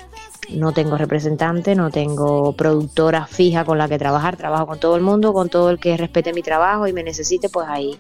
No 0.50 0.72
tengo 0.72 0.98
representante, 0.98 1.76
no 1.76 1.90
tengo 1.90 2.54
productora 2.54 3.26
fija 3.26 3.66
con 3.66 3.78
la 3.78 3.90
que 3.90 3.98
trabajar, 3.98 4.38
trabajo 4.38 4.68
con 4.68 4.80
todo 4.80 4.96
el 4.96 5.02
mundo, 5.02 5.34
con 5.34 5.50
todo 5.50 5.70
el 5.72 5.80
que 5.80 5.98
respete 5.98 6.32
mi 6.32 6.44
trabajo 6.44 6.88
y 6.88 6.94
me 6.94 7.04
necesite, 7.04 7.50
pues 7.50 7.68
ahí 7.68 8.00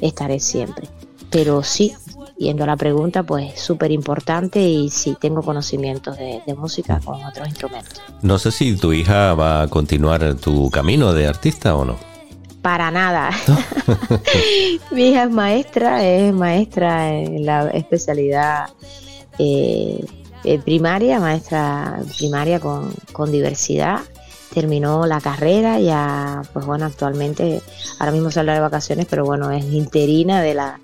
estaré 0.00 0.38
siempre. 0.38 0.88
Pero 1.30 1.62
sí, 1.62 1.94
yendo 2.38 2.64
a 2.64 2.66
la 2.66 2.76
pregunta, 2.76 3.22
pues 3.22 3.60
súper 3.60 3.90
importante 3.90 4.60
y 4.60 4.90
sí 4.90 5.16
tengo 5.20 5.42
conocimientos 5.42 6.16
de, 6.18 6.42
música 6.56 7.00
con 7.04 7.22
otros 7.24 7.48
instrumentos. 7.48 8.00
No 8.22 8.38
sé 8.38 8.50
si 8.50 8.76
tu 8.76 8.92
hija 8.92 9.34
va 9.34 9.62
a 9.62 9.68
continuar 9.68 10.34
tu 10.36 10.70
camino 10.70 11.12
de 11.12 11.26
artista 11.26 11.74
o 11.74 11.84
no. 11.84 11.96
Para 12.62 12.90
nada. 12.90 13.30
Mi 14.90 15.10
hija 15.10 15.24
es 15.24 15.30
maestra, 15.30 16.04
es 16.04 16.32
maestra 16.32 17.12
en 17.12 17.44
la 17.44 17.68
especialidad 17.68 18.70
eh, 19.38 20.04
eh, 20.44 20.58
primaria, 20.58 21.20
maestra 21.20 22.00
primaria 22.16 22.60
con, 22.60 22.92
con 23.12 23.30
diversidad 23.30 24.00
terminó 24.56 25.04
la 25.04 25.20
carrera, 25.20 25.78
ya 25.80 26.40
pues 26.54 26.64
bueno, 26.64 26.86
actualmente 26.86 27.60
ahora 27.98 28.10
mismo 28.10 28.30
sale 28.30 28.52
de 28.52 28.60
vacaciones, 28.60 29.04
pero 29.04 29.26
bueno, 29.26 29.50
es 29.50 29.62
interina 29.66 30.40
de 30.40 30.54
la 30.54 30.80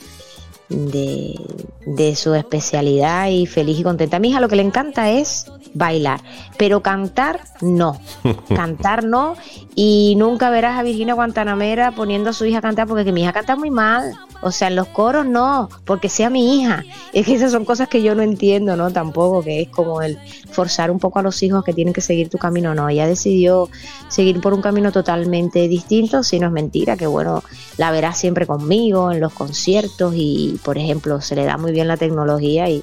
de, 0.72 2.16
su 2.16 2.34
especialidad 2.34 3.28
y 3.28 3.46
feliz 3.46 3.78
y 3.78 3.82
contenta. 3.82 4.16
A 4.16 4.20
mi 4.20 4.30
hija 4.30 4.40
lo 4.40 4.48
que 4.48 4.56
le 4.56 4.62
encanta 4.62 5.10
es 5.10 5.50
bailar, 5.74 6.20
pero 6.58 6.80
cantar 6.80 7.40
no, 7.60 8.00
cantar 8.54 9.04
no 9.04 9.36
y 9.74 10.14
nunca 10.16 10.50
verás 10.50 10.78
a 10.78 10.82
Virginia 10.82 11.14
Guantanamera 11.14 11.92
poniendo 11.92 12.30
a 12.30 12.32
su 12.32 12.44
hija 12.44 12.58
a 12.58 12.62
cantar 12.62 12.86
porque 12.86 13.04
que 13.04 13.12
mi 13.12 13.22
hija 13.22 13.32
canta 13.32 13.56
muy 13.56 13.70
mal. 13.70 14.14
O 14.42 14.50
sea, 14.50 14.68
en 14.68 14.76
los 14.76 14.88
coros 14.88 15.24
no, 15.24 15.68
porque 15.84 16.08
sea 16.08 16.28
mi 16.28 16.60
hija. 16.60 16.84
Es 17.12 17.26
que 17.26 17.34
esas 17.34 17.52
son 17.52 17.64
cosas 17.64 17.88
que 17.88 18.02
yo 18.02 18.14
no 18.14 18.22
entiendo, 18.22 18.76
¿no? 18.76 18.90
Tampoco, 18.90 19.42
que 19.42 19.62
es 19.62 19.68
como 19.68 20.02
el 20.02 20.18
forzar 20.50 20.90
un 20.90 20.98
poco 20.98 21.20
a 21.20 21.22
los 21.22 21.42
hijos 21.42 21.64
que 21.64 21.72
tienen 21.72 21.94
que 21.94 22.00
seguir 22.00 22.28
tu 22.28 22.38
camino. 22.38 22.74
No, 22.74 22.88
ella 22.88 23.06
decidió 23.06 23.70
seguir 24.08 24.40
por 24.40 24.52
un 24.52 24.60
camino 24.60 24.90
totalmente 24.90 25.68
distinto, 25.68 26.22
si 26.24 26.40
no 26.40 26.48
es 26.48 26.52
mentira, 26.52 26.96
que 26.96 27.06
bueno, 27.06 27.42
la 27.78 27.92
verás 27.92 28.18
siempre 28.18 28.46
conmigo 28.46 29.12
en 29.12 29.20
los 29.20 29.32
conciertos 29.32 30.12
y, 30.16 30.58
por 30.64 30.76
ejemplo, 30.76 31.20
se 31.20 31.36
le 31.36 31.44
da 31.44 31.56
muy 31.56 31.72
bien 31.72 31.86
la 31.86 31.96
tecnología 31.96 32.68
y 32.68 32.82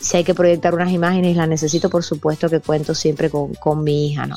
si 0.00 0.16
hay 0.16 0.24
que 0.24 0.34
proyectar 0.34 0.74
unas 0.74 0.92
imágenes, 0.92 1.36
la 1.36 1.46
necesito, 1.46 1.88
por 1.88 2.04
supuesto 2.04 2.48
que 2.48 2.60
cuento 2.60 2.94
siempre 2.94 3.30
con, 3.30 3.54
con 3.54 3.82
mi 3.82 4.08
hija, 4.08 4.26
¿no? 4.26 4.36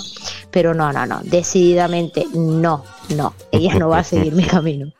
Pero 0.52 0.74
no, 0.74 0.94
no, 0.94 1.06
no, 1.06 1.22
decididamente 1.24 2.26
no, 2.34 2.84
no, 3.16 3.34
ella 3.52 3.76
no 3.76 3.90
va 3.90 4.00
a 4.00 4.04
seguir 4.04 4.34
mi 4.34 4.44
camino. 4.44 4.92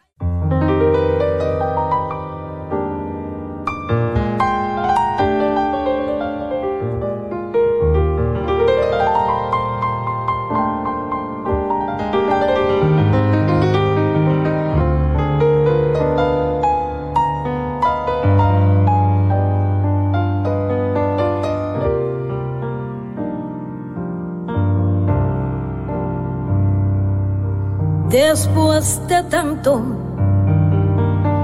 Después 28.20 29.08
de 29.08 29.24
tanto 29.24 29.82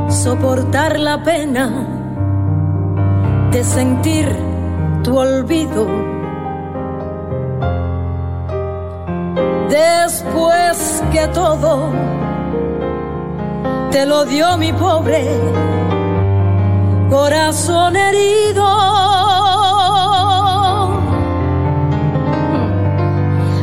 soportar 0.10 1.00
la 1.00 1.24
pena 1.24 1.66
de 3.52 3.64
sentir 3.64 4.28
tu 5.02 5.18
olvido. 5.18 5.88
Después 9.70 11.02
que 11.14 11.28
todo 11.30 11.92
te 13.92 14.06
lo 14.06 14.26
dio 14.26 14.58
mi 14.58 14.74
pobre 14.74 15.24
corazón 17.10 17.96
herido. 17.96 18.66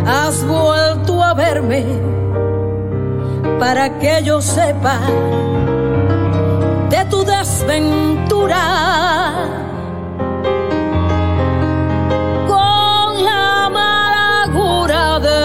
Has 0.06 0.42
vuelto 0.46 1.22
a 1.22 1.34
verme 1.34 2.21
para 3.62 3.96
que 4.00 4.24
yo 4.24 4.42
sepa 4.42 4.98
de 6.90 7.00
tu 7.08 7.22
desventura. 7.22 8.64
Con 12.52 13.24
la 13.28 13.66
amargura 13.66 15.20
de 15.28 15.42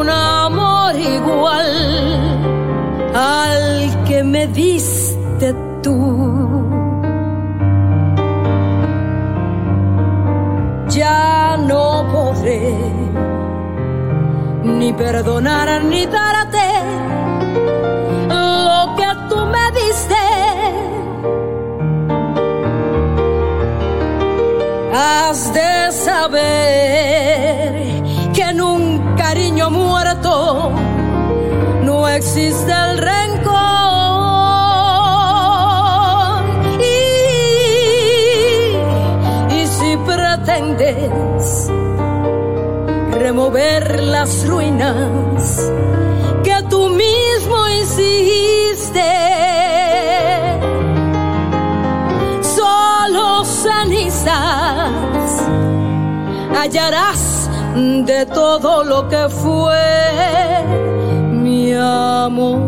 un 0.00 0.08
amor 0.08 0.94
igual 0.96 1.70
al 3.14 4.04
que 4.06 4.24
me 4.24 4.46
diste 4.46 5.54
tú. 5.82 5.98
Ya 10.88 11.58
no 11.70 11.84
podré 12.14 12.74
ni 14.64 14.90
perdonar 14.94 15.84
ni 15.84 16.06
darte 16.06 16.47
de 25.38 25.92
saber 25.92 26.42
que 28.34 28.42
en 28.42 28.60
un 28.60 29.14
cariño 29.14 29.70
muerto 29.70 30.72
no 31.84 32.08
existe 32.08 32.72
el 32.72 32.98
rencor. 32.98 33.54
Y, 36.80 37.14
y 39.54 39.66
si 39.68 39.96
pretendes 39.98 41.70
remover 43.12 44.02
las 44.02 44.44
ruinas 44.44 45.70
que 46.42 46.64
tú 46.68 46.88
mismo 46.88 47.68
hiciste, 47.80 48.27
hallarás 56.58 57.48
de 57.76 58.26
todo 58.26 58.82
lo 58.82 59.08
que 59.08 59.28
fue 59.28 60.64
mi 61.30 61.72
amor. 61.72 62.58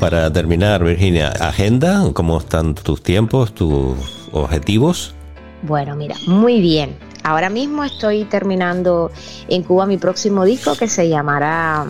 Para 0.00 0.32
terminar, 0.32 0.82
Virginia, 0.82 1.28
agenda, 1.28 2.02
¿cómo 2.12 2.38
están 2.38 2.74
tus 2.74 3.02
tiempos, 3.02 3.54
tus 3.54 3.96
objetivos? 4.32 5.14
Bueno, 5.62 5.94
mira, 5.94 6.16
muy 6.26 6.60
bien. 6.60 6.98
Ahora 7.22 7.50
mismo 7.50 7.84
estoy 7.84 8.24
terminando 8.24 9.12
en 9.48 9.62
Cuba 9.62 9.86
mi 9.86 9.98
próximo 9.98 10.44
disco 10.44 10.74
que 10.74 10.88
se 10.88 11.08
llamará 11.08 11.86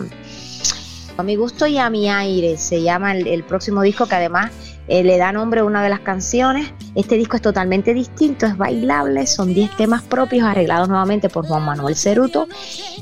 A 1.17 1.23
mi 1.23 1.35
gusto 1.37 1.65
y 1.65 1.77
a 1.79 1.89
mi 1.89 2.09
aire. 2.09 2.57
Se 2.57 2.83
llama 2.83 3.13
el 3.13 3.43
próximo 3.45 3.81
disco 3.81 4.05
que 4.05 4.15
además 4.15 4.51
eh, 4.87 5.03
le 5.03 5.17
da 5.17 5.31
nombre 5.31 5.61
a 5.61 5.63
una 5.63 5.83
de 5.83 5.89
las 5.89 5.99
canciones. 5.99 6.73
Este 6.95 7.15
disco 7.15 7.35
es 7.35 7.41
totalmente 7.41 7.93
distinto, 7.93 8.45
es 8.45 8.57
bailable, 8.57 9.25
son 9.27 9.53
10 9.53 9.77
temas 9.77 10.01
propios 10.01 10.45
arreglados 10.45 10.89
nuevamente 10.89 11.29
por 11.29 11.45
Juan 11.47 11.63
Manuel 11.63 11.95
Ceruto 11.95 12.47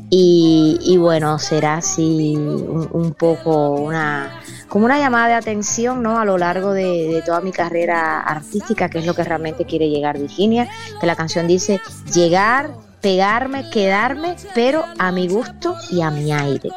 y, 0.09 0.97
bueno, 0.99 1.39
será 1.39 1.77
así 1.77 2.35
un, 2.35 3.13
poco 3.17 3.71
una 3.71 4.41
como 4.67 4.85
una 4.85 4.99
llamada 4.99 5.27
de 5.29 5.33
atención 5.33 6.03
¿no? 6.03 6.19
a 6.19 6.25
lo 6.25 6.37
largo 6.37 6.73
de, 6.73 7.23
toda 7.25 7.41
mi 7.41 7.51
carrera 7.51 8.19
artística, 8.19 8.89
que 8.89 8.99
es 8.99 9.05
lo 9.05 9.15
que 9.15 9.23
realmente 9.23 9.65
quiere 9.65 9.89
llegar 9.89 10.19
Virginia, 10.19 10.69
que 11.01 11.07
la 11.07 11.15
canción 11.15 11.47
dice 11.47 11.81
llegar, 12.13 12.69
pegarme, 13.01 13.69
quedarme, 13.71 14.35
pero 14.53 14.83
a 14.99 15.11
mi 15.11 15.27
gusto 15.27 15.75
y 15.89 16.01
a 16.01 16.11
mi 16.11 16.31
aire. 16.31 16.69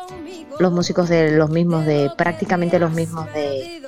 Los 0.58 0.72
músicos 0.72 1.08
de 1.08 1.32
los 1.32 1.50
mismos 1.50 1.84
de 1.84 2.10
prácticamente 2.16 2.78
los 2.78 2.92
mismos 2.92 3.26
de 3.34 3.82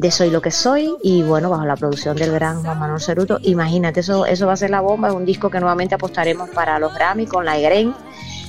de 0.00 0.10
Soy 0.10 0.30
lo 0.30 0.40
que 0.40 0.50
soy 0.50 0.96
y 1.02 1.22
bueno, 1.22 1.50
bajo 1.50 1.66
la 1.66 1.76
producción 1.76 2.16
del 2.16 2.32
gran 2.32 2.62
Juan 2.62 2.78
Manuel 2.78 3.02
Ceruto. 3.02 3.38
Imagínate, 3.42 4.00
eso, 4.00 4.24
eso 4.24 4.46
va 4.46 4.54
a 4.54 4.56
ser 4.56 4.70
la 4.70 4.80
bomba, 4.80 5.08
es 5.08 5.14
un 5.14 5.26
disco 5.26 5.50
que 5.50 5.60
nuevamente 5.60 5.94
apostaremos 5.94 6.48
para 6.50 6.78
los 6.78 6.94
Grammy 6.94 7.26
con 7.26 7.44
la 7.44 7.58
Egren. 7.58 7.94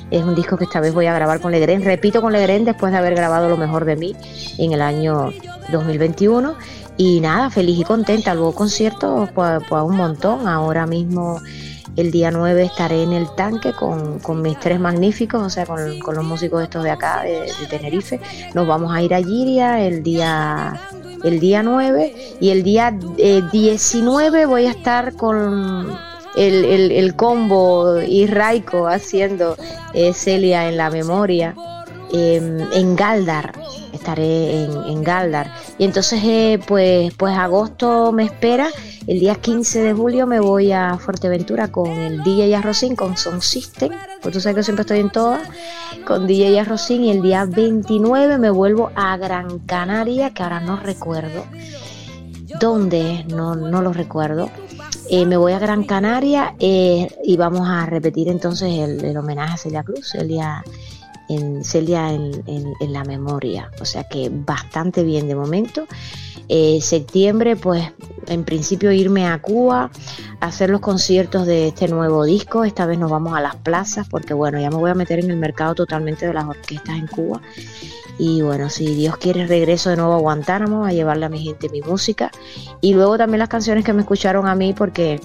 Es 0.09 0.23
un 0.23 0.33
disco 0.33 0.57
que 0.57 0.63
esta 0.63 0.79
vez 0.79 0.93
voy 0.93 1.07
a 1.07 1.13
grabar 1.13 1.41
con 1.41 1.51
Legren, 1.51 1.83
repito 1.83 2.21
con 2.21 2.31
Legren 2.31 2.63
después 2.63 2.91
de 2.91 2.97
haber 2.97 3.15
grabado 3.15 3.49
lo 3.49 3.57
mejor 3.57 3.85
de 3.85 3.95
mí 3.95 4.15
en 4.57 4.71
el 4.73 4.81
año 4.81 5.31
2021 5.71 6.55
Y 6.97 7.21
nada, 7.21 7.49
feliz 7.49 7.79
y 7.79 7.83
contenta. 7.83 8.33
Luego 8.33 8.53
conciertos, 8.53 9.29
pues, 9.31 9.61
pues 9.67 9.83
un 9.83 9.97
montón. 9.97 10.47
Ahora 10.47 10.85
mismo 10.85 11.39
el 11.95 12.11
día 12.11 12.31
9 12.31 12.63
estaré 12.63 13.03
en 13.03 13.13
el 13.13 13.29
tanque 13.35 13.73
con, 13.73 14.41
mis 14.41 14.59
tres 14.59 14.79
magníficos, 14.79 15.41
o 15.41 15.49
sea, 15.49 15.65
con, 15.65 16.15
los 16.15 16.23
músicos 16.23 16.63
estos 16.63 16.83
de 16.83 16.91
acá, 16.91 17.23
de, 17.23 17.51
Tenerife. 17.69 18.19
Nos 18.53 18.67
vamos 18.67 18.93
a 18.93 19.01
ir 19.01 19.13
a 19.13 19.21
Giria 19.21 19.81
el 19.81 20.03
día, 20.03 20.79
el 21.23 21.39
día 21.39 21.63
9 21.63 22.37
y 22.39 22.49
el 22.49 22.63
día 22.63 22.91
19 23.51 24.41
eh, 24.41 24.45
voy 24.45 24.65
a 24.65 24.71
estar 24.71 25.13
con 25.13 25.95
el, 26.35 26.65
el, 26.91 27.15
combo 27.15 28.01
y 28.01 28.25
Raiko 28.25 28.87
haciendo 28.87 29.57
eh, 29.93 30.13
Celia 30.13 30.69
en 30.69 30.77
la 30.77 30.89
memoria 30.89 31.55
en 32.14 32.95
Galdar 32.95 33.53
estaré 34.01 34.64
en, 34.64 35.03
Galdar. 35.03 35.51
Y 35.78 35.86
entonces, 35.86 36.22
eh, 36.24 36.59
pues, 36.68 37.14
pues 37.16 37.38
agosto 37.38 38.12
me 38.12 38.24
espera. 38.24 38.70
El 39.07 39.20
día 39.20 39.36
15 39.36 39.82
de 39.82 39.93
julio 39.93 40.28
me 40.28 40.39
voy 40.39 40.72
a 40.72 40.97
Fuerteventura 40.97 41.72
con 41.72 41.89
el 41.89 42.24
DJ 42.24 42.55
Arrocín, 42.55 42.95
con 42.95 43.18
Son 43.18 43.41
System, 43.41 43.91
pues 44.22 44.34
tú 44.34 44.39
sabes 44.39 44.57
que 44.57 44.64
siempre 44.64 44.82
estoy 44.82 44.99
en 44.99 45.09
todas, 45.09 45.41
con 46.05 46.28
DJ 46.28 46.59
Arrocín. 46.59 47.03
Y 47.03 47.12
el 47.12 47.22
día 47.22 47.45
29 47.45 48.38
me 48.38 48.49
vuelvo 48.49 48.91
a 48.95 49.18
Gran 49.18 49.59
Canaria, 49.59 50.34
que 50.34 50.43
ahora 50.43 50.59
no 50.59 50.78
recuerdo 50.78 51.45
dónde, 52.59 53.26
no, 53.30 53.55
no 53.55 53.82
lo 53.82 53.93
recuerdo. 53.93 54.49
Eh, 55.09 55.26
me 55.26 55.36
voy 55.36 55.53
a 55.53 55.59
Gran 55.59 55.84
Canaria 55.84 56.55
eh, 56.59 57.07
y 57.24 57.36
vamos 57.38 57.68
a 57.68 57.86
repetir 57.86 58.30
entonces 58.30 58.72
el, 58.72 59.03
el 59.03 59.18
homenaje 59.18 59.53
a 59.53 59.57
Celia 59.57 59.84
Cruz, 59.84 60.12
Celia 60.12 60.64
en 61.30 61.63
Celia 61.63 62.13
en, 62.13 62.74
la 62.80 63.03
memoria. 63.03 63.72
O 63.80 63.86
sea 63.86 64.03
que 64.03 64.30
bastante 64.32 65.03
bien 65.03 65.28
de 65.28 65.36
momento. 65.36 65.88
Eh, 66.49 66.80
septiembre, 66.82 67.55
pues 67.55 67.91
en 68.28 68.43
principio 68.43 68.91
irme 68.91 69.26
a 69.26 69.41
Cuba 69.41 69.89
a 70.41 70.45
hacer 70.45 70.69
los 70.69 70.82
conciertos 70.82 71.45
de 71.45 71.69
este 71.69 71.88
nuevo 71.88 72.26
disco. 72.26 72.65
Esta 72.65 72.86
vez 72.86 72.99
nos 72.99 73.09
vamos 73.09 73.34
a 73.34 73.41
las 73.41 73.55
plazas 73.55 74.07
porque 74.09 74.34
bueno, 74.34 74.59
ya 74.59 74.69
me 74.69 74.76
voy 74.76 74.91
a 74.91 74.95
meter 74.95 75.19
en 75.19 75.32
el 75.32 75.38
mercado 75.38 75.76
totalmente 75.76 76.28
de 76.28 76.34
las 76.34 76.45
orquestas 76.45 76.97
en 76.97 77.07
Cuba. 77.07 77.41
Y 78.17 78.41
bueno, 78.41 78.69
si 78.69 78.93
Dios 78.93 79.17
quiere, 79.17 79.47
regreso 79.47 79.89
de 79.89 79.95
nuevo 79.95 80.13
a 80.13 80.19
Guantánamo 80.19 80.86
a 80.86 80.91
llevarle 80.91 81.26
a 81.26 81.30
mi 81.30 81.39
gente 81.39 81.69
mi 81.69 81.82
música. 81.82 82.32
Y 82.82 82.93
luego 82.93 83.17
también 83.17 83.39
las 83.39 83.49
canciones 83.49 83.84
que 83.84 83.93
me 83.93 84.01
escucharon 84.01 84.47
a 84.47 84.55
mí 84.55 84.74
porque 84.74 85.19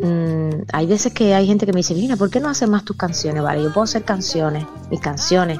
Mm, 0.00 0.62
hay 0.72 0.86
veces 0.86 1.12
que 1.12 1.34
hay 1.34 1.46
gente 1.46 1.66
que 1.66 1.72
me 1.72 1.78
dice, 1.78 1.94
mira, 1.94 2.16
¿por 2.16 2.30
qué 2.30 2.40
no 2.40 2.48
haces 2.48 2.68
más 2.68 2.84
tus 2.84 2.96
canciones? 2.96 3.42
Vale, 3.42 3.62
yo 3.62 3.72
puedo 3.72 3.84
hacer 3.84 4.02
canciones, 4.02 4.66
mis 4.90 5.00
canciones, 5.00 5.58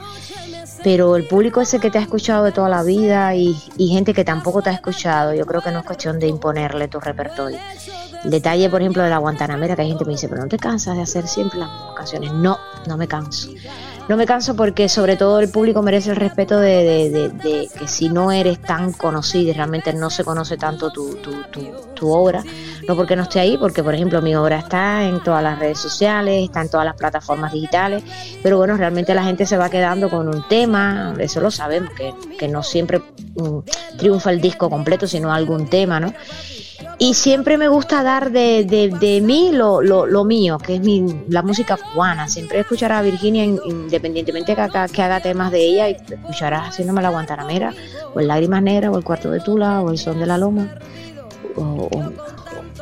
pero 0.82 1.16
el 1.16 1.26
público 1.26 1.60
ese 1.60 1.78
que 1.78 1.90
te 1.90 1.98
ha 1.98 2.02
escuchado 2.02 2.44
de 2.44 2.52
toda 2.52 2.68
la 2.68 2.82
vida 2.82 3.34
y, 3.34 3.54
gente 3.78 4.12
que 4.12 4.24
tampoco 4.24 4.60
te 4.62 4.70
ha 4.70 4.74
escuchado, 4.74 5.34
yo 5.34 5.46
creo 5.46 5.60
que 5.60 5.70
no 5.70 5.80
es 5.80 5.84
cuestión 5.84 6.18
de 6.18 6.26
imponerle 6.26 6.88
tu 6.88 7.00
repertorio. 7.00 7.58
Detalle, 8.24 8.70
por 8.70 8.80
ejemplo, 8.80 9.02
de 9.02 9.10
la 9.10 9.18
Guantanamera, 9.18 9.76
que 9.76 9.82
hay 9.82 9.88
gente 9.88 10.04
que 10.04 10.08
me 10.08 10.14
dice, 10.14 10.28
pero 10.28 10.42
no 10.42 10.48
te 10.48 10.58
cansas 10.58 10.96
de 10.96 11.02
hacer 11.02 11.28
siempre 11.28 11.60
las 11.60 11.68
canciones. 11.94 12.32
No, 12.32 12.58
no 12.86 12.96
me 12.96 13.06
canso 13.06 13.50
no 14.08 14.16
me 14.16 14.26
canso 14.26 14.54
porque 14.54 14.88
sobre 14.88 15.16
todo 15.16 15.40
el 15.40 15.48
público 15.48 15.82
merece 15.82 16.10
el 16.10 16.16
respeto 16.16 16.58
de, 16.58 17.32
que 17.42 17.88
si 17.88 18.08
no 18.08 18.32
eres 18.32 18.60
tan 18.60 18.92
conocido 18.92 19.50
y 19.50 19.52
realmente 19.52 19.92
no 19.94 20.10
se 20.10 20.24
conoce 20.24 20.56
tanto 20.56 20.90
tu, 20.90 21.16
tu, 21.94 22.12
obra, 22.12 22.44
no 22.86 22.96
porque 22.96 23.16
no 23.16 23.22
esté 23.22 23.40
ahí, 23.40 23.56
porque 23.56 23.82
por 23.82 23.94
ejemplo 23.94 24.20
mi 24.20 24.34
obra 24.34 24.58
está 24.58 25.04
en 25.04 25.22
todas 25.22 25.42
las 25.42 25.58
redes 25.58 25.78
sociales, 25.78 26.44
está 26.44 26.60
en 26.60 26.68
todas 26.68 26.84
las 26.84 26.96
plataformas 26.96 27.52
digitales, 27.52 28.02
pero 28.42 28.58
bueno, 28.58 28.76
realmente 28.76 29.14
la 29.14 29.24
gente 29.24 29.46
se 29.46 29.56
va 29.56 29.70
quedando 29.70 30.10
con 30.10 30.28
un 30.28 30.46
tema, 30.48 31.14
eso 31.18 31.40
lo 31.40 31.50
sabemos, 31.50 31.90
que, 31.94 32.12
que 32.38 32.46
no 32.46 32.62
siempre 32.62 32.98
mm, 32.98 33.96
triunfa 33.96 34.30
el 34.30 34.40
disco 34.42 34.68
completo, 34.68 35.06
sino 35.06 35.32
algún 35.32 35.66
tema, 35.68 35.98
¿no? 35.98 36.12
Y 36.98 37.14
siempre 37.14 37.58
me 37.58 37.68
gusta 37.68 38.02
dar 38.02 38.30
de, 38.30 38.64
de, 38.64 39.20
mí 39.20 39.50
lo, 39.52 39.82
lo, 39.82 40.24
mío, 40.24 40.58
que 40.58 40.76
es 40.76 40.80
mi, 40.80 41.04
la 41.28 41.42
música 41.42 41.76
cubana. 41.76 42.28
Siempre 42.28 42.60
escucharás 42.60 43.00
a 43.00 43.02
Virginia, 43.02 43.44
independientemente 43.44 44.54
que 44.54 44.60
haga, 44.60 44.88
que 44.88 45.02
haga 45.02 45.20
temas 45.20 45.50
de 45.50 45.64
ella, 45.64 45.88
y 45.88 45.92
escucharás 45.92 46.68
haciéndome 46.68 47.02
la 47.02 47.10
guantanamera, 47.10 47.74
o 48.14 48.20
el 48.20 48.28
Lágrimas 48.28 48.62
Negras, 48.62 48.92
o 48.92 48.98
el 48.98 49.04
Cuarto 49.04 49.30
de 49.30 49.40
Tula, 49.40 49.82
o 49.82 49.90
el 49.90 49.98
Son 49.98 50.18
de 50.20 50.26
la 50.26 50.38
Loma, 50.38 50.68
o, 51.56 51.88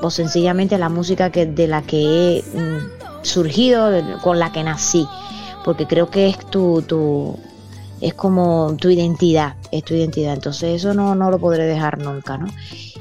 o, 0.01 0.11
sencillamente 0.11 0.77
la 0.79 0.89
música 0.89 1.31
que, 1.31 1.47
de 1.47 1.67
la 1.67 1.83
que 1.83 2.39
he 2.39 2.43
mm, 2.43 3.23
surgido, 3.23 3.91
con 4.21 4.39
la 4.39 4.53
que 4.53 4.63
nací, 4.63 5.07
porque 5.65 5.87
creo 5.87 6.11
que 6.11 6.29
es 6.29 6.39
tu, 6.39 6.83
tu 6.83 7.39
es 8.03 8.15
como 8.15 8.77
tu 8.79 8.91
identidad, 8.91 9.55
es 9.71 9.85
tu 9.85 9.95
identidad. 9.95 10.35
Entonces 10.35 10.75
eso 10.75 10.93
no, 10.93 11.15
no 11.15 11.31
lo 11.31 11.39
podré 11.39 11.65
dejar 11.67 11.99
nunca, 11.99 12.37
¿no? 12.37 12.49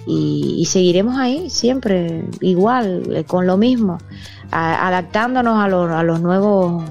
Y, 0.07 0.65
seguiremos 0.65 1.17
ahí 1.17 1.49
siempre 1.49 2.25
igual, 2.41 3.03
eh, 3.13 3.23
con 3.23 3.45
lo 3.45 3.57
mismo, 3.57 3.97
adaptándonos 4.51 5.57
a, 5.57 5.65
a 5.65 6.03
los 6.03 6.21
nuevos 6.21 6.83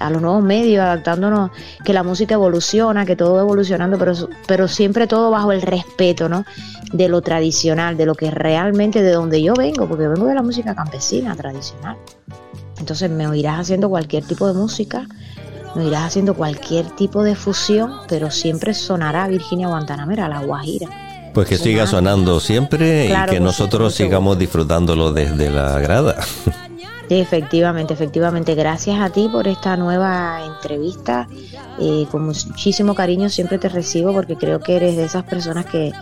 a 0.00 0.10
los 0.10 0.22
nuevos 0.22 0.42
medios, 0.42 0.82
adaptándonos, 0.82 1.50
que 1.84 1.92
la 1.92 2.02
música 2.02 2.34
evoluciona, 2.34 3.04
que 3.04 3.16
todo 3.16 3.34
va 3.34 3.40
evolucionando, 3.40 3.98
pero, 3.98 4.12
pero 4.46 4.68
siempre 4.68 5.06
todo 5.06 5.30
bajo 5.30 5.52
el 5.52 5.62
respeto, 5.62 6.28
¿no? 6.28 6.44
De 6.92 7.08
lo 7.08 7.20
tradicional, 7.20 7.96
de 7.96 8.06
lo 8.06 8.14
que 8.14 8.30
realmente, 8.30 9.02
de 9.02 9.12
donde 9.12 9.42
yo 9.42 9.54
vengo, 9.54 9.88
porque 9.88 10.04
yo 10.04 10.10
vengo 10.10 10.26
de 10.26 10.34
la 10.34 10.42
música 10.42 10.74
campesina, 10.74 11.34
tradicional. 11.34 11.96
Entonces 12.78 13.10
me 13.10 13.26
oirás 13.26 13.60
haciendo 13.60 13.88
cualquier 13.88 14.24
tipo 14.24 14.46
de 14.46 14.54
música, 14.54 15.06
me 15.74 15.84
oirás 15.84 16.04
haciendo 16.04 16.34
cualquier 16.34 16.86
tipo 16.90 17.22
de 17.22 17.34
fusión, 17.34 17.92
pero 18.08 18.30
siempre 18.30 18.74
sonará 18.74 19.26
Virginia 19.28 19.68
Guantanamera, 19.68 20.28
la 20.28 20.40
Guajira. 20.40 21.07
Pues 21.38 21.50
que 21.50 21.56
siga 21.56 21.86
sonando 21.86 22.40
siempre 22.40 23.06
y 23.06 23.30
que 23.30 23.38
nosotros 23.38 23.94
sigamos 23.94 24.40
disfrutándolo 24.40 25.12
desde 25.12 25.50
la 25.50 25.78
grada. 25.78 26.16
efectivamente, 27.08 27.94
efectivamente. 27.94 28.56
Gracias 28.56 29.00
a 29.00 29.10
ti 29.10 29.28
por 29.30 29.46
esta 29.46 29.76
nueva 29.76 30.44
entrevista. 30.44 31.28
Eh, 31.78 32.08
con 32.10 32.24
muchísimo 32.24 32.92
cariño 32.96 33.28
siempre 33.28 33.56
te 33.58 33.68
recibo 33.68 34.12
porque 34.12 34.34
creo 34.34 34.58
que 34.58 34.74
eres 34.74 34.96
de 34.96 35.04
esas 35.04 35.22
personas 35.22 35.66
que, 35.66 35.92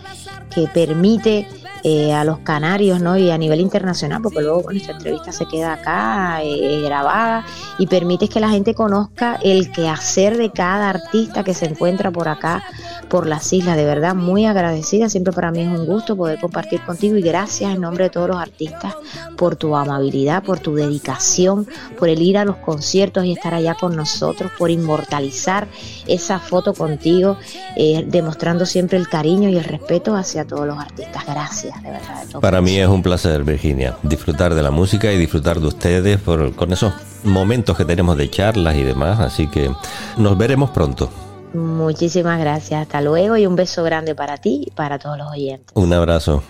que 0.49 0.67
permite 0.73 1.47
eh, 1.83 2.13
a 2.13 2.23
los 2.23 2.39
canarios 2.39 3.01
¿no? 3.01 3.17
y 3.17 3.29
a 3.29 3.37
nivel 3.37 3.59
internacional, 3.59 4.21
porque 4.21 4.41
luego 4.41 4.63
con 4.63 4.75
esta 4.75 4.93
entrevista 4.93 5.31
se 5.31 5.45
queda 5.45 5.73
acá 5.73 6.41
eh, 6.43 6.81
grabada 6.83 7.45
y 7.77 7.87
permites 7.87 8.29
que 8.29 8.39
la 8.39 8.49
gente 8.49 8.73
conozca 8.73 9.39
el 9.43 9.71
quehacer 9.71 10.37
de 10.37 10.51
cada 10.51 10.89
artista 10.89 11.43
que 11.43 11.53
se 11.53 11.65
encuentra 11.65 12.11
por 12.11 12.27
acá, 12.27 12.63
por 13.09 13.27
las 13.27 13.51
islas. 13.53 13.77
De 13.77 13.85
verdad, 13.85 14.15
muy 14.15 14.45
agradecida. 14.45 15.09
Siempre 15.09 15.33
para 15.33 15.51
mí 15.51 15.61
es 15.61 15.67
un 15.67 15.85
gusto 15.85 16.15
poder 16.15 16.39
compartir 16.39 16.81
contigo 16.81 17.15
y 17.17 17.21
gracias 17.21 17.73
en 17.73 17.81
nombre 17.81 18.05
de 18.05 18.09
todos 18.09 18.29
los 18.29 18.37
artistas 18.37 18.95
por 19.37 19.55
tu 19.55 19.75
amabilidad, 19.75 20.43
por 20.43 20.59
tu 20.59 20.75
dedicación, 20.75 21.67
por 21.97 22.09
el 22.09 22.21
ir 22.21 22.37
a 22.37 22.45
los 22.45 22.57
conciertos 22.57 23.25
y 23.25 23.33
estar 23.33 23.53
allá 23.53 23.75
con 23.75 23.95
nosotros, 23.95 24.51
por 24.57 24.71
inmortalizar 24.71 25.67
esa 26.07 26.39
foto 26.39 26.73
contigo, 26.73 27.37
eh, 27.75 28.05
demostrando 28.07 28.65
siempre 28.65 28.97
el 28.97 29.07
cariño 29.07 29.49
y 29.49 29.57
el 29.57 29.63
respeto 29.63 30.15
hacia 30.15 30.45
todos 30.45 30.67
los 30.67 30.77
artistas. 30.77 31.25
Gracias. 31.25 31.66
Para 32.41 32.61
mí 32.61 32.77
es 32.77 32.87
un 32.87 33.01
placer, 33.01 33.43
Virginia, 33.43 33.97
disfrutar 34.03 34.53
de 34.53 34.61
la 34.61 34.71
música 34.71 35.11
y 35.11 35.17
disfrutar 35.17 35.59
de 35.59 35.67
ustedes 35.67 36.19
por, 36.19 36.53
con 36.55 36.71
esos 36.73 36.93
momentos 37.23 37.77
que 37.77 37.85
tenemos 37.85 38.17
de 38.17 38.29
charlas 38.29 38.75
y 38.75 38.83
demás, 38.83 39.19
así 39.19 39.47
que 39.47 39.71
nos 40.17 40.37
veremos 40.37 40.69
pronto. 40.71 41.09
Muchísimas 41.53 42.39
gracias, 42.39 42.81
hasta 42.81 43.01
luego 43.01 43.37
y 43.37 43.45
un 43.45 43.55
beso 43.55 43.83
grande 43.83 44.15
para 44.15 44.37
ti 44.37 44.63
y 44.67 44.71
para 44.71 44.99
todos 44.99 45.17
los 45.17 45.31
oyentes. 45.31 45.71
Un 45.73 45.93
abrazo. 45.93 46.43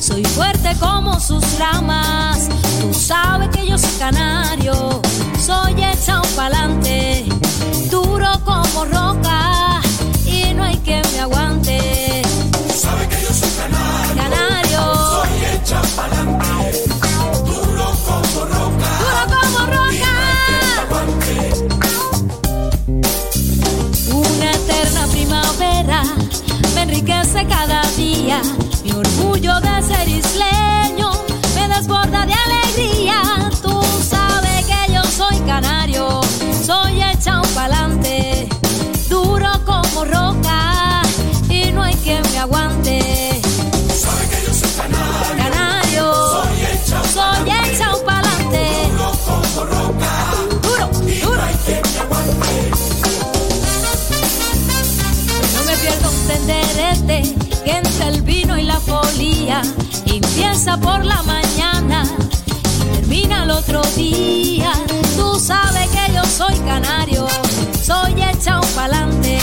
Soy 0.00 0.24
fuerte 0.24 0.74
como 0.80 1.18
sus 1.20 1.58
ramas, 1.58 2.48
Tú 2.82 2.92
sabes 2.92 3.48
que 3.50 3.64
yo 3.66 3.78
soy 3.78 3.92
canario, 3.96 5.00
soy 5.38 5.72
echado 5.84 6.22
pa'lante, 6.34 7.24
duro 7.90 8.28
como 8.44 8.84
roca. 8.86 9.80
Y 10.26 10.52
no 10.54 10.64
hay 10.64 10.76
que 10.78 11.00
me 11.12 11.20
aguante. 11.20 12.22
Tú 12.50 12.74
sabes 12.76 13.06
que 13.06 13.22
yo 13.22 13.32
soy 13.32 13.50
canario, 13.50 14.16
canario, 14.16 14.94
soy 15.12 15.44
echado 15.54 15.86
pa'lante, 15.94 16.82
duro 17.46 17.92
como 18.04 18.46
roca, 18.46 18.90
duro 18.98 19.22
como 19.30 19.58
roca. 19.66 19.78
No 19.78 19.82
hay 19.86 19.98
que 20.48 20.56
me 20.66 20.80
aguante. 20.82 21.34
Una 24.12 24.50
eterna 24.50 25.06
primavera 25.06 26.02
me 26.74 26.82
enriquece 26.82 27.46
cada 27.46 27.82
día, 27.96 28.42
mi 28.82 28.90
orgullo 28.90 29.51
un 56.72 57.06
que 57.64 57.70
entre 57.70 58.08
el 58.08 58.22
vino 58.22 58.56
y 58.58 58.62
la 58.62 58.80
folía 58.80 59.62
empieza 60.06 60.78
por 60.78 61.04
la 61.04 61.22
mañana 61.22 62.04
y 62.80 62.96
termina 62.96 63.44
el 63.44 63.50
otro 63.50 63.82
día. 63.94 64.72
Tú 65.16 65.38
sabes 65.38 65.88
que 65.90 66.12
yo 66.14 66.24
soy 66.24 66.56
canario, 66.60 67.26
soy 67.82 68.14
echado 68.22 68.62
pa'lante, 68.74 69.38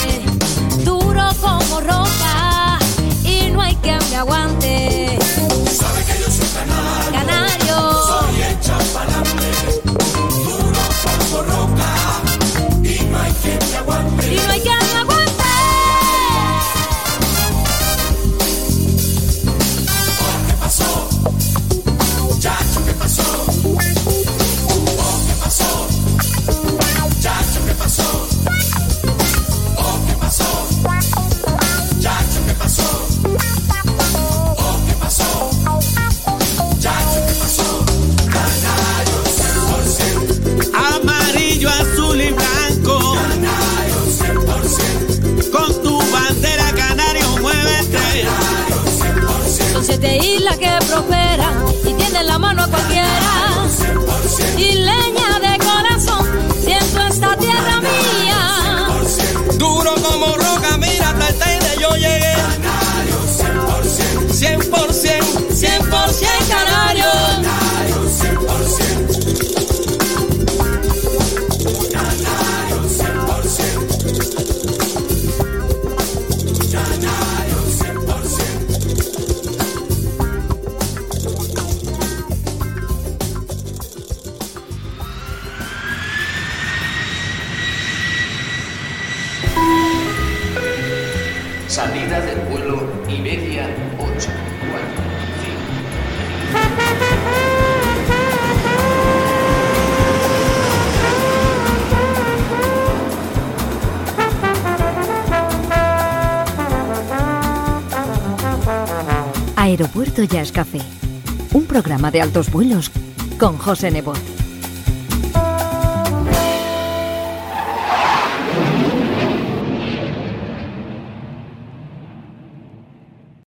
de 112.11 112.21
altos 112.21 112.51
vuelos 112.51 112.91
con 113.39 113.57
José 113.57 113.91
Nebot. 113.91 114.38